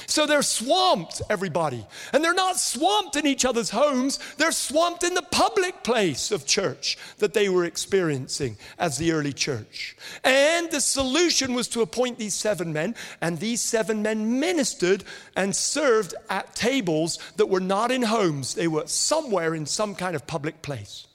So 0.07 0.27
they're 0.27 0.43
swamped, 0.43 1.21
everybody. 1.29 1.85
And 2.13 2.23
they're 2.23 2.33
not 2.33 2.59
swamped 2.59 3.17
in 3.17 3.27
each 3.27 3.45
other's 3.45 3.71
homes, 3.71 4.19
they're 4.37 4.53
swamped 4.53 5.03
in 5.03 5.15
the 5.15 5.23
public 5.23 5.83
place 5.83 6.31
of 6.31 6.47
church 6.47 6.97
that 7.19 7.35
they 7.35 7.49
were 7.49 7.65
experiencing 7.65 8.57
as 8.79 8.99
the 8.99 9.13
early 9.13 9.33
church. 9.33 9.97
And 10.23 10.71
the 10.71 10.81
solution 10.81 11.55
was 11.55 11.69
to 11.69 11.83
appoint 11.83 12.19
these 12.19 12.35
seven 12.35 12.73
men, 12.73 12.95
and 13.21 13.39
these 13.39 13.61
seven 13.61 14.03
men 14.03 14.39
ministered 14.39 15.05
and 15.37 15.55
served 15.55 16.15
at 16.29 16.55
tables 16.55 17.19
that 17.37 17.49
were 17.49 17.61
not 17.61 17.91
in 17.91 18.03
homes, 18.03 18.55
they 18.55 18.69
were 18.69 18.87
somewhere 18.87 19.55
in 19.55 19.67
some 19.67 19.95
kind 19.95 20.15
of 20.15 20.27
public 20.27 20.63
place. 20.63 21.07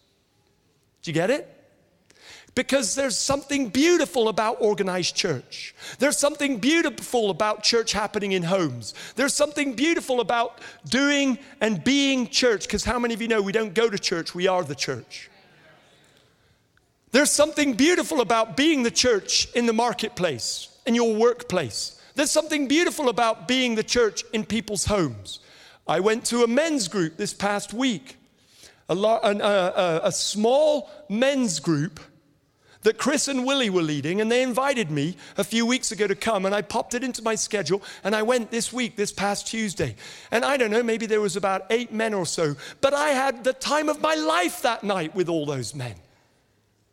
Do 1.01 1.11
you 1.11 1.13
get 1.13 1.29
it? 1.29 1.54
Because 2.55 2.95
there's 2.95 3.17
something 3.17 3.67
beautiful 3.67 4.29
about 4.29 4.57
organized 4.61 5.13
church. 5.13 5.75
There's 5.99 6.17
something 6.17 6.57
beautiful 6.57 7.29
about 7.29 7.63
church 7.63 7.91
happening 7.91 8.31
in 8.31 8.43
homes. 8.43 8.93
There's 9.15 9.33
something 9.33 9.73
beautiful 9.73 10.21
about 10.21 10.61
doing 10.87 11.37
and 11.59 11.83
being 11.83 12.29
church, 12.29 12.63
because 12.63 12.85
how 12.85 12.97
many 12.97 13.13
of 13.13 13.21
you 13.21 13.27
know 13.27 13.41
we 13.41 13.51
don't 13.51 13.73
go 13.73 13.89
to 13.89 13.99
church, 13.99 14.33
we 14.33 14.47
are 14.47 14.63
the 14.63 14.73
church? 14.73 15.29
There's 17.11 17.31
something 17.31 17.73
beautiful 17.73 18.21
about 18.21 18.57
being 18.57 18.83
the 18.83 18.91
church 18.91 19.49
in 19.53 19.65
the 19.65 19.73
marketplace, 19.73 20.69
in 20.85 20.95
your 20.95 21.13
workplace. 21.13 22.01
There's 22.15 22.31
something 22.31 22.67
beautiful 22.67 23.09
about 23.09 23.49
being 23.49 23.75
the 23.75 23.83
church 23.83 24.23
in 24.31 24.45
people's 24.45 24.85
homes. 24.85 25.39
I 25.87 25.99
went 25.99 26.25
to 26.25 26.43
a 26.43 26.47
men's 26.47 26.87
group 26.87 27.17
this 27.17 27.33
past 27.33 27.73
week, 27.73 28.15
a, 28.87 28.95
a, 28.95 29.37
a, 29.37 30.01
a 30.05 30.11
small 30.11 30.89
men's 31.09 31.59
group 31.59 31.99
that 32.85 32.99
Chris 32.99 33.27
and 33.27 33.45
Willie 33.45 33.69
were 33.69 33.81
leading, 33.81 34.21
and 34.21 34.31
they 34.31 34.43
invited 34.43 34.91
me 34.91 35.17
a 35.37 35.43
few 35.43 35.65
weeks 35.65 35.91
ago 35.91 36.05
to 36.05 36.15
come, 36.15 36.45
and 36.45 36.53
I 36.53 36.61
popped 36.61 36.93
it 36.93 37.03
into 37.03 37.23
my 37.23 37.33
schedule, 37.33 37.81
and 38.03 38.15
I 38.15 38.21
went 38.21 38.51
this 38.51 38.71
week, 38.71 38.95
this 38.95 39.11
past 39.11 39.47
Tuesday. 39.47 39.95
And 40.29 40.45
I 40.45 40.55
don't 40.55 40.69
know, 40.69 40.83
maybe 40.83 41.07
there 41.07 41.19
was 41.19 41.35
about 41.35 41.65
eight 41.71 41.91
men 41.91 42.13
or 42.13 42.27
so, 42.27 42.55
but 42.81 42.93
I 42.93 43.09
had 43.09 43.43
the 43.43 43.53
time 43.53 43.89
of 43.89 44.01
my 44.01 44.13
life 44.13 44.61
that 44.61 44.83
night 44.83 45.15
with 45.15 45.29
all 45.29 45.47
those 45.47 45.73
men. 45.73 45.95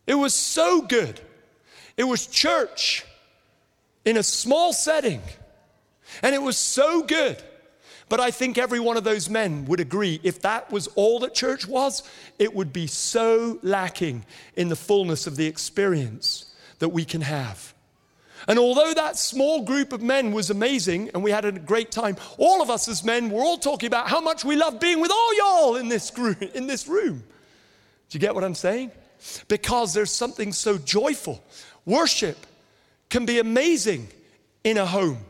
It 0.07 0.15
was 0.15 0.33
so 0.33 0.81
good. 0.81 1.21
It 1.97 2.05
was 2.05 2.27
church 2.27 3.05
in 4.07 4.17
a 4.17 4.23
small 4.23 4.73
setting, 4.73 5.21
and 6.23 6.35
it 6.35 6.43
was 6.43 6.57
so 6.57 7.03
good. 7.03 7.37
But 8.13 8.21
I 8.21 8.31
think 8.31 8.59
every 8.59 8.79
one 8.79 8.99
of 8.99 9.05
those 9.05 9.31
men 9.31 9.65
would 9.65 9.81
agree 9.81 10.21
if 10.23 10.43
that 10.43 10.71
was 10.71 10.87
all 10.97 11.21
that 11.21 11.33
church 11.33 11.67
was, 11.67 12.03
it 12.39 12.55
would 12.55 12.71
be 12.71 12.87
so 12.87 13.59
lacking 13.63 14.27
in 14.55 14.69
the 14.69 14.77
fullness 14.77 15.27
of 15.27 15.37
the 15.37 15.47
experience 15.47 16.55
that 16.81 16.91
we 16.91 17.07
can 17.07 17.23
have. 17.23 17.73
And 18.47 18.59
although 18.59 18.93
that 18.93 19.17
small 19.17 19.63
group 19.63 19.95
of 19.95 20.03
men 20.03 20.33
was 20.33 20.51
amazing 20.51 21.09
and 21.15 21.25
we 21.25 21.31
had 21.31 21.47
a 21.47 21.53
great 21.53 21.91
time, 21.91 22.19
all 22.37 22.61
of 22.61 22.69
us 22.69 22.87
as 22.87 23.03
men 23.03 23.31
were 23.31 23.41
all 23.41 23.57
talking 23.57 23.87
about 23.87 24.09
how 24.09 24.21
much 24.21 24.45
we 24.45 24.57
love 24.57 24.79
being 24.79 25.01
with 25.01 25.11
all 25.11 25.39
y'all 25.39 25.77
in 25.77 25.89
this, 25.89 26.11
group, 26.11 26.43
in 26.55 26.67
this 26.67 26.87
room. 26.87 27.25
Do 28.11 28.17
you 28.17 28.21
get 28.21 28.35
what 28.35 28.45
I'm 28.45 28.55
saying? 28.55 28.91
Because 29.49 29.95
there's 29.95 30.13
something 30.13 30.53
so 30.53 30.77
joyful. 30.77 31.43
Worship 31.87 32.37
can 33.09 33.25
be 33.25 33.39
amazing 33.39 34.09
in 34.65 34.77
a 34.77 34.85
home. 34.85 35.25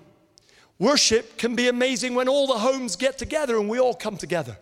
Worship 0.82 1.38
can 1.38 1.54
be 1.54 1.68
amazing 1.68 2.16
when 2.16 2.28
all 2.28 2.48
the 2.48 2.58
homes 2.58 2.96
get 2.96 3.16
together 3.16 3.56
and 3.56 3.68
we 3.68 3.78
all 3.78 3.94
come 3.94 4.16
together. 4.16 4.56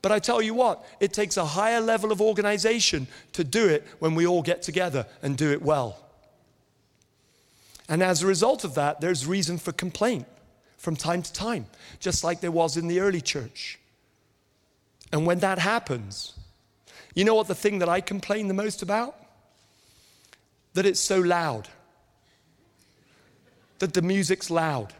But 0.00 0.10
I 0.10 0.20
tell 0.20 0.40
you 0.40 0.54
what, 0.54 0.82
it 1.00 1.12
takes 1.12 1.36
a 1.36 1.44
higher 1.44 1.82
level 1.82 2.12
of 2.12 2.22
organization 2.22 3.06
to 3.34 3.44
do 3.44 3.68
it 3.68 3.86
when 3.98 4.14
we 4.14 4.26
all 4.26 4.40
get 4.40 4.62
together 4.62 5.04
and 5.20 5.36
do 5.36 5.52
it 5.52 5.60
well. 5.60 6.02
And 7.90 8.02
as 8.02 8.22
a 8.22 8.26
result 8.26 8.64
of 8.64 8.74
that, 8.76 9.02
there's 9.02 9.26
reason 9.26 9.58
for 9.58 9.70
complaint 9.70 10.24
from 10.78 10.96
time 10.96 11.20
to 11.20 11.30
time, 11.30 11.66
just 12.00 12.24
like 12.24 12.40
there 12.40 12.50
was 12.50 12.78
in 12.78 12.88
the 12.88 13.00
early 13.00 13.20
church. 13.20 13.78
And 15.12 15.26
when 15.26 15.40
that 15.40 15.58
happens, 15.58 16.38
you 17.14 17.26
know 17.26 17.34
what 17.34 17.48
the 17.48 17.54
thing 17.54 17.80
that 17.80 17.88
I 17.90 18.00
complain 18.00 18.48
the 18.48 18.54
most 18.54 18.80
about? 18.80 19.14
That 20.72 20.86
it's 20.86 21.00
so 21.00 21.20
loud, 21.20 21.68
that 23.78 23.92
the 23.92 24.00
music's 24.00 24.50
loud. 24.50 24.94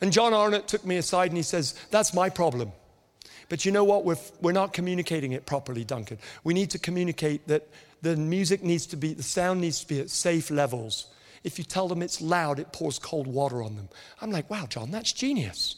And 0.00 0.12
John 0.12 0.34
Arnott 0.34 0.68
took 0.68 0.84
me 0.84 0.96
aside 0.96 1.30
and 1.30 1.36
he 1.36 1.42
says, 1.42 1.74
That's 1.90 2.14
my 2.14 2.28
problem. 2.28 2.72
But 3.48 3.64
you 3.64 3.72
know 3.72 3.84
what? 3.84 4.04
We're, 4.04 4.16
we're 4.40 4.52
not 4.52 4.72
communicating 4.72 5.32
it 5.32 5.46
properly, 5.46 5.84
Duncan. 5.84 6.18
We 6.44 6.54
need 6.54 6.70
to 6.70 6.78
communicate 6.78 7.46
that 7.48 7.68
the 8.02 8.16
music 8.16 8.62
needs 8.62 8.86
to 8.86 8.96
be, 8.96 9.14
the 9.14 9.22
sound 9.22 9.60
needs 9.60 9.80
to 9.80 9.86
be 9.86 10.00
at 10.00 10.10
safe 10.10 10.50
levels. 10.50 11.08
If 11.42 11.58
you 11.58 11.64
tell 11.64 11.88
them 11.88 12.02
it's 12.02 12.20
loud, 12.20 12.58
it 12.58 12.72
pours 12.72 12.98
cold 12.98 13.26
water 13.26 13.62
on 13.62 13.76
them. 13.76 13.88
I'm 14.20 14.30
like, 14.30 14.48
wow, 14.48 14.66
John, 14.66 14.90
that's 14.90 15.12
genius. 15.12 15.76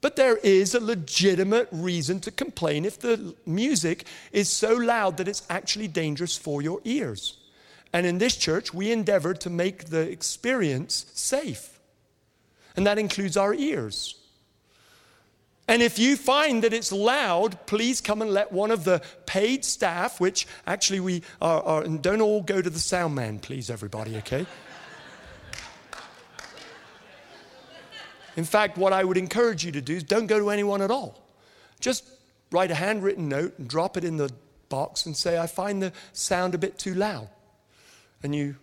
But 0.00 0.16
there 0.16 0.36
is 0.38 0.74
a 0.74 0.80
legitimate 0.80 1.68
reason 1.70 2.18
to 2.20 2.32
complain 2.32 2.84
if 2.84 2.98
the 2.98 3.36
music 3.46 4.04
is 4.32 4.50
so 4.50 4.74
loud 4.74 5.16
that 5.18 5.28
it's 5.28 5.42
actually 5.48 5.86
dangerous 5.86 6.36
for 6.36 6.60
your 6.60 6.80
ears. 6.84 7.38
And 7.92 8.06
in 8.06 8.18
this 8.18 8.36
church, 8.36 8.72
we 8.72 8.90
endeavor 8.90 9.34
to 9.34 9.50
make 9.50 9.86
the 9.86 10.00
experience 10.10 11.06
safe. 11.12 11.78
And 12.76 12.86
that 12.86 12.98
includes 12.98 13.36
our 13.36 13.52
ears. 13.52 14.16
And 15.68 15.82
if 15.82 15.98
you 15.98 16.16
find 16.16 16.64
that 16.64 16.72
it's 16.72 16.90
loud, 16.90 17.66
please 17.66 18.00
come 18.00 18.22
and 18.22 18.30
let 18.30 18.50
one 18.50 18.70
of 18.70 18.84
the 18.84 19.02
paid 19.26 19.64
staff, 19.64 20.20
which 20.20 20.46
actually 20.66 21.00
we 21.00 21.22
are, 21.40 21.62
are 21.62 21.82
and 21.82 22.02
don't 22.02 22.20
all 22.20 22.42
go 22.42 22.60
to 22.60 22.70
the 22.70 22.78
sound 22.78 23.14
man, 23.14 23.38
please, 23.38 23.70
everybody, 23.70 24.16
okay? 24.18 24.46
In 28.36 28.44
fact, 28.44 28.78
what 28.78 28.94
I 28.94 29.04
would 29.04 29.18
encourage 29.18 29.64
you 29.64 29.72
to 29.72 29.82
do 29.82 29.94
is 29.94 30.02
don't 30.02 30.26
go 30.26 30.38
to 30.38 30.50
anyone 30.50 30.80
at 30.80 30.90
all. 30.90 31.22
Just 31.80 32.08
write 32.50 32.70
a 32.70 32.74
handwritten 32.74 33.28
note 33.28 33.58
and 33.58 33.68
drop 33.68 33.96
it 33.96 34.04
in 34.04 34.16
the 34.16 34.32
box 34.70 35.04
and 35.04 35.14
say, 35.14 35.38
I 35.38 35.46
find 35.46 35.82
the 35.82 35.92
sound 36.14 36.54
a 36.54 36.58
bit 36.58 36.78
too 36.78 36.94
loud 36.94 37.28
and 38.22 38.34
you. 38.34 38.56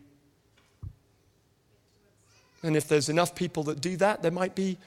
And 2.63 2.75
if 2.75 2.87
there's 2.87 3.09
enough 3.09 3.35
people 3.35 3.63
that 3.63 3.81
do 3.81 3.97
that, 3.97 4.21
there 4.21 4.31
might 4.31 4.55
be, 4.55 4.77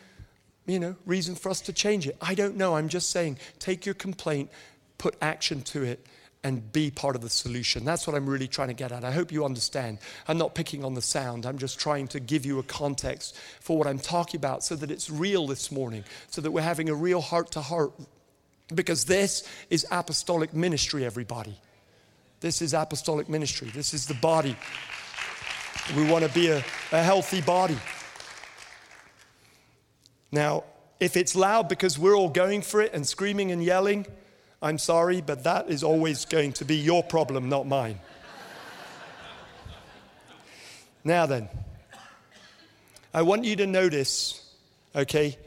you 0.66 0.79
know, 0.79 0.97
reason 1.07 1.35
for 1.35 1.49
us 1.49 1.61
to 1.62 1.73
change 1.73 2.07
it. 2.07 2.16
I 2.20 2.35
don't 2.35 2.57
know. 2.57 2.77
I'm 2.77 2.89
just 2.89 3.11
saying, 3.11 3.39
take 3.59 3.87
your 3.87 3.95
complaint, 3.95 4.51
put 4.99 5.16
action 5.23 5.62
to 5.62 5.83
it, 5.83 6.07
and 6.45 6.73
be 6.73 6.91
part 6.91 7.14
of 7.14 7.23
the 7.23 7.31
solution. 7.31 7.85
That's 7.85 8.07
what 8.07 8.16
I'm 8.16 8.29
really 8.29 8.49
trying 8.49 8.68
to 8.68 8.75
get 8.75 8.93
at. 8.93 9.05
I 9.05 9.12
hope 9.12 9.31
you 9.31 9.45
understand. 9.45 9.99
I'm 10.27 10.39
not 10.39 10.55
picking 10.55 10.85
on 10.85 10.95
the 10.95 11.03
sound. 11.03 11.47
I'm 11.47 11.57
just 11.57 11.79
trying 11.79 12.09
to 12.09 12.20
give 12.20 12.45
you 12.45 12.59
a 12.59 12.64
context 12.64 13.39
for 13.61 13.79
what 13.79 13.87
I'm 13.87 14.01
talking 14.01 14.39
about 14.39 14.64
so 14.64 14.75
that 14.77 14.91
it's 14.91 15.09
real 15.09 15.47
this 15.47 15.70
morning, 15.70 16.05
so 16.31 16.41
that 16.41 16.51
we're 16.51 16.62
having 16.62 16.89
a 16.89 16.95
real 16.95 17.20
heart 17.20 17.53
to 17.53 17.61
heart. 17.61 17.93
Because 18.75 19.05
this 19.05 19.49
is 19.70 19.87
apostolic 19.91 20.53
ministry, 20.53 21.05
everybody. 21.05 21.57
This 22.43 22.61
is 22.61 22.74
apostolic 22.74 23.28
ministry. 23.28 23.70
This 23.72 23.95
is 23.95 24.05
the 24.05 24.14
body. 24.14 24.57
We 25.97 26.05
want 26.11 26.24
to 26.24 26.30
be 26.32 26.49
a, 26.49 26.59
a 26.90 27.03
healthy 27.03 27.40
body. 27.40 27.78
Now, 30.32 30.64
if 30.99 31.16
it's 31.16 31.36
loud 31.36 31.68
because 31.68 32.01
we're 32.01 32.16
all 32.16 32.28
going 32.28 32.62
for 32.62 32.82
it 32.82 32.95
and 32.95 33.07
screaming 33.07 33.53
and 33.53 33.62
yelling, 33.62 34.07
I'm 34.61 34.78
sorry, 34.78 35.20
but 35.20 35.45
that 35.45 35.70
is 35.70 35.84
always 35.84 36.24
going 36.24 36.53
to 36.55 36.64
be 36.64 36.76
your 36.76 37.05
problem, 37.05 37.49
not 37.49 37.66
mine. 37.66 38.01
now 41.05 41.26
then, 41.26 41.49
I 43.14 43.22
want 43.22 43.45
you 43.45 43.55
to 43.55 43.66
notice, 43.68 44.53
okay, 44.97 45.38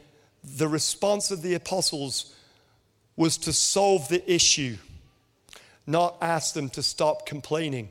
the 0.42 0.68
response 0.68 1.30
of 1.30 1.42
the 1.42 1.52
apostles 1.52 2.34
was 3.16 3.36
to 3.38 3.52
solve 3.52 4.08
the 4.08 4.32
issue, 4.32 4.78
not 5.86 6.16
ask 6.20 6.54
them 6.54 6.68
to 6.70 6.82
stop 6.82 7.26
complaining. 7.26 7.88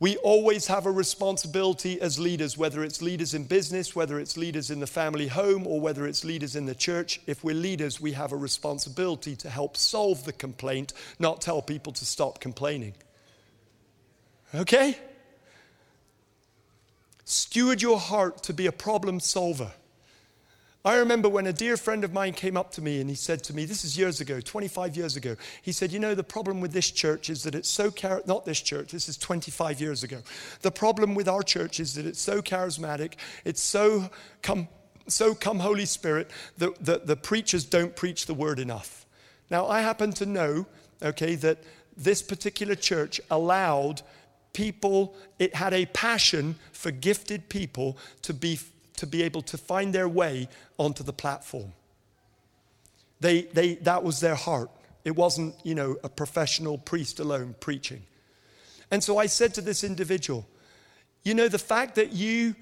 We 0.00 0.16
always 0.18 0.66
have 0.66 0.86
a 0.86 0.90
responsibility 0.90 2.00
as 2.00 2.18
leaders, 2.18 2.58
whether 2.58 2.82
it's 2.82 3.00
leaders 3.00 3.32
in 3.32 3.44
business, 3.44 3.94
whether 3.94 4.18
it's 4.18 4.36
leaders 4.36 4.70
in 4.70 4.80
the 4.80 4.86
family 4.86 5.28
home, 5.28 5.66
or 5.66 5.80
whether 5.80 6.06
it's 6.06 6.24
leaders 6.24 6.56
in 6.56 6.66
the 6.66 6.74
church. 6.74 7.20
If 7.26 7.44
we're 7.44 7.54
leaders, 7.54 8.00
we 8.00 8.12
have 8.12 8.32
a 8.32 8.36
responsibility 8.36 9.36
to 9.36 9.48
help 9.48 9.76
solve 9.76 10.24
the 10.24 10.32
complaint, 10.32 10.92
not 11.18 11.40
tell 11.40 11.62
people 11.62 11.92
to 11.94 12.04
stop 12.04 12.40
complaining. 12.40 12.94
Okay? 14.54 14.98
Steward 17.24 17.80
your 17.80 17.98
heart 17.98 18.42
to 18.42 18.52
be 18.52 18.66
a 18.66 18.72
problem 18.72 19.20
solver. 19.20 19.72
I 20.86 20.96
remember 20.96 21.30
when 21.30 21.46
a 21.46 21.52
dear 21.52 21.78
friend 21.78 22.04
of 22.04 22.12
mine 22.12 22.34
came 22.34 22.58
up 22.58 22.70
to 22.72 22.82
me 22.82 23.00
and 23.00 23.08
he 23.08 23.16
said 23.16 23.42
to 23.44 23.56
me, 23.56 23.64
this 23.64 23.86
is 23.86 23.96
years 23.96 24.20
ago, 24.20 24.38
25 24.40 24.98
years 24.98 25.16
ago, 25.16 25.34
he 25.62 25.72
said, 25.72 25.90
You 25.90 25.98
know, 25.98 26.14
the 26.14 26.22
problem 26.22 26.60
with 26.60 26.72
this 26.72 26.90
church 26.90 27.30
is 27.30 27.42
that 27.44 27.54
it's 27.54 27.70
so, 27.70 27.90
char- 27.90 28.22
not 28.26 28.44
this 28.44 28.60
church, 28.60 28.92
this 28.92 29.08
is 29.08 29.16
25 29.16 29.80
years 29.80 30.02
ago. 30.02 30.18
The 30.60 30.70
problem 30.70 31.14
with 31.14 31.26
our 31.26 31.42
church 31.42 31.80
is 31.80 31.94
that 31.94 32.04
it's 32.04 32.20
so 32.20 32.42
charismatic, 32.42 33.14
it's 33.46 33.62
so 33.62 34.10
come, 34.42 34.68
so 35.08 35.34
come 35.34 35.60
Holy 35.60 35.86
Spirit, 35.86 36.30
that 36.58 36.84
the, 36.84 37.00
the 37.02 37.16
preachers 37.16 37.64
don't 37.64 37.96
preach 37.96 38.26
the 38.26 38.34
word 38.34 38.58
enough. 38.58 39.06
Now, 39.48 39.66
I 39.66 39.80
happen 39.80 40.12
to 40.12 40.26
know, 40.26 40.66
okay, 41.02 41.34
that 41.36 41.62
this 41.96 42.20
particular 42.20 42.74
church 42.74 43.22
allowed 43.30 44.02
people, 44.52 45.14
it 45.38 45.54
had 45.54 45.72
a 45.72 45.86
passion 45.86 46.56
for 46.72 46.90
gifted 46.90 47.48
people 47.48 47.96
to 48.20 48.34
be 48.34 48.58
to 48.96 49.06
be 49.06 49.22
able 49.22 49.42
to 49.42 49.58
find 49.58 49.94
their 49.94 50.08
way 50.08 50.48
onto 50.78 51.02
the 51.02 51.12
platform. 51.12 51.72
They, 53.20 53.42
they, 53.42 53.74
that 53.76 54.04
was 54.04 54.20
their 54.20 54.34
heart. 54.34 54.70
It 55.04 55.16
wasn't, 55.16 55.54
you 55.62 55.74
know, 55.74 55.96
a 56.02 56.08
professional 56.08 56.78
priest 56.78 57.20
alone 57.20 57.54
preaching. 57.60 58.02
And 58.90 59.02
so 59.02 59.18
I 59.18 59.26
said 59.26 59.54
to 59.54 59.60
this 59.60 59.84
individual, 59.84 60.46
you 61.22 61.34
know, 61.34 61.48
the 61.48 61.58
fact 61.58 61.94
that 61.96 62.12
you 62.12 62.54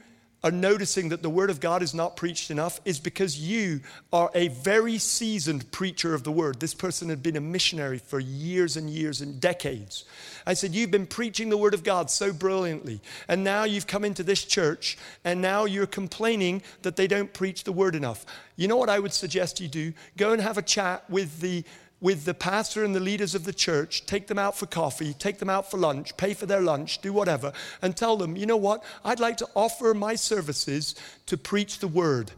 are 0.45 0.51
noticing 0.51 1.09
that 1.11 1.23
the 1.23 1.31
word 1.31 1.51
of 1.51 1.61
God 1.61 1.83
is 1.83 1.95
not 1.95 2.17
preached 2.17 2.51
enough 2.51 2.81
is 2.85 2.99
because 2.99 3.39
you 3.39 3.81
are 4.13 4.31
a 4.35 4.49
very 4.49 4.99
seasoned 4.99 5.71
preacher 5.71 6.15
of 6.15 6.25
the 6.25 6.33
word. 6.33 6.59
This 6.59 6.75
person 6.75 7.09
had 7.09 7.23
been 7.23 7.37
a 7.37 7.41
missionary 7.41 7.99
for 7.99 8.19
years 8.19 8.77
and 8.77 8.91
years 8.91 9.21
and 9.21 9.41
decades. 9.41 10.05
I 10.47 10.55
said, 10.55 10.75
You've 10.75 10.91
been 10.91 11.07
preaching 11.07 11.49
the 11.49 11.57
word 11.57 11.75
of 11.75 11.85
God 11.85 12.11
so 12.11 12.33
brilliantly, 12.33 13.01
and 13.29 13.45
now 13.45 13.65
you've 13.65 13.87
come 13.87 14.05
into 14.05 14.23
this 14.25 14.45
church, 14.45 14.99
and 15.25 15.41
now 15.41 15.65
you're 15.65 15.87
complaining 15.87 16.63
that 16.83 16.97
they 16.97 17.07
don't 17.07 17.33
preach 17.33 17.65
the 17.65 17.73
word 17.73 17.95
enough. 17.95 18.27
You 18.57 18.69
know 18.69 18.77
what 18.77 18.91
I 18.91 18.99
would 18.99 19.13
suggest 19.13 19.61
you 19.61 19.69
do? 19.69 19.93
Go 20.17 20.33
and 20.33 20.43
have 20.43 20.59
a 20.59 20.63
chat 20.63 21.09
with 21.09 21.41
the 21.41 21.65
with 22.03 22.25
the 22.25 22.35
pastor 22.35 22.85
and 22.85 22.95
the 22.95 23.01
leaders 23.01 23.35
of 23.35 23.45
the 23.45 23.53
church, 23.53 24.05
take 24.05 24.27
them 24.27 24.39
out 24.39 24.59
for 24.59 24.67
coffee, 24.67 25.15
take 25.15 25.39
them 25.39 25.49
out 25.49 25.71
for 25.71 25.79
lunch, 25.79 26.15
pay 26.17 26.35
for 26.35 26.47
their 26.47 26.61
lunch, 26.61 27.01
do 27.01 27.13
whatever, 27.13 27.53
and 27.81 27.97
tell 27.97 28.17
them, 28.17 28.37
you 28.37 28.45
know 28.45 28.57
what, 28.57 28.85
I'd 29.05 29.21
like 29.21 29.37
to 29.39 29.49
offer 29.55 29.95
my 29.95 30.17
services 30.17 30.97
to 31.27 31.39
preach 31.39 31.79
the 31.79 31.87
word. 31.89 32.33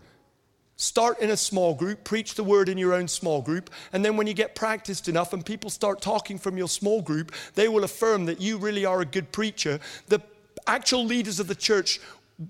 Start 0.77 1.19
in 1.21 1.31
a 1.31 1.37
small 1.37 1.75
group, 1.75 2.05
preach 2.05 2.35
the 2.35 2.45
word 2.45 2.69
in 2.69 2.77
your 2.77 2.93
own 2.93 3.09
small 3.09 3.41
group, 3.41 3.71
and 3.93 4.05
then 4.05 4.19
when 4.19 4.27
you 4.27 4.35
get 4.35 4.55
practiced 4.55 5.09
enough 5.09 5.33
and 5.33 5.47
people 5.47 5.71
start 5.71 6.03
talking 6.03 6.39
from 6.39 6.59
your 6.59 6.69
small 6.69 7.01
group, 7.01 7.33
they 7.55 7.69
will 7.69 7.85
affirm 7.85 8.27
that 8.27 8.43
you 8.43 8.59
really 8.59 8.85
are 8.85 9.01
a 9.01 9.07
good 9.07 9.33
preacher. 9.33 9.81
The 10.09 10.21
actual 10.67 11.07
leaders 11.07 11.41
of 11.41 11.47
the 11.49 11.55
church 11.55 12.01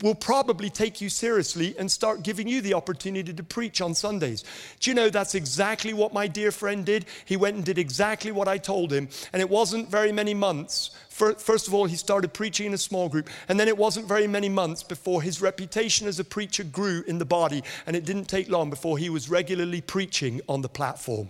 will 0.01 0.15
probably 0.15 0.71
take 0.71 1.01
you 1.01 1.11
seriously 1.11 1.75
and 1.79 1.91
start 1.91 2.23
giving 2.23 2.49
you 2.49 2.63
the 2.63 2.73
opportunity 2.73 3.35
to 3.35 3.43
preach 3.43 3.83
on 3.83 3.95
Sundays. 3.95 4.43
Do 4.81 4.91
you 4.91 4.95
know 4.95 5.11
that's 5.11 5.35
exactly 5.35 5.93
what 5.93 6.15
my 6.15 6.27
dear 6.27 6.51
friend 6.51 6.87
did? 6.87 7.05
He 7.27 7.37
went 7.37 7.57
and 7.57 7.65
did 7.65 7.79
exactly 7.79 8.33
what 8.33 8.49
I 8.49 8.57
told 8.57 8.91
him, 8.91 9.09
and 9.33 9.43
it 9.43 9.51
wasn't 9.51 9.91
very 9.91 10.11
many 10.11 10.33
months. 10.33 10.91
First 11.11 11.69
of 11.69 11.75
all, 11.75 11.85
he 11.85 11.97
started 11.97 12.33
preaching 12.33 12.67
in 12.67 12.75
a 12.75 12.79
small 12.79 13.11
group, 13.11 13.29
and 13.49 13.61
then 13.61 13.69
it 13.69 13.77
wasn't 13.77 14.09
very 14.09 14.27
many 14.27 14.49
months 14.49 14.83
before 14.83 15.21
his 15.21 15.43
reputation 15.43 16.09
as 16.09 16.19
a 16.19 16.25
preacher 16.25 16.65
grew 16.65 17.05
in 17.07 17.19
the 17.19 17.27
body, 17.27 17.63
and 17.87 17.95
it 17.95 18.07
didn't 18.07 18.25
take 18.25 18.49
long 18.49 18.71
before 18.71 18.97
he 18.97 19.11
was 19.11 19.29
regularly 19.29 19.83
preaching 19.83 20.41
on 20.49 20.63
the 20.63 20.69
platform. 20.69 21.29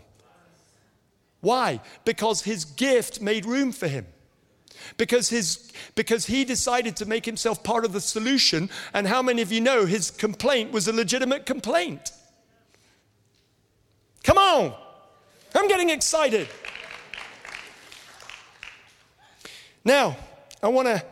Why? 1.40 1.80
Because 2.04 2.42
his 2.42 2.64
gift 2.64 3.20
made 3.20 3.44
room 3.44 3.72
for 3.72 3.88
him 3.88 4.06
because, 4.96 5.28
his, 5.28 5.72
because 5.94 6.26
he 6.26 6.44
decided 6.44 6.96
to 6.96 7.06
make 7.06 7.24
himself 7.24 7.62
part 7.62 7.84
of 7.84 7.92
the 7.92 8.00
solution. 8.00 8.70
And 8.92 9.06
how 9.06 9.22
many 9.22 9.42
of 9.42 9.52
you 9.52 9.60
know 9.60 9.86
his 9.86 10.10
complaint 10.10 10.72
was 10.72 10.88
a 10.88 10.92
legitimate 10.92 11.46
complaint? 11.46 12.12
Come 14.22 14.38
on, 14.38 14.74
I'm 15.54 15.68
getting 15.68 15.90
excited. 15.90 16.48
Now, 19.84 20.16
I 20.62 20.68
want 20.68 20.88
to 20.88 21.04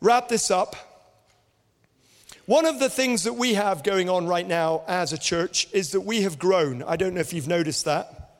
wrap 0.00 0.28
this 0.28 0.50
up. 0.50 0.76
One 2.46 2.66
of 2.66 2.78
the 2.78 2.90
things 2.90 3.24
that 3.24 3.34
we 3.34 3.54
have 3.54 3.82
going 3.82 4.10
on 4.10 4.26
right 4.26 4.46
now 4.46 4.82
as 4.86 5.12
a 5.12 5.18
church 5.18 5.68
is 5.72 5.92
that 5.92 6.02
we 6.02 6.22
have 6.22 6.38
grown. 6.38 6.82
I 6.82 6.96
don't 6.96 7.14
know 7.14 7.20
if 7.20 7.32
you've 7.32 7.48
noticed 7.48 7.86
that. 7.86 8.32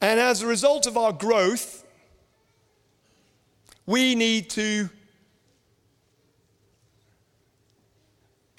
And 0.00 0.20
as 0.20 0.42
a 0.42 0.46
result 0.46 0.86
of 0.86 0.96
our 0.96 1.12
growth, 1.12 1.83
we 3.86 4.14
need 4.14 4.50
to 4.50 4.88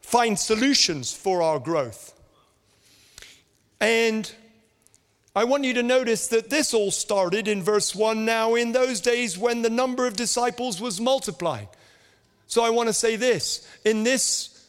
find 0.02 0.38
solutions 0.38 1.14
for 1.14 1.42
our 1.42 1.60
growth. 1.60 2.14
And 3.82 4.32
I 5.36 5.44
want 5.44 5.66
you 5.66 5.74
to 5.74 5.84
notice 5.84 6.28
that 6.30 6.50
this 6.50 6.74
all 6.74 6.92
started 6.92 7.48
in 7.48 7.62
verse 7.62 7.94
1 7.94 8.24
now, 8.24 8.56
in 8.56 8.72
those 8.72 9.02
days 9.02 9.38
when 9.38 9.62
the 9.62 9.70
number 9.70 10.08
of 10.08 10.16
disciples 10.16 10.80
was 10.80 11.02
multiplying. 11.02 11.68
So 12.48 12.64
I 12.64 12.70
want 12.70 12.88
to 12.88 12.94
say 12.94 13.16
this 13.16 13.68
in 13.84 14.04
this 14.04 14.66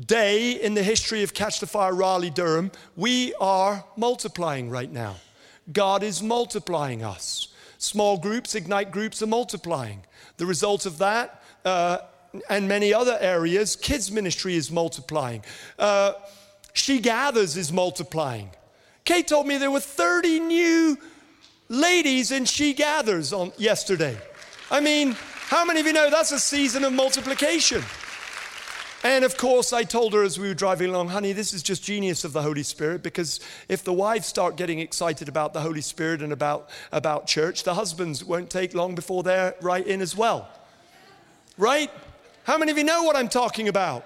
day 0.00 0.52
in 0.52 0.74
the 0.74 0.82
history 0.82 1.22
of 1.22 1.34
Catch 1.34 1.60
the 1.60 1.66
Fire 1.66 1.94
Raleigh 1.94 2.30
Durham, 2.30 2.72
we 2.96 3.34
are 3.34 3.84
multiplying 3.96 4.70
right 4.70 4.90
now. 4.90 5.16
God 5.72 6.02
is 6.02 6.22
multiplying 6.22 7.04
us. 7.04 7.51
Small 7.82 8.16
groups, 8.16 8.54
ignite 8.54 8.92
groups 8.92 9.24
are 9.24 9.26
multiplying. 9.26 10.04
The 10.36 10.46
result 10.46 10.86
of 10.86 10.98
that, 10.98 11.42
uh, 11.64 11.98
and 12.48 12.68
many 12.68 12.94
other 12.94 13.18
areas, 13.20 13.74
kids' 13.74 14.12
ministry 14.12 14.54
is 14.54 14.70
multiplying. 14.70 15.42
Uh, 15.80 16.12
she 16.74 17.00
Gathers 17.00 17.56
is 17.56 17.72
multiplying. 17.72 18.50
Kate 19.04 19.26
told 19.26 19.48
me 19.48 19.58
there 19.58 19.72
were 19.72 19.80
30 19.80 20.38
new 20.38 20.96
ladies 21.68 22.30
in 22.30 22.44
She 22.44 22.72
Gathers 22.72 23.32
on 23.32 23.50
yesterday. 23.56 24.16
I 24.70 24.78
mean, 24.78 25.16
how 25.48 25.64
many 25.64 25.80
of 25.80 25.86
you 25.86 25.92
know 25.92 26.08
that's 26.08 26.30
a 26.30 26.38
season 26.38 26.84
of 26.84 26.92
multiplication? 26.92 27.82
And 29.04 29.24
of 29.24 29.36
course, 29.36 29.72
I 29.72 29.82
told 29.82 30.12
her 30.12 30.22
as 30.22 30.38
we 30.38 30.46
were 30.46 30.54
driving 30.54 30.90
along, 30.90 31.08
honey, 31.08 31.32
this 31.32 31.52
is 31.52 31.62
just 31.62 31.82
genius 31.82 32.24
of 32.24 32.32
the 32.32 32.42
Holy 32.42 32.62
Spirit 32.62 33.02
because 33.02 33.40
if 33.68 33.82
the 33.82 33.92
wives 33.92 34.26
start 34.26 34.56
getting 34.56 34.78
excited 34.78 35.28
about 35.28 35.52
the 35.52 35.60
Holy 35.60 35.80
Spirit 35.80 36.22
and 36.22 36.32
about, 36.32 36.70
about 36.92 37.26
church, 37.26 37.64
the 37.64 37.74
husbands 37.74 38.24
won't 38.24 38.48
take 38.48 38.74
long 38.74 38.94
before 38.94 39.24
they're 39.24 39.54
right 39.60 39.84
in 39.84 40.00
as 40.00 40.16
well. 40.16 40.48
Right? 41.58 41.90
How 42.44 42.58
many 42.58 42.70
of 42.70 42.78
you 42.78 42.84
know 42.84 43.02
what 43.02 43.16
I'm 43.16 43.28
talking 43.28 43.68
about? 43.68 44.04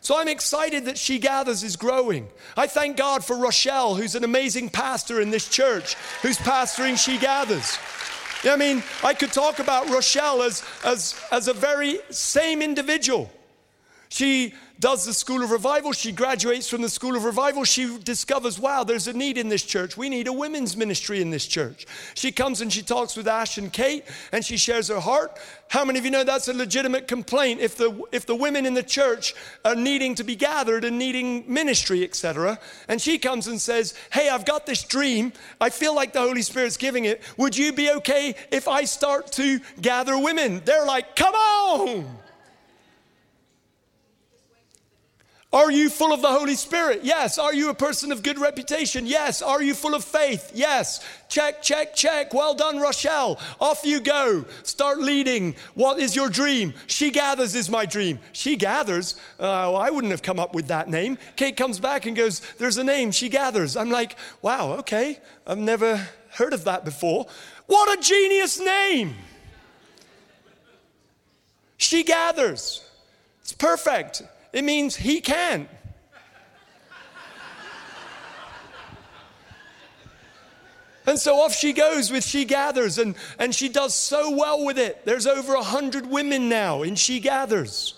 So 0.00 0.16
I'm 0.16 0.28
excited 0.28 0.84
that 0.84 0.96
She 0.96 1.18
Gathers 1.18 1.64
is 1.64 1.74
growing. 1.74 2.28
I 2.56 2.68
thank 2.68 2.96
God 2.96 3.24
for 3.24 3.36
Rochelle, 3.36 3.96
who's 3.96 4.14
an 4.14 4.22
amazing 4.22 4.70
pastor 4.70 5.20
in 5.20 5.30
this 5.30 5.48
church, 5.48 5.94
who's 6.22 6.38
pastoring 6.38 6.96
She 6.96 7.18
Gathers. 7.18 7.76
I 8.44 8.56
mean, 8.56 8.84
I 9.02 9.14
could 9.14 9.32
talk 9.32 9.58
about 9.58 9.90
Rochelle 9.90 10.42
as, 10.42 10.62
as, 10.84 11.20
as 11.32 11.48
a 11.48 11.52
very 11.52 11.98
same 12.10 12.62
individual. 12.62 13.28
She 14.08 14.54
does 14.80 15.04
the 15.04 15.12
School 15.12 15.42
of 15.42 15.50
Revival. 15.50 15.92
She 15.92 16.12
graduates 16.12 16.68
from 16.68 16.82
the 16.82 16.88
School 16.88 17.16
of 17.16 17.24
Revival. 17.24 17.64
She 17.64 17.98
discovers, 17.98 18.58
wow, 18.58 18.84
there's 18.84 19.08
a 19.08 19.12
need 19.12 19.36
in 19.36 19.48
this 19.48 19.64
church. 19.64 19.96
We 19.96 20.08
need 20.08 20.28
a 20.28 20.32
women's 20.32 20.76
ministry 20.76 21.20
in 21.20 21.30
this 21.30 21.46
church. 21.46 21.86
She 22.14 22.30
comes 22.30 22.60
and 22.60 22.72
she 22.72 22.82
talks 22.82 23.16
with 23.16 23.26
Ash 23.26 23.58
and 23.58 23.72
Kate 23.72 24.04
and 24.32 24.44
she 24.44 24.56
shares 24.56 24.88
her 24.88 25.00
heart. 25.00 25.38
How 25.68 25.84
many 25.84 25.98
of 25.98 26.04
you 26.04 26.10
know 26.10 26.24
that's 26.24 26.48
a 26.48 26.54
legitimate 26.54 27.08
complaint 27.08 27.60
if 27.60 27.76
the, 27.76 28.02
if 28.12 28.24
the 28.24 28.36
women 28.36 28.64
in 28.66 28.74
the 28.74 28.82
church 28.82 29.34
are 29.64 29.74
needing 29.74 30.14
to 30.14 30.24
be 30.24 30.36
gathered 30.36 30.84
and 30.84 30.98
needing 30.98 31.52
ministry, 31.52 32.04
etc.? 32.04 32.58
And 32.86 33.02
she 33.02 33.18
comes 33.18 33.48
and 33.48 33.60
says, 33.60 33.94
hey, 34.12 34.28
I've 34.28 34.44
got 34.44 34.64
this 34.64 34.84
dream. 34.84 35.32
I 35.60 35.70
feel 35.70 35.94
like 35.94 36.12
the 36.12 36.20
Holy 36.20 36.42
Spirit's 36.42 36.76
giving 36.76 37.04
it. 37.04 37.22
Would 37.36 37.56
you 37.56 37.72
be 37.72 37.90
okay 37.90 38.36
if 38.52 38.68
I 38.68 38.84
start 38.84 39.32
to 39.32 39.60
gather 39.80 40.16
women? 40.16 40.62
They're 40.64 40.86
like, 40.86 41.16
come 41.16 41.34
on. 41.34 42.18
Are 45.58 45.72
you 45.72 45.90
full 45.90 46.12
of 46.12 46.22
the 46.22 46.28
Holy 46.28 46.54
Spirit? 46.54 47.00
Yes. 47.02 47.36
Are 47.36 47.52
you 47.52 47.68
a 47.68 47.74
person 47.74 48.12
of 48.12 48.22
good 48.22 48.38
reputation? 48.38 49.08
Yes. 49.08 49.42
Are 49.42 49.60
you 49.60 49.74
full 49.74 49.92
of 49.92 50.04
faith? 50.04 50.52
Yes. 50.54 51.04
Check, 51.28 51.62
check, 51.62 51.96
check. 51.96 52.32
Well 52.32 52.54
done, 52.54 52.78
Rochelle. 52.78 53.40
Off 53.60 53.84
you 53.84 53.98
go. 53.98 54.44
Start 54.62 55.00
leading. 55.00 55.56
What 55.74 55.98
is 55.98 56.14
your 56.14 56.28
dream? 56.28 56.74
She 56.86 57.10
gathers 57.10 57.56
is 57.56 57.68
my 57.68 57.86
dream. 57.86 58.20
She 58.30 58.54
gathers. 58.54 59.16
Uh, 59.32 59.74
well, 59.74 59.76
I 59.78 59.90
wouldn't 59.90 60.12
have 60.12 60.22
come 60.22 60.38
up 60.38 60.54
with 60.54 60.68
that 60.68 60.88
name. 60.88 61.18
Kate 61.34 61.56
comes 61.56 61.80
back 61.80 62.06
and 62.06 62.14
goes, 62.14 62.38
There's 62.58 62.78
a 62.78 62.84
name. 62.84 63.10
She 63.10 63.28
gathers. 63.28 63.76
I'm 63.76 63.90
like, 63.90 64.14
Wow, 64.42 64.74
okay. 64.74 65.18
I've 65.44 65.58
never 65.58 66.08
heard 66.30 66.52
of 66.52 66.62
that 66.66 66.84
before. 66.84 67.26
What 67.66 67.98
a 67.98 68.00
genius 68.00 68.60
name! 68.60 69.16
She 71.78 72.04
gathers. 72.04 72.88
It's 73.40 73.52
perfect. 73.52 74.22
It 74.52 74.64
means 74.64 74.96
he 74.96 75.20
can. 75.20 75.68
And 81.06 81.18
so 81.18 81.40
off 81.40 81.54
she 81.54 81.72
goes 81.72 82.10
with 82.10 82.22
She 82.22 82.44
Gathers, 82.44 82.98
and, 82.98 83.14
and 83.38 83.54
she 83.54 83.70
does 83.70 83.94
so 83.94 84.30
well 84.36 84.62
with 84.66 84.78
it. 84.78 85.06
There's 85.06 85.26
over 85.26 85.54
a 85.54 85.62
hundred 85.62 86.06
women 86.06 86.50
now 86.50 86.82
in 86.82 86.96
She 86.96 87.18
Gathers. 87.18 87.97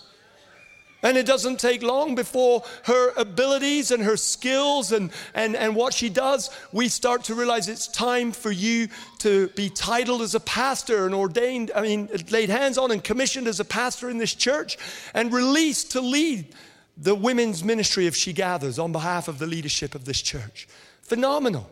And 1.03 1.17
it 1.17 1.25
doesn't 1.25 1.59
take 1.59 1.81
long 1.81 2.13
before 2.13 2.63
her 2.83 3.11
abilities 3.17 3.89
and 3.89 4.03
her 4.03 4.17
skills 4.17 4.91
and, 4.91 5.11
and, 5.33 5.55
and 5.55 5.75
what 5.75 5.93
she 5.93 6.09
does, 6.09 6.49
we 6.71 6.89
start 6.89 7.23
to 7.25 7.35
realize 7.35 7.67
it's 7.67 7.87
time 7.87 8.31
for 8.31 8.51
you 8.51 8.87
to 9.19 9.47
be 9.49 9.69
titled 9.69 10.21
as 10.21 10.35
a 10.35 10.39
pastor 10.39 11.05
and 11.05 11.15
ordained, 11.15 11.71
I 11.75 11.81
mean, 11.81 12.09
laid 12.29 12.49
hands 12.49 12.77
on 12.77 12.91
and 12.91 13.03
commissioned 13.03 13.47
as 13.47 13.59
a 13.59 13.65
pastor 13.65 14.09
in 14.09 14.19
this 14.19 14.35
church 14.35 14.77
and 15.13 15.33
released 15.33 15.91
to 15.93 16.01
lead 16.01 16.53
the 16.97 17.15
women's 17.15 17.63
ministry 17.63 18.05
of 18.05 18.15
She 18.15 18.31
Gathers 18.31 18.77
on 18.77 18.91
behalf 18.91 19.27
of 19.27 19.39
the 19.39 19.47
leadership 19.47 19.95
of 19.95 20.05
this 20.05 20.21
church. 20.21 20.67
Phenomenal. 21.01 21.67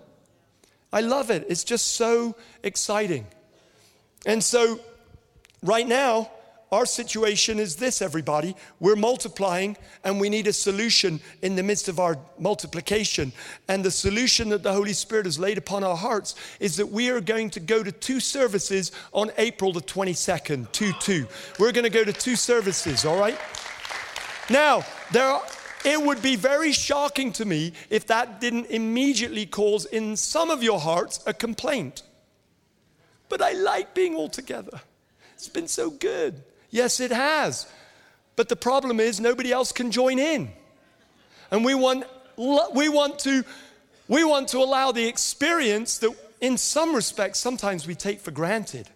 I 0.92 1.02
love 1.02 1.30
it. 1.30 1.46
It's 1.50 1.64
just 1.64 1.96
so 1.96 2.36
exciting. 2.64 3.28
And 4.26 4.44
so, 4.44 4.80
right 5.62 5.88
now, 5.88 6.32
our 6.72 6.86
situation 6.86 7.60
is 7.60 7.76
this, 7.76 8.02
everybody. 8.02 8.56
We're 8.80 8.96
multiplying 8.96 9.76
and 10.04 10.20
we 10.20 10.30
need 10.30 10.46
a 10.46 10.54
solution 10.54 11.20
in 11.42 11.56
the 11.56 11.64
midst 11.64 11.88
of 11.88 12.00
our 12.00 12.18
multiplication. 12.38 13.34
And 13.68 13.84
the 13.84 13.92
solution 13.92 14.50
that 14.50 14.62
the 14.62 14.74
Holy 14.74 14.94
Spirit 14.94 15.26
has 15.26 15.40
laid 15.40 15.58
upon 15.58 15.84
our 15.84 15.98
hearts 15.98 16.36
is 16.60 16.76
that 16.78 16.86
we 16.86 17.10
are 17.10 17.22
going 17.22 17.50
to 17.52 17.60
go 17.60 17.82
to 17.82 17.92
two 17.92 18.20
services 18.20 18.92
on 19.14 19.32
April 19.38 19.74
the 19.74 19.82
22nd, 19.82 20.72
2 20.72 20.94
2. 21.00 21.28
We're 21.58 21.72
going 21.72 21.86
to 21.86 21.90
go 21.90 22.04
to 22.04 22.14
two 22.14 22.36
services, 22.36 23.04
all 23.04 23.18
right? 23.18 23.38
Now, 24.50 24.84
there 25.12 25.26
are, 25.26 25.44
it 25.84 26.00
would 26.00 26.22
be 26.22 26.36
very 26.36 26.72
shocking 26.72 27.32
to 27.34 27.46
me 27.46 27.74
if 27.90 28.06
that 28.08 28.40
didn't 28.40 28.68
immediately 28.68 29.48
cause 29.48 29.86
in 29.86 30.16
some 30.16 30.52
of 30.52 30.62
your 30.62 30.80
hearts 30.80 31.20
a 31.26 31.34
complaint. 31.34 32.04
But 33.28 33.42
I 33.42 33.54
like 33.54 33.96
being 33.96 34.16
all 34.16 34.30
together. 34.30 34.82
It's 35.34 35.48
been 35.48 35.68
so 35.68 35.90
good. 35.90 36.44
Yes, 36.70 37.00
it 37.00 37.12
has. 37.12 37.68
But 38.36 38.50
the 38.50 38.56
problem 38.56 39.00
is 39.00 39.20
nobody 39.20 39.52
else 39.52 39.72
can 39.72 39.92
join 39.92 40.20
in. 40.20 40.52
And 41.52 41.66
we 41.66 41.76
want, 41.76 42.06
we 42.38 42.90
want, 42.90 43.20
to, 43.20 43.44
we 44.08 44.24
want 44.24 44.50
to 44.50 44.60
allow 44.60 44.92
the 44.92 45.08
experience 45.08 45.98
that, 46.00 46.16
in 46.40 46.58
some 46.58 46.96
respects, 46.96 47.40
sometimes 47.40 47.86
we 47.86 47.96
take 47.96 48.22
for 48.22 48.32
granted. 48.32 48.88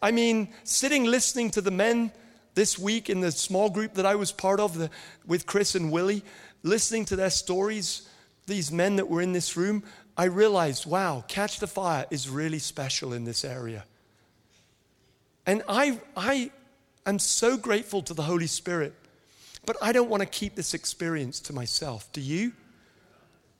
I 0.00 0.12
mean, 0.12 0.48
sitting 0.64 1.04
listening 1.04 1.50
to 1.52 1.60
the 1.60 1.70
men 1.70 2.10
this 2.54 2.78
week 2.78 3.10
in 3.10 3.20
the 3.20 3.32
small 3.32 3.68
group 3.68 3.94
that 3.94 4.06
I 4.06 4.14
was 4.14 4.32
part 4.32 4.60
of 4.60 4.78
the, 4.78 4.90
with 5.26 5.44
Chris 5.44 5.74
and 5.74 5.92
Willie, 5.92 6.22
listening 6.62 7.04
to 7.06 7.16
their 7.16 7.30
stories, 7.30 8.08
these 8.46 8.70
men 8.70 8.96
that 8.96 9.08
were 9.08 9.20
in 9.20 9.32
this 9.32 9.56
room, 9.56 9.82
I 10.16 10.24
realized, 10.24 10.86
wow, 10.86 11.24
Catch 11.26 11.58
the 11.58 11.66
Fire 11.66 12.06
is 12.10 12.28
really 12.28 12.60
special 12.60 13.12
in 13.12 13.24
this 13.24 13.44
area. 13.44 13.84
And 15.44 15.62
I, 15.68 16.00
I 16.16 16.50
I'm 17.06 17.18
so 17.18 17.56
grateful 17.56 18.02
to 18.02 18.14
the 18.14 18.22
Holy 18.22 18.46
Spirit, 18.46 18.94
but 19.66 19.76
I 19.82 19.92
don't 19.92 20.08
want 20.08 20.22
to 20.22 20.28
keep 20.28 20.54
this 20.54 20.74
experience 20.74 21.40
to 21.40 21.52
myself. 21.52 22.10
Do 22.12 22.20
you? 22.20 22.52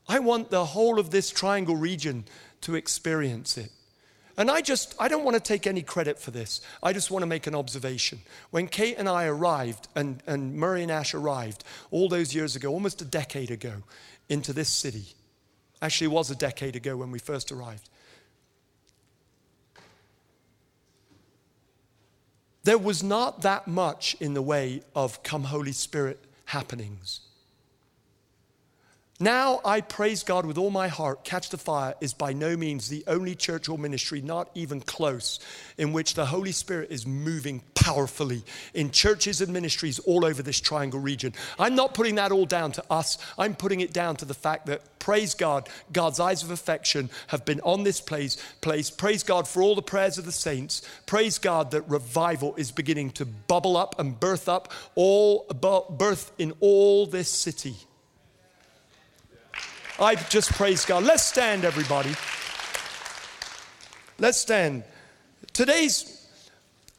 I 0.08 0.18
want 0.18 0.50
the 0.50 0.64
whole 0.64 0.98
of 0.98 1.10
this 1.10 1.30
triangle 1.30 1.76
region 1.76 2.24
to 2.62 2.74
experience 2.74 3.56
it. 3.58 3.70
And 4.36 4.50
I 4.50 4.62
just, 4.62 4.94
I 4.98 5.08
don't 5.08 5.24
want 5.24 5.36
to 5.36 5.40
take 5.40 5.66
any 5.66 5.82
credit 5.82 6.18
for 6.18 6.30
this. 6.30 6.60
I 6.82 6.92
just 6.92 7.10
want 7.10 7.22
to 7.22 7.26
make 7.26 7.46
an 7.46 7.54
observation. 7.54 8.20
When 8.50 8.66
Kate 8.66 8.96
and 8.98 9.08
I 9.08 9.26
arrived, 9.26 9.88
and, 9.94 10.22
and 10.26 10.54
Murray 10.54 10.82
and 10.82 10.90
Ash 10.90 11.14
arrived 11.14 11.62
all 11.90 12.08
those 12.08 12.34
years 12.34 12.56
ago, 12.56 12.72
almost 12.72 13.00
a 13.00 13.04
decade 13.04 13.50
ago, 13.50 13.84
into 14.28 14.52
this 14.52 14.70
city, 14.70 15.14
actually, 15.80 16.06
it 16.06 16.14
was 16.14 16.30
a 16.30 16.36
decade 16.36 16.74
ago 16.74 16.96
when 16.96 17.12
we 17.12 17.18
first 17.18 17.52
arrived. 17.52 17.88
There 22.64 22.78
was 22.78 23.02
not 23.02 23.42
that 23.42 23.68
much 23.68 24.16
in 24.20 24.34
the 24.34 24.42
way 24.42 24.82
of 24.94 25.22
come 25.22 25.44
Holy 25.44 25.72
Spirit 25.72 26.18
happenings. 26.46 27.20
Now 29.20 29.60
I 29.64 29.80
praise 29.80 30.24
God 30.24 30.44
with 30.44 30.58
all 30.58 30.70
my 30.70 30.88
heart. 30.88 31.22
Catch 31.22 31.50
the 31.50 31.56
Fire 31.56 31.94
is 32.00 32.12
by 32.12 32.32
no 32.32 32.56
means 32.56 32.88
the 32.88 33.04
only 33.06 33.36
church 33.36 33.68
or 33.68 33.78
ministry, 33.78 34.20
not 34.20 34.50
even 34.56 34.80
close, 34.80 35.38
in 35.78 35.92
which 35.92 36.14
the 36.14 36.26
Holy 36.26 36.50
Spirit 36.50 36.90
is 36.90 37.06
moving 37.06 37.62
powerfully 37.76 38.42
in 38.74 38.90
churches 38.90 39.40
and 39.40 39.52
ministries 39.52 40.00
all 40.00 40.24
over 40.24 40.42
this 40.42 40.58
triangle 40.60 40.98
region. 40.98 41.32
I'm 41.60 41.76
not 41.76 41.94
putting 41.94 42.16
that 42.16 42.32
all 42.32 42.44
down 42.44 42.72
to 42.72 42.84
us, 42.90 43.18
I'm 43.38 43.54
putting 43.54 43.78
it 43.78 43.92
down 43.92 44.16
to 44.16 44.24
the 44.24 44.34
fact 44.34 44.66
that, 44.66 44.98
praise 44.98 45.34
God, 45.34 45.68
God's 45.92 46.18
eyes 46.18 46.42
of 46.42 46.50
affection 46.50 47.08
have 47.28 47.44
been 47.44 47.60
on 47.60 47.84
this 47.84 48.00
place. 48.00 48.36
place. 48.62 48.90
Praise 48.90 49.22
God 49.22 49.46
for 49.46 49.62
all 49.62 49.76
the 49.76 49.82
prayers 49.82 50.18
of 50.18 50.24
the 50.24 50.32
saints. 50.32 50.82
Praise 51.06 51.38
God 51.38 51.70
that 51.70 51.88
revival 51.88 52.56
is 52.56 52.72
beginning 52.72 53.10
to 53.12 53.24
bubble 53.24 53.76
up 53.76 54.00
and 54.00 54.18
birth 54.18 54.48
up, 54.48 54.72
all 54.96 55.44
birth 55.44 56.32
in 56.36 56.52
all 56.58 57.06
this 57.06 57.28
city. 57.28 57.76
I 59.98 60.16
just 60.16 60.52
praise 60.52 60.84
God. 60.84 61.04
Let's 61.04 61.22
stand, 61.22 61.64
everybody. 61.64 62.12
Let's 64.18 64.38
stand. 64.38 64.82
Today's 65.52 66.26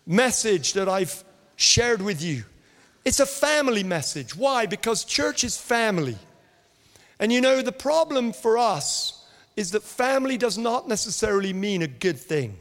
message 0.05 0.73
that 0.73 0.87
I've 0.87 1.23
shared 1.57 2.01
with 2.01 2.21
you, 2.21 2.43
it's 3.03 3.19
a 3.19 3.25
family 3.25 3.83
message. 3.83 4.35
Why? 4.35 4.65
Because 4.65 5.03
church 5.03 5.43
is 5.43 5.57
family. 5.57 6.17
And 7.19 7.31
you 7.31 7.41
know, 7.41 7.61
the 7.61 7.71
problem 7.71 8.33
for 8.33 8.57
us 8.57 9.25
is 9.55 9.71
that 9.71 9.83
family 9.83 10.37
does 10.37 10.57
not 10.57 10.87
necessarily 10.87 11.53
mean 11.53 11.81
a 11.81 11.87
good 11.87 12.17
thing. 12.17 12.57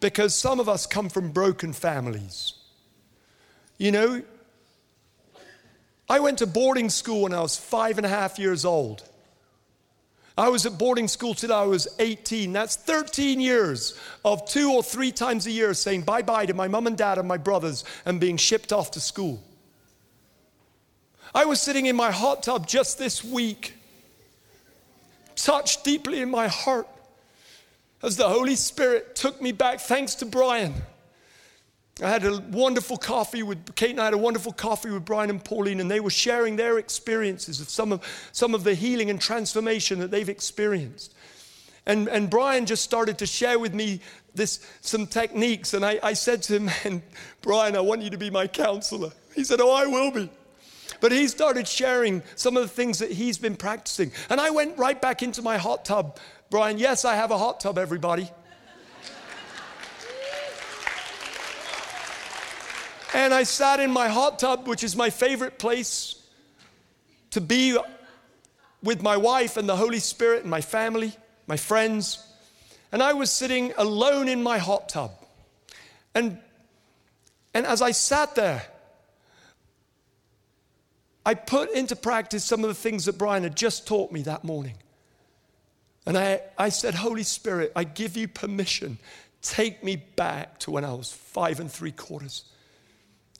Because 0.00 0.34
some 0.34 0.60
of 0.60 0.68
us 0.68 0.86
come 0.86 1.08
from 1.08 1.30
broken 1.30 1.72
families. 1.72 2.54
You 3.78 3.92
know, 3.92 4.22
I 6.08 6.20
went 6.20 6.38
to 6.38 6.46
boarding 6.46 6.90
school 6.90 7.22
when 7.22 7.34
I 7.34 7.40
was 7.40 7.56
five 7.56 7.96
and 7.96 8.06
a 8.06 8.08
half 8.08 8.38
years 8.38 8.64
old. 8.64 9.04
I 10.40 10.48
was 10.48 10.64
at 10.64 10.78
boarding 10.78 11.06
school 11.06 11.34
till 11.34 11.52
I 11.52 11.64
was 11.64 11.86
18. 11.98 12.50
That's 12.54 12.74
13 12.74 13.40
years 13.40 13.94
of 14.24 14.48
two 14.48 14.72
or 14.72 14.82
three 14.82 15.12
times 15.12 15.46
a 15.46 15.50
year 15.50 15.74
saying 15.74 16.02
bye 16.02 16.22
bye 16.22 16.46
to 16.46 16.54
my 16.54 16.66
mom 16.66 16.86
and 16.86 16.96
dad 16.96 17.18
and 17.18 17.28
my 17.28 17.36
brothers 17.36 17.84
and 18.06 18.18
being 18.18 18.38
shipped 18.38 18.72
off 18.72 18.90
to 18.92 19.00
school. 19.00 19.42
I 21.34 21.44
was 21.44 21.60
sitting 21.60 21.84
in 21.84 21.94
my 21.94 22.10
hot 22.10 22.42
tub 22.42 22.66
just 22.66 22.98
this 22.98 23.22
week, 23.22 23.74
touched 25.36 25.84
deeply 25.84 26.22
in 26.22 26.30
my 26.30 26.48
heart 26.48 26.88
as 28.02 28.16
the 28.16 28.26
Holy 28.26 28.56
Spirit 28.56 29.14
took 29.14 29.42
me 29.42 29.52
back, 29.52 29.78
thanks 29.78 30.14
to 30.16 30.24
Brian. 30.24 30.72
I 32.02 32.08
had 32.08 32.24
a 32.24 32.40
wonderful 32.50 32.96
coffee 32.96 33.42
with 33.42 33.74
Kate 33.74 33.90
and 33.90 34.00
I 34.00 34.06
had 34.06 34.14
a 34.14 34.18
wonderful 34.18 34.52
coffee 34.52 34.90
with 34.90 35.04
Brian 35.04 35.28
and 35.28 35.44
Pauline, 35.44 35.80
and 35.80 35.90
they 35.90 36.00
were 36.00 36.10
sharing 36.10 36.56
their 36.56 36.78
experiences 36.78 37.60
of 37.60 37.68
some 37.68 37.92
of, 37.92 38.28
some 38.32 38.54
of 38.54 38.64
the 38.64 38.74
healing 38.74 39.10
and 39.10 39.20
transformation 39.20 39.98
that 39.98 40.10
they've 40.10 40.28
experienced. 40.28 41.14
And, 41.86 42.08
and 42.08 42.30
Brian 42.30 42.66
just 42.66 42.84
started 42.84 43.18
to 43.18 43.26
share 43.26 43.58
with 43.58 43.74
me 43.74 44.00
this, 44.34 44.64
some 44.80 45.06
techniques, 45.06 45.74
and 45.74 45.84
I, 45.84 45.98
I 46.02 46.12
said 46.12 46.42
to 46.44 46.54
him, 46.58 46.70
and 46.84 47.02
Brian, 47.42 47.76
I 47.76 47.80
want 47.80 48.02
you 48.02 48.10
to 48.10 48.18
be 48.18 48.30
my 48.30 48.46
counselor. 48.46 49.10
He 49.34 49.44
said, 49.44 49.60
Oh, 49.60 49.72
I 49.72 49.86
will 49.86 50.10
be. 50.10 50.30
But 51.00 51.12
he 51.12 51.28
started 51.28 51.66
sharing 51.66 52.22
some 52.34 52.56
of 52.56 52.62
the 52.62 52.68
things 52.68 52.98
that 52.98 53.10
he's 53.10 53.38
been 53.38 53.56
practicing. 53.56 54.12
And 54.28 54.40
I 54.40 54.50
went 54.50 54.76
right 54.76 55.00
back 55.00 55.22
into 55.22 55.40
my 55.40 55.56
hot 55.56 55.84
tub. 55.84 56.18
Brian, 56.50 56.78
yes, 56.78 57.04
I 57.04 57.14
have 57.14 57.30
a 57.30 57.38
hot 57.38 57.60
tub, 57.60 57.78
everybody. 57.78 58.30
And 63.12 63.34
I 63.34 63.42
sat 63.42 63.80
in 63.80 63.90
my 63.90 64.08
hot 64.08 64.38
tub, 64.38 64.68
which 64.68 64.84
is 64.84 64.94
my 64.94 65.10
favorite 65.10 65.58
place 65.58 66.14
to 67.30 67.40
be 67.40 67.76
with 68.82 69.02
my 69.02 69.16
wife 69.16 69.56
and 69.56 69.68
the 69.68 69.76
Holy 69.76 69.98
Spirit 69.98 70.42
and 70.42 70.50
my 70.50 70.60
family, 70.60 71.12
my 71.46 71.56
friends. 71.56 72.24
And 72.92 73.02
I 73.02 73.12
was 73.12 73.30
sitting 73.30 73.72
alone 73.76 74.28
in 74.28 74.42
my 74.42 74.58
hot 74.58 74.88
tub. 74.88 75.12
And, 76.14 76.38
and 77.54 77.66
as 77.66 77.82
I 77.82 77.90
sat 77.90 78.34
there, 78.34 78.62
I 81.24 81.34
put 81.34 81.70
into 81.72 81.94
practice 81.94 82.44
some 82.44 82.64
of 82.64 82.68
the 82.68 82.74
things 82.74 83.04
that 83.04 83.18
Brian 83.18 83.42
had 83.42 83.56
just 83.56 83.86
taught 83.86 84.10
me 84.10 84.22
that 84.22 84.42
morning. 84.44 84.74
And 86.06 86.16
I, 86.16 86.40
I 86.56 86.70
said, 86.70 86.94
Holy 86.94 87.22
Spirit, 87.22 87.72
I 87.76 87.84
give 87.84 88.16
you 88.16 88.26
permission. 88.26 88.98
Take 89.42 89.84
me 89.84 89.96
back 89.96 90.58
to 90.60 90.70
when 90.70 90.84
I 90.84 90.92
was 90.94 91.12
five 91.12 91.60
and 91.60 91.70
three 91.70 91.92
quarters. 91.92 92.44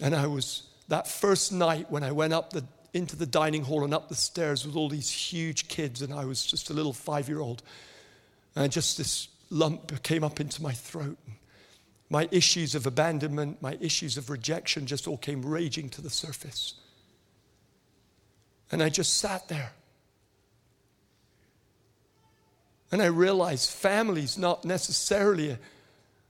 And 0.00 0.14
I 0.14 0.26
was, 0.26 0.62
that 0.88 1.06
first 1.06 1.52
night 1.52 1.90
when 1.90 2.02
I 2.02 2.12
went 2.12 2.32
up 2.32 2.52
the, 2.52 2.64
into 2.92 3.16
the 3.16 3.26
dining 3.26 3.64
hall 3.64 3.84
and 3.84 3.94
up 3.94 4.08
the 4.08 4.14
stairs 4.14 4.66
with 4.66 4.76
all 4.76 4.88
these 4.88 5.10
huge 5.10 5.68
kids, 5.68 6.02
and 6.02 6.12
I 6.12 6.24
was 6.24 6.44
just 6.44 6.70
a 6.70 6.72
little 6.72 6.92
five 6.92 7.28
year 7.28 7.40
old. 7.40 7.62
And 8.56 8.72
just 8.72 8.98
this 8.98 9.28
lump 9.50 10.02
came 10.02 10.24
up 10.24 10.40
into 10.40 10.62
my 10.62 10.72
throat. 10.72 11.18
My 12.08 12.28
issues 12.32 12.74
of 12.74 12.86
abandonment, 12.86 13.62
my 13.62 13.78
issues 13.80 14.16
of 14.16 14.30
rejection 14.30 14.86
just 14.86 15.06
all 15.06 15.16
came 15.16 15.42
raging 15.42 15.88
to 15.90 16.02
the 16.02 16.10
surface. 16.10 16.74
And 18.72 18.82
I 18.82 18.88
just 18.88 19.18
sat 19.18 19.48
there. 19.48 19.72
And 22.92 23.00
I 23.00 23.06
realized 23.06 23.70
family's 23.70 24.36
not 24.36 24.64
necessarily 24.64 25.56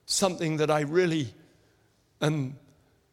something 0.04 0.58
that 0.58 0.70
I 0.70 0.80
really 0.80 1.32
am 2.20 2.56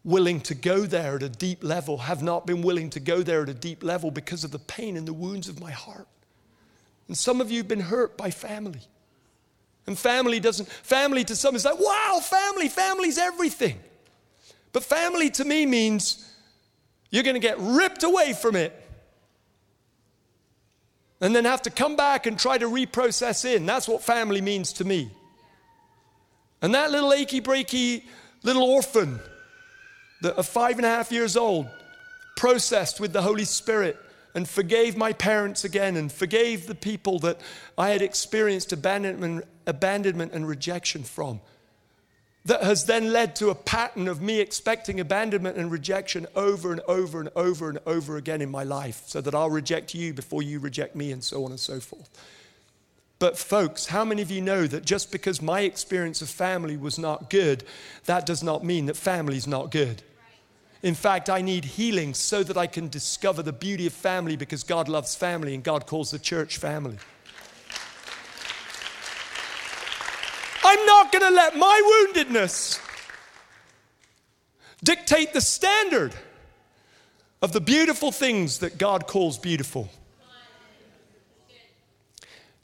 willing 0.07 0.39
to 0.39 0.55
go 0.55 0.85
there 0.85 1.17
at 1.17 1.23
a 1.23 1.27
deep 1.27 1.61
level, 1.65 1.97
have 1.97 2.23
not 2.23 2.47
been 2.47 2.61
willing 2.61 2.89
to 2.89 2.99
go 2.99 3.21
there 3.21 3.43
at 3.43 3.49
a 3.49 3.53
deep 3.53 3.83
level 3.83 4.09
because 4.09 4.45
of 4.45 4.51
the 4.51 4.59
pain 4.59 4.95
and 4.95 5.05
the 5.05 5.13
wounds 5.13 5.49
of 5.49 5.59
my 5.59 5.69
heart. 5.69 6.07
And 7.09 7.17
some 7.17 7.41
of 7.41 7.51
you 7.51 7.57
have 7.57 7.67
been 7.67 7.81
hurt 7.81 8.17
by 8.17 8.31
family. 8.31 8.79
And 9.85 9.99
family 9.99 10.39
doesn't, 10.39 10.69
family 10.69 11.25
to 11.25 11.35
some 11.35 11.57
is 11.57 11.65
like, 11.65 11.77
wow, 11.77 12.21
family, 12.23 12.69
family's 12.69 13.17
everything. 13.17 13.79
But 14.71 14.85
family 14.85 15.29
to 15.31 15.43
me 15.43 15.65
means 15.65 16.33
you're 17.09 17.23
going 17.23 17.35
to 17.35 17.41
get 17.41 17.57
ripped 17.59 18.03
away 18.03 18.31
from 18.31 18.55
it 18.55 18.73
and 21.19 21.35
then 21.35 21.43
have 21.43 21.63
to 21.63 21.69
come 21.69 21.97
back 21.97 22.25
and 22.27 22.39
try 22.39 22.57
to 22.57 22.67
reprocess 22.67 23.43
in. 23.43 23.65
That's 23.65 23.89
what 23.89 24.01
family 24.03 24.39
means 24.39 24.71
to 24.73 24.85
me. 24.85 25.11
And 26.61 26.73
that 26.75 26.91
little 26.91 27.11
achy 27.11 27.41
breaky 27.41 28.03
little 28.43 28.63
orphan 28.63 29.19
that 30.21 30.35
of 30.35 30.47
five 30.47 30.77
and 30.77 30.85
a 30.85 30.89
half 30.89 31.11
years 31.11 31.37
old 31.37 31.67
processed 32.35 32.99
with 32.99 33.13
the 33.13 33.21
Holy 33.21 33.45
Spirit 33.45 33.97
and 34.33 34.47
forgave 34.47 34.95
my 34.95 35.13
parents 35.13 35.63
again 35.63 35.95
and 35.95 36.11
forgave 36.11 36.67
the 36.67 36.75
people 36.75 37.19
that 37.19 37.39
I 37.77 37.89
had 37.89 38.01
experienced 38.01 38.71
abandonment, 38.71 39.45
abandonment 39.65 40.33
and 40.33 40.47
rejection 40.47 41.03
from 41.03 41.41
that 42.47 42.63
has 42.63 42.85
then 42.85 43.11
led 43.11 43.35
to 43.35 43.49
a 43.49 43.55
pattern 43.55 44.07
of 44.07 44.21
me 44.21 44.39
expecting 44.39 45.01
abandonment 45.01 45.57
and 45.57 45.69
rejection 45.69 46.25
over 46.33 46.71
and 46.71 46.79
over 46.87 47.19
and 47.19 47.29
over 47.35 47.67
and 47.67 47.77
over 47.85 48.15
again 48.15 48.41
in 48.41 48.49
my 48.49 48.63
life, 48.63 49.03
so 49.05 49.19
that 49.19 49.35
I'll 49.35 49.49
reject 49.49 49.93
you 49.93 50.13
before 50.13 50.41
you 50.41 50.59
reject 50.59 50.95
me, 50.95 51.11
and 51.11 51.21
so 51.21 51.43
on 51.43 51.51
and 51.51 51.59
so 51.59 51.81
forth. 51.81 52.09
But, 53.19 53.37
folks, 53.37 53.87
how 53.87 54.05
many 54.05 54.21
of 54.21 54.31
you 54.31 54.41
know 54.41 54.65
that 54.65 54.85
just 54.85 55.11
because 55.11 55.41
my 55.41 55.61
experience 55.61 56.21
of 56.21 56.29
family 56.29 56.77
was 56.77 56.97
not 56.97 57.29
good, 57.29 57.65
that 58.05 58.25
does 58.25 58.41
not 58.41 58.63
mean 58.63 58.85
that 58.85 58.95
family 58.95 59.35
is 59.35 59.47
not 59.47 59.69
good? 59.69 60.01
In 60.83 60.93
fact, 60.93 61.29
I 61.29 61.41
need 61.41 61.65
healing 61.65 62.13
so 62.13 62.43
that 62.43 62.57
I 62.57 62.67
can 62.67 62.87
discover 62.87 63.41
the 63.41 63.53
beauty 63.53 63.87
of 63.87 63.93
family 63.93 64.35
because 64.35 64.63
God 64.63 64.87
loves 64.87 65.15
family 65.15 65.55
and 65.55 65.63
God 65.63 65.87
calls 65.87 66.11
the 66.11 66.19
church 66.19 66.57
family. 66.57 66.97
I'm 70.63 70.85
not 70.85 71.11
going 71.11 71.23
to 71.23 71.35
let 71.35 71.57
my 71.57 72.11
woundedness 72.13 72.81
dictate 74.83 75.33
the 75.33 75.41
standard 75.41 76.13
of 77.41 77.53
the 77.53 77.61
beautiful 77.61 78.11
things 78.11 78.59
that 78.59 78.77
God 78.77 79.07
calls 79.07 79.37
beautiful. 79.37 79.89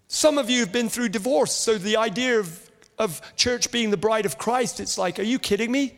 Some 0.08 0.38
of 0.38 0.50
you 0.50 0.60
have 0.60 0.72
been 0.72 0.90
through 0.90 1.10
divorce, 1.10 1.54
so 1.54 1.78
the 1.78 1.98
idea 1.98 2.40
of, 2.40 2.70
of 3.00 3.22
church 3.36 3.72
being 3.72 3.90
the 3.90 3.98
bride 3.98 4.28
of 4.28 4.38
Christ, 4.38 4.80
it's 4.80 4.98
like, 4.98 5.18
are 5.18 5.24
you 5.24 5.40
kidding 5.40 5.72
me? 5.72 5.98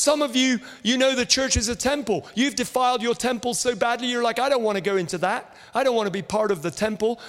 Some 0.00 0.22
of 0.22 0.34
you, 0.34 0.60
you 0.82 0.96
know 0.96 1.14
the 1.14 1.26
church 1.26 1.58
is 1.58 1.68
a 1.68 1.76
temple. 1.76 2.26
You've 2.34 2.56
defiled 2.56 3.02
your 3.02 3.14
temple 3.14 3.52
so 3.52 3.74
badly, 3.76 4.06
you're 4.06 4.22
like, 4.22 4.38
I 4.38 4.48
don't 4.48 4.62
want 4.62 4.76
to 4.76 4.80
go 4.80 4.96
into 4.96 5.18
that. 5.18 5.54
I 5.74 5.84
don't 5.84 5.94
want 5.94 6.06
to 6.06 6.10
be 6.10 6.22
part 6.22 6.50
of 6.50 6.62
the 6.62 6.70
temple 6.70 7.20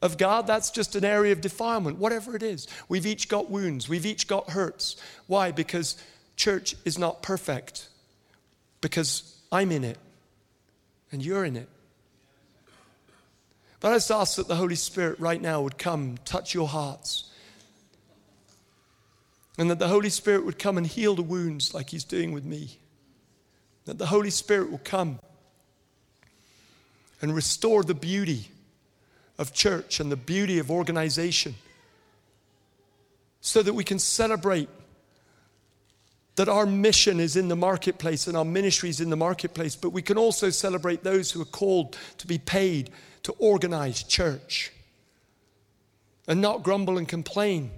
of 0.00 0.16
God, 0.16 0.46
that's 0.46 0.70
just 0.70 0.96
an 0.96 1.04
area 1.04 1.32
of 1.32 1.42
defilement, 1.42 1.98
whatever 1.98 2.34
it 2.34 2.42
is. 2.42 2.68
We've 2.88 3.04
each 3.04 3.28
got 3.28 3.50
wounds, 3.50 3.86
we've 3.86 4.06
each 4.06 4.26
got 4.26 4.50
hurts. 4.50 4.96
Why? 5.26 5.50
Because 5.50 5.96
church 6.36 6.74
is 6.86 6.98
not 6.98 7.22
perfect, 7.22 7.88
because 8.80 9.38
I'm 9.52 9.70
in 9.70 9.84
it 9.84 9.98
and 11.12 11.22
you're 11.22 11.44
in 11.44 11.54
it. 11.54 11.68
But 13.80 13.92
I 13.92 13.96
just 13.96 14.10
ask 14.10 14.36
that 14.36 14.48
the 14.48 14.56
Holy 14.56 14.74
Spirit 14.74 15.20
right 15.20 15.40
now 15.40 15.60
would 15.60 15.76
come, 15.76 16.16
touch 16.24 16.54
your 16.54 16.68
hearts, 16.68 17.30
and 19.56 19.70
that 19.70 19.78
the 19.78 19.88
Holy 19.88 20.10
Spirit 20.10 20.44
would 20.44 20.58
come 20.58 20.76
and 20.76 20.86
heal 20.86 21.14
the 21.14 21.22
wounds 21.22 21.74
like 21.74 21.90
He's 21.90 22.04
doing 22.04 22.32
with 22.32 22.44
me. 22.44 22.78
That 23.84 23.98
the 23.98 24.06
Holy 24.06 24.30
Spirit 24.30 24.70
will 24.70 24.80
come 24.82 25.20
and 27.20 27.34
restore 27.34 27.82
the 27.82 27.94
beauty 27.94 28.48
of 29.38 29.52
church 29.52 30.00
and 30.00 30.10
the 30.10 30.16
beauty 30.16 30.58
of 30.58 30.70
organization 30.70 31.54
so 33.40 33.62
that 33.62 33.74
we 33.74 33.84
can 33.84 33.98
celebrate 33.98 34.68
that 36.36 36.48
our 36.48 36.66
mission 36.66 37.20
is 37.20 37.36
in 37.36 37.48
the 37.48 37.56
marketplace 37.56 38.26
and 38.26 38.36
our 38.36 38.44
ministry 38.44 38.88
is 38.88 39.00
in 39.00 39.10
the 39.10 39.16
marketplace, 39.16 39.76
but 39.76 39.90
we 39.90 40.02
can 40.02 40.18
also 40.18 40.50
celebrate 40.50 41.04
those 41.04 41.30
who 41.30 41.40
are 41.40 41.46
called 41.46 41.96
to 42.18 42.26
be 42.26 42.38
paid 42.38 42.90
to 43.22 43.32
organize 43.38 44.02
church 44.02 44.72
and 46.26 46.40
not 46.40 46.62
grumble 46.62 46.98
and 46.98 47.08
complain 47.08 47.70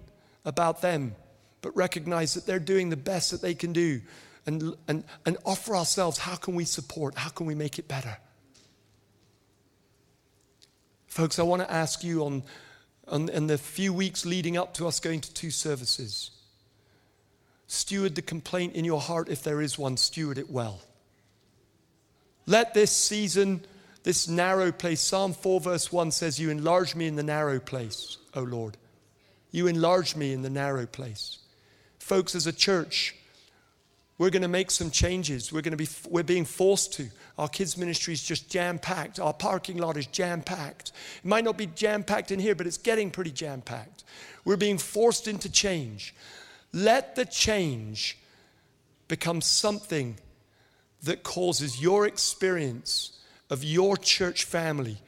about 0.44 0.80
them, 0.80 1.14
but 1.66 1.76
recognize 1.76 2.34
that 2.34 2.46
they're 2.46 2.60
doing 2.60 2.90
the 2.90 2.96
best 2.96 3.32
that 3.32 3.42
they 3.42 3.52
can 3.52 3.72
do 3.72 4.00
and, 4.46 4.76
and, 4.86 5.02
and 5.24 5.36
offer 5.44 5.74
ourselves 5.74 6.16
how 6.16 6.36
can 6.36 6.54
we 6.54 6.64
support, 6.64 7.18
how 7.18 7.28
can 7.28 7.44
we 7.44 7.56
make 7.56 7.76
it 7.80 7.88
better. 7.88 8.18
Folks, 11.08 11.40
I 11.40 11.42
want 11.42 11.62
to 11.62 11.72
ask 11.72 12.04
you 12.04 12.24
on, 12.24 12.44
on 13.08 13.28
in 13.30 13.48
the 13.48 13.58
few 13.58 13.92
weeks 13.92 14.24
leading 14.24 14.56
up 14.56 14.74
to 14.74 14.86
us 14.86 15.00
going 15.00 15.20
to 15.22 15.34
two 15.34 15.50
services, 15.50 16.30
steward 17.66 18.14
the 18.14 18.22
complaint 18.22 18.76
in 18.76 18.84
your 18.84 19.00
heart 19.00 19.28
if 19.28 19.42
there 19.42 19.60
is 19.60 19.76
one, 19.76 19.96
steward 19.96 20.38
it 20.38 20.48
well. 20.48 20.82
Let 22.46 22.74
this 22.74 22.92
season, 22.92 23.64
this 24.04 24.28
narrow 24.28 24.70
place, 24.70 25.00
Psalm 25.00 25.32
4, 25.32 25.60
verse 25.62 25.90
1 25.90 26.12
says, 26.12 26.38
You 26.38 26.50
enlarge 26.50 26.94
me 26.94 27.08
in 27.08 27.16
the 27.16 27.24
narrow 27.24 27.58
place, 27.58 28.18
O 28.34 28.42
Lord. 28.42 28.76
You 29.50 29.66
enlarge 29.66 30.14
me 30.14 30.32
in 30.32 30.42
the 30.42 30.50
narrow 30.50 30.86
place. 30.86 31.40
Folks, 32.06 32.36
as 32.36 32.46
a 32.46 32.52
church, 32.52 33.16
we're 34.16 34.30
going 34.30 34.42
to 34.42 34.46
make 34.46 34.70
some 34.70 34.92
changes. 34.92 35.52
We're 35.52 35.60
going 35.60 35.76
to 35.76 35.76
be, 35.76 35.88
we're 36.08 36.22
being 36.22 36.44
forced 36.44 36.92
to. 36.92 37.08
Our 37.36 37.48
kids' 37.48 37.76
ministry 37.76 38.14
is 38.14 38.22
just 38.22 38.48
jam 38.48 38.78
packed. 38.78 39.18
Our 39.18 39.34
parking 39.34 39.78
lot 39.78 39.96
is 39.96 40.06
jam 40.06 40.40
packed. 40.40 40.92
It 41.24 41.24
might 41.24 41.42
not 41.42 41.56
be 41.56 41.66
jam 41.66 42.04
packed 42.04 42.30
in 42.30 42.38
here, 42.38 42.54
but 42.54 42.64
it's 42.64 42.78
getting 42.78 43.10
pretty 43.10 43.32
jam 43.32 43.60
packed. 43.60 44.04
We're 44.44 44.56
being 44.56 44.78
forced 44.78 45.26
into 45.26 45.50
change. 45.50 46.14
Let 46.72 47.16
the 47.16 47.24
change 47.24 48.16
become 49.08 49.40
something 49.40 50.16
that 51.02 51.24
causes 51.24 51.82
your 51.82 52.06
experience 52.06 53.18
of 53.50 53.64
your 53.64 53.96
church 53.96 54.44
family 54.44 54.98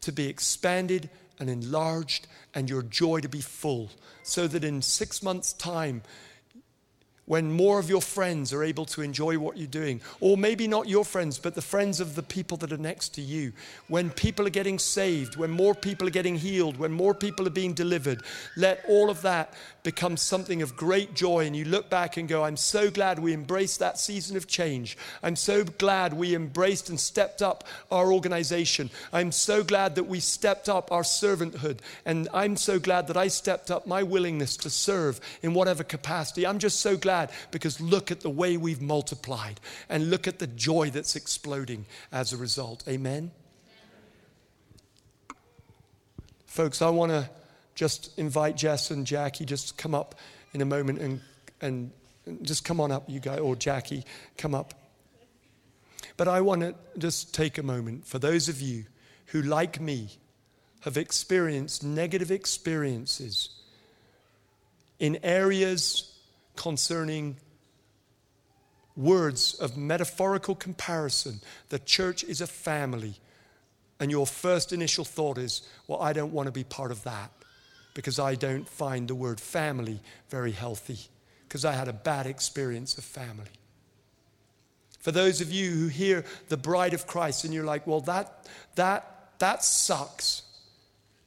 to 0.00 0.10
be 0.10 0.26
expanded 0.26 1.10
and 1.38 1.50
enlarged 1.50 2.26
and 2.54 2.70
your 2.70 2.82
joy 2.82 3.20
to 3.20 3.28
be 3.28 3.40
full. 3.40 3.90
So 4.22 4.46
that 4.46 4.64
in 4.64 4.82
six 4.82 5.22
months' 5.22 5.52
time, 5.52 6.02
when 7.26 7.50
more 7.50 7.78
of 7.78 7.88
your 7.88 8.02
friends 8.02 8.52
are 8.52 8.62
able 8.62 8.84
to 8.84 9.00
enjoy 9.00 9.38
what 9.38 9.56
you're 9.56 9.66
doing, 9.66 10.00
or 10.20 10.36
maybe 10.36 10.68
not 10.68 10.88
your 10.88 11.04
friends, 11.04 11.38
but 11.38 11.54
the 11.54 11.62
friends 11.62 12.00
of 12.00 12.14
the 12.14 12.22
people 12.22 12.56
that 12.58 12.72
are 12.72 12.76
next 12.76 13.14
to 13.14 13.22
you, 13.22 13.52
when 13.88 14.10
people 14.10 14.46
are 14.46 14.50
getting 14.50 14.78
saved, 14.78 15.36
when 15.36 15.50
more 15.50 15.74
people 15.74 16.06
are 16.06 16.10
getting 16.10 16.36
healed, 16.36 16.76
when 16.76 16.92
more 16.92 17.14
people 17.14 17.46
are 17.46 17.50
being 17.50 17.72
delivered, 17.72 18.22
let 18.56 18.84
all 18.88 19.08
of 19.08 19.22
that 19.22 19.54
become 19.84 20.16
something 20.16 20.62
of 20.62 20.76
great 20.76 21.14
joy. 21.14 21.46
And 21.46 21.54
you 21.56 21.64
look 21.64 21.88
back 21.88 22.16
and 22.16 22.28
go, 22.28 22.44
I'm 22.44 22.56
so 22.56 22.90
glad 22.90 23.18
we 23.18 23.32
embraced 23.32 23.78
that 23.80 23.98
season 23.98 24.36
of 24.36 24.46
change. 24.46 24.96
I'm 25.22 25.36
so 25.36 25.64
glad 25.64 26.12
we 26.12 26.34
embraced 26.34 26.88
and 26.88 26.98
stepped 26.98 27.42
up 27.42 27.64
our 27.90 28.12
organization. 28.12 28.90
I'm 29.12 29.32
so 29.32 29.62
glad 29.62 29.94
that 29.94 30.04
we 30.04 30.20
stepped 30.20 30.68
up 30.68 30.90
our 30.92 31.02
servanthood. 31.02 31.78
And 32.04 32.28
I'm 32.34 32.56
so 32.56 32.78
glad 32.78 33.06
that 33.08 33.16
I 33.16 33.28
stepped 33.28 33.70
up 33.70 33.86
my 33.86 34.02
willingness 34.02 34.56
to 34.58 34.70
serve 34.70 35.20
in 35.42 35.54
whatever 35.54 35.84
capacity. 35.84 36.46
I'm 36.46 36.58
just 36.58 36.80
so 36.80 36.96
glad 36.96 37.13
glad 37.14 37.30
because 37.50 37.80
look 37.80 38.10
at 38.10 38.20
the 38.20 38.30
way 38.30 38.56
we've 38.56 38.82
multiplied 38.82 39.60
and 39.88 40.10
look 40.10 40.26
at 40.26 40.38
the 40.38 40.46
joy 40.46 40.90
that's 40.90 41.16
exploding 41.16 41.86
as 42.10 42.32
a 42.32 42.36
result. 42.36 42.82
Amen? 42.88 43.30
Folks, 46.46 46.82
I 46.82 46.90
want 46.90 47.12
to 47.12 47.28
just 47.74 48.18
invite 48.18 48.56
Jess 48.56 48.90
and 48.90 49.06
Jackie 49.06 49.44
just 49.44 49.76
come 49.76 49.94
up 49.94 50.14
in 50.52 50.60
a 50.60 50.64
moment 50.64 51.00
and, 51.00 51.20
and 51.60 51.90
Just 52.42 52.64
come 52.64 52.80
on 52.80 52.90
up, 52.90 53.04
you 53.08 53.20
guys, 53.20 53.40
or 53.40 53.56
Jackie, 53.56 54.04
come 54.38 54.54
up. 54.54 54.74
But 56.16 56.28
I 56.28 56.40
want 56.40 56.62
to 56.62 56.74
just 56.96 57.34
take 57.34 57.58
a 57.58 57.62
moment 57.62 58.06
for 58.06 58.18
those 58.18 58.48
of 58.48 58.60
you 58.60 58.84
who, 59.26 59.42
like 59.42 59.80
me, 59.80 60.08
have 60.80 60.96
experienced 60.96 61.82
negative 61.82 62.30
experiences 62.30 63.50
in 64.98 65.18
areas 65.22 66.13
concerning 66.56 67.36
words 68.96 69.54
of 69.54 69.76
metaphorical 69.76 70.54
comparison. 70.54 71.40
The 71.68 71.78
church 71.78 72.24
is 72.24 72.40
a 72.40 72.46
family. 72.46 73.14
And 74.00 74.10
your 74.10 74.26
first 74.26 74.72
initial 74.72 75.04
thought 75.04 75.38
is, 75.38 75.62
well, 75.86 76.00
I 76.00 76.12
don't 76.12 76.32
want 76.32 76.46
to 76.46 76.52
be 76.52 76.64
part 76.64 76.90
of 76.90 77.02
that 77.04 77.30
because 77.94 78.18
I 78.18 78.34
don't 78.34 78.68
find 78.68 79.08
the 79.08 79.14
word 79.14 79.40
family 79.40 80.00
very 80.28 80.52
healthy 80.52 80.98
because 81.48 81.64
I 81.64 81.72
had 81.72 81.88
a 81.88 81.92
bad 81.92 82.26
experience 82.26 82.98
of 82.98 83.04
family. 83.04 83.50
For 85.00 85.12
those 85.12 85.40
of 85.40 85.52
you 85.52 85.70
who 85.70 85.88
hear 85.88 86.24
the 86.48 86.56
bride 86.56 86.94
of 86.94 87.06
Christ 87.06 87.44
and 87.44 87.54
you're 87.54 87.64
like, 87.64 87.86
well, 87.86 88.00
that, 88.02 88.48
that, 88.74 89.32
that 89.38 89.62
sucks 89.62 90.42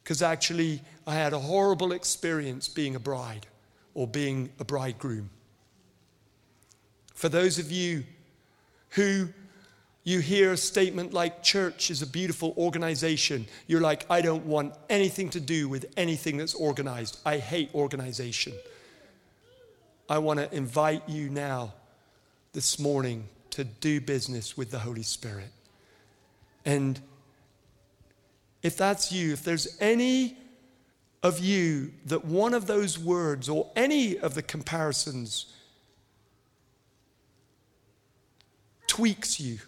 because 0.03 0.21
actually 0.21 0.82
I 1.05 1.15
had 1.15 1.34
a 1.34 1.39
horrible 1.39 1.91
experience 1.91 2.67
being 2.67 2.95
a 2.95 2.99
bride 2.99 3.45
or 3.97 4.05
being 4.05 4.51
a 4.59 4.63
bridegroom. 4.63 5.27
For 7.15 7.29
those 7.29 7.57
of 7.57 7.71
you 7.71 8.03
who 8.91 9.29
you 10.03 10.19
hear 10.19 10.53
a 10.53 10.57
statement 10.57 11.13
like 11.13 11.41
church 11.41 11.89
is 11.89 12.03
a 12.03 12.07
beautiful 12.07 12.53
organization, 12.59 13.47
you're 13.65 13.81
like, 13.81 14.05
I 14.07 14.21
don't 14.21 14.45
want 14.45 14.75
anything 14.87 15.31
to 15.31 15.39
do 15.39 15.67
with 15.67 15.91
anything 15.97 16.37
that's 16.37 16.53
organized. 16.53 17.17
I 17.25 17.39
hate 17.39 17.73
organization. 17.73 18.53
I 20.07 20.19
want 20.19 20.39
to 20.41 20.55
invite 20.55 21.09
you 21.09 21.31
now, 21.31 21.73
this 22.53 22.77
morning, 22.77 23.27
to 23.49 23.63
do 23.63 23.99
business 23.99 24.55
with 24.55 24.69
the 24.69 24.79
Holy 24.79 25.01
Spirit. 25.01 25.49
And 26.65 27.01
if 28.61 28.77
that's 28.77 29.11
you, 29.11 29.33
if 29.33 29.43
there's 29.43 29.75
any 29.81 30.37
of 31.24 31.39
you 31.39 31.91
that 32.05 32.26
one 32.26 32.53
of 32.53 32.68
those 32.68 32.97
words 32.97 33.49
or 33.49 33.70
any 33.76 34.18
of 34.18 34.34
the 34.36 34.41
comparisons 34.41 35.47
tweaks 38.88 39.39
you, 39.39 39.59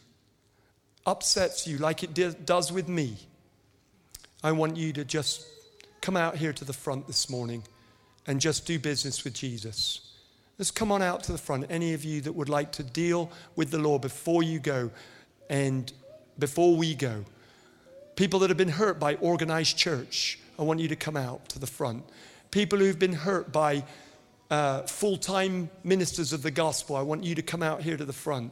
upsets 1.05 1.67
you 1.67 1.77
like 1.77 2.03
it 2.03 2.45
does 2.45 2.71
with 2.71 2.87
me, 2.87 3.17
I 4.43 4.51
want 4.51 4.77
you 4.77 4.93
to 4.93 5.03
just 5.03 5.45
come 6.01 6.15
out 6.15 6.37
here 6.37 6.53
to 6.53 6.63
the 6.63 6.73
front 6.73 7.07
this 7.07 7.29
morning 7.29 7.63
and 8.25 8.39
just 8.39 8.65
do 8.65 8.79
business 8.79 9.23
with 9.23 9.33
Jesus. 9.33 10.01
Just 10.57 10.75
come 10.75 10.91
on 10.91 11.01
out 11.01 11.23
to 11.23 11.31
the 11.31 11.37
front, 11.37 11.65
any 11.69 11.93
of 11.93 12.03
you 12.03 12.21
that 12.21 12.33
would 12.33 12.49
like 12.49 12.71
to 12.73 12.83
deal 12.83 13.31
with 13.55 13.71
the 13.71 13.79
Lord 13.79 14.01
before 14.01 14.43
you 14.43 14.59
go 14.59 14.91
and 15.49 15.91
before 16.37 16.75
we 16.75 16.93
go. 16.93 17.25
People 18.15 18.39
that 18.39 18.49
have 18.49 18.57
been 18.57 18.69
hurt 18.69 18.99
by 18.99 19.15
organized 19.15 19.77
church, 19.77 20.39
I 20.59 20.63
want 20.63 20.81
you 20.81 20.89
to 20.89 20.95
come 20.97 21.15
out 21.15 21.47
to 21.49 21.59
the 21.59 21.67
front. 21.67 22.03
People 22.51 22.79
who've 22.79 22.99
been 22.99 23.13
hurt 23.13 23.53
by 23.53 23.85
uh, 24.51 24.81
full 24.81 25.15
time 25.15 25.69
ministers 25.85 26.33
of 26.33 26.41
the 26.41 26.51
gospel, 26.51 26.97
I 26.97 27.01
want 27.01 27.23
you 27.23 27.33
to 27.35 27.41
come 27.41 27.63
out 27.63 27.81
here 27.81 27.95
to 27.95 28.03
the 28.03 28.13
front. 28.13 28.51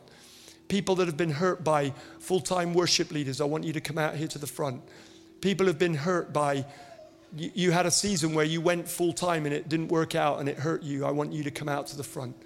People 0.69 0.95
that 0.95 1.07
have 1.07 1.17
been 1.17 1.31
hurt 1.31 1.65
by 1.65 1.93
full 2.19 2.39
time 2.39 2.73
worship 2.73 3.11
leaders, 3.11 3.41
I 3.41 3.45
want 3.45 3.65
you 3.65 3.73
to 3.73 3.81
come 3.81 3.97
out 3.97 4.15
here 4.15 4.27
to 4.29 4.39
the 4.39 4.47
front. 4.47 4.81
People 5.41 5.65
who've 5.65 5.77
been 5.77 5.95
hurt 5.95 6.31
by, 6.31 6.65
you, 7.35 7.51
you 7.53 7.71
had 7.71 7.85
a 7.85 7.91
season 7.91 8.33
where 8.33 8.45
you 8.45 8.61
went 8.61 8.87
full 8.87 9.11
time 9.11 9.45
and 9.45 9.53
it 9.53 9.67
didn't 9.67 9.89
work 9.89 10.15
out 10.15 10.39
and 10.39 10.47
it 10.47 10.57
hurt 10.57 10.83
you, 10.83 11.05
I 11.05 11.11
want 11.11 11.33
you 11.33 11.43
to 11.43 11.51
come 11.51 11.67
out 11.67 11.87
to 11.87 11.97
the 11.97 12.03
front. 12.03 12.37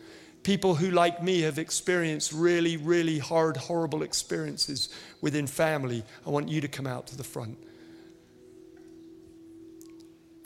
People 0.41 0.73
who, 0.73 0.89
like 0.89 1.21
me, 1.21 1.41
have 1.41 1.59
experienced 1.59 2.33
really, 2.33 2.77
really 2.77 3.19
hard, 3.19 3.57
horrible 3.57 4.01
experiences 4.01 4.89
within 5.21 5.45
family, 5.45 6.03
I 6.25 6.31
want 6.31 6.49
you 6.49 6.61
to 6.61 6.67
come 6.67 6.87
out 6.87 7.05
to 7.07 7.15
the 7.15 7.23
front. 7.23 7.59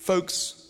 Folks, 0.05 0.67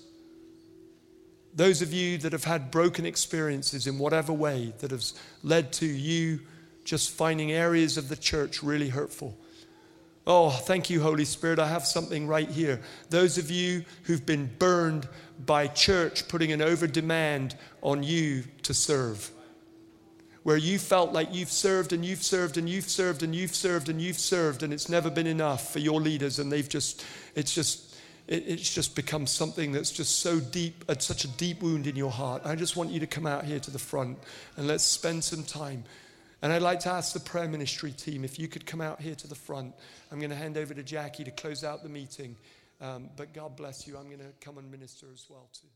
those 1.53 1.81
of 1.81 1.91
you 1.91 2.17
that 2.19 2.31
have 2.31 2.45
had 2.45 2.71
broken 2.71 3.05
experiences 3.05 3.85
in 3.85 3.99
whatever 3.99 4.31
way 4.31 4.71
that 4.79 4.91
has 4.91 5.13
led 5.43 5.73
to 5.73 5.85
you 5.85 6.39
just 6.85 7.09
finding 7.09 7.51
areas 7.51 7.97
of 7.97 8.07
the 8.07 8.15
church 8.15 8.63
really 8.63 8.87
hurtful. 8.87 9.37
Oh, 10.25 10.51
thank 10.51 10.89
you, 10.89 11.01
Holy 11.01 11.25
Spirit. 11.25 11.59
I 11.59 11.67
have 11.67 11.85
something 11.85 12.27
right 12.27 12.49
here. 12.49 12.79
Those 13.09 13.37
of 13.37 13.51
you 13.51 13.83
who've 14.03 14.25
been 14.25 14.49
burned 14.57 15.05
by 15.45 15.67
church 15.67 16.29
putting 16.29 16.53
an 16.53 16.61
over 16.61 16.87
demand 16.87 17.57
on 17.81 18.03
you 18.03 18.45
to 18.63 18.73
serve, 18.73 19.29
where 20.43 20.55
you 20.55 20.79
felt 20.79 21.11
like 21.11 21.35
you've 21.35 21.51
served 21.51 21.91
and 21.91 22.05
you've 22.05 22.23
served 22.23 22.55
and 22.55 22.69
you've 22.69 22.87
served 22.87 23.21
and 23.21 23.35
you've 23.35 23.53
served 23.53 23.89
and 23.89 24.01
you've 24.01 24.17
served, 24.17 24.63
and 24.63 24.71
it's 24.71 24.87
never 24.87 25.09
been 25.09 25.27
enough 25.27 25.73
for 25.73 25.79
your 25.79 25.99
leaders, 25.99 26.39
and 26.39 26.49
they've 26.49 26.69
just, 26.69 27.05
it's 27.35 27.53
just, 27.53 27.91
it's 28.27 28.73
just 28.73 28.95
become 28.95 29.27
something 29.27 29.71
that's 29.71 29.91
just 29.91 30.19
so 30.19 30.39
deep, 30.39 30.83
uh, 30.89 30.95
such 30.97 31.25
a 31.25 31.27
deep 31.27 31.61
wound 31.61 31.85
in 31.87 31.95
your 31.95 32.11
heart. 32.11 32.41
I 32.45 32.55
just 32.55 32.75
want 32.75 32.89
you 32.89 32.99
to 32.99 33.07
come 33.07 33.27
out 33.27 33.45
here 33.45 33.59
to 33.59 33.71
the 33.71 33.79
front 33.79 34.17
and 34.57 34.67
let's 34.67 34.83
spend 34.83 35.23
some 35.23 35.43
time 35.43 35.83
and 36.45 36.53
I'd 36.53 36.61
like 36.61 36.79
to 36.81 36.91
ask 36.91 37.13
the 37.13 37.19
prayer 37.19 37.47
ministry 37.47 37.91
team 37.91 38.23
if 38.23 38.37
you 38.37 38.47
could 38.47 38.67
come 38.67 38.79
out 38.79 39.01
here 39.01 39.15
to 39.15 39.27
the 39.27 39.33
front. 39.33 39.73
I'm 40.11 40.19
going 40.19 40.29
to 40.29 40.35
hand 40.35 40.57
over 40.57 40.75
to 40.75 40.83
Jackie 40.83 41.23
to 41.23 41.31
close 41.31 41.63
out 41.63 41.81
the 41.81 41.89
meeting. 41.89 42.35
Um, 42.81 43.09
but 43.17 43.33
God 43.33 43.55
bless 43.55 43.87
you. 43.87 43.97
I'm 43.97 44.05
going 44.05 44.19
to 44.19 44.33
come 44.41 44.57
and 44.57 44.69
minister 44.69 45.07
as 45.11 45.25
well 45.27 45.49
too. 45.53 45.67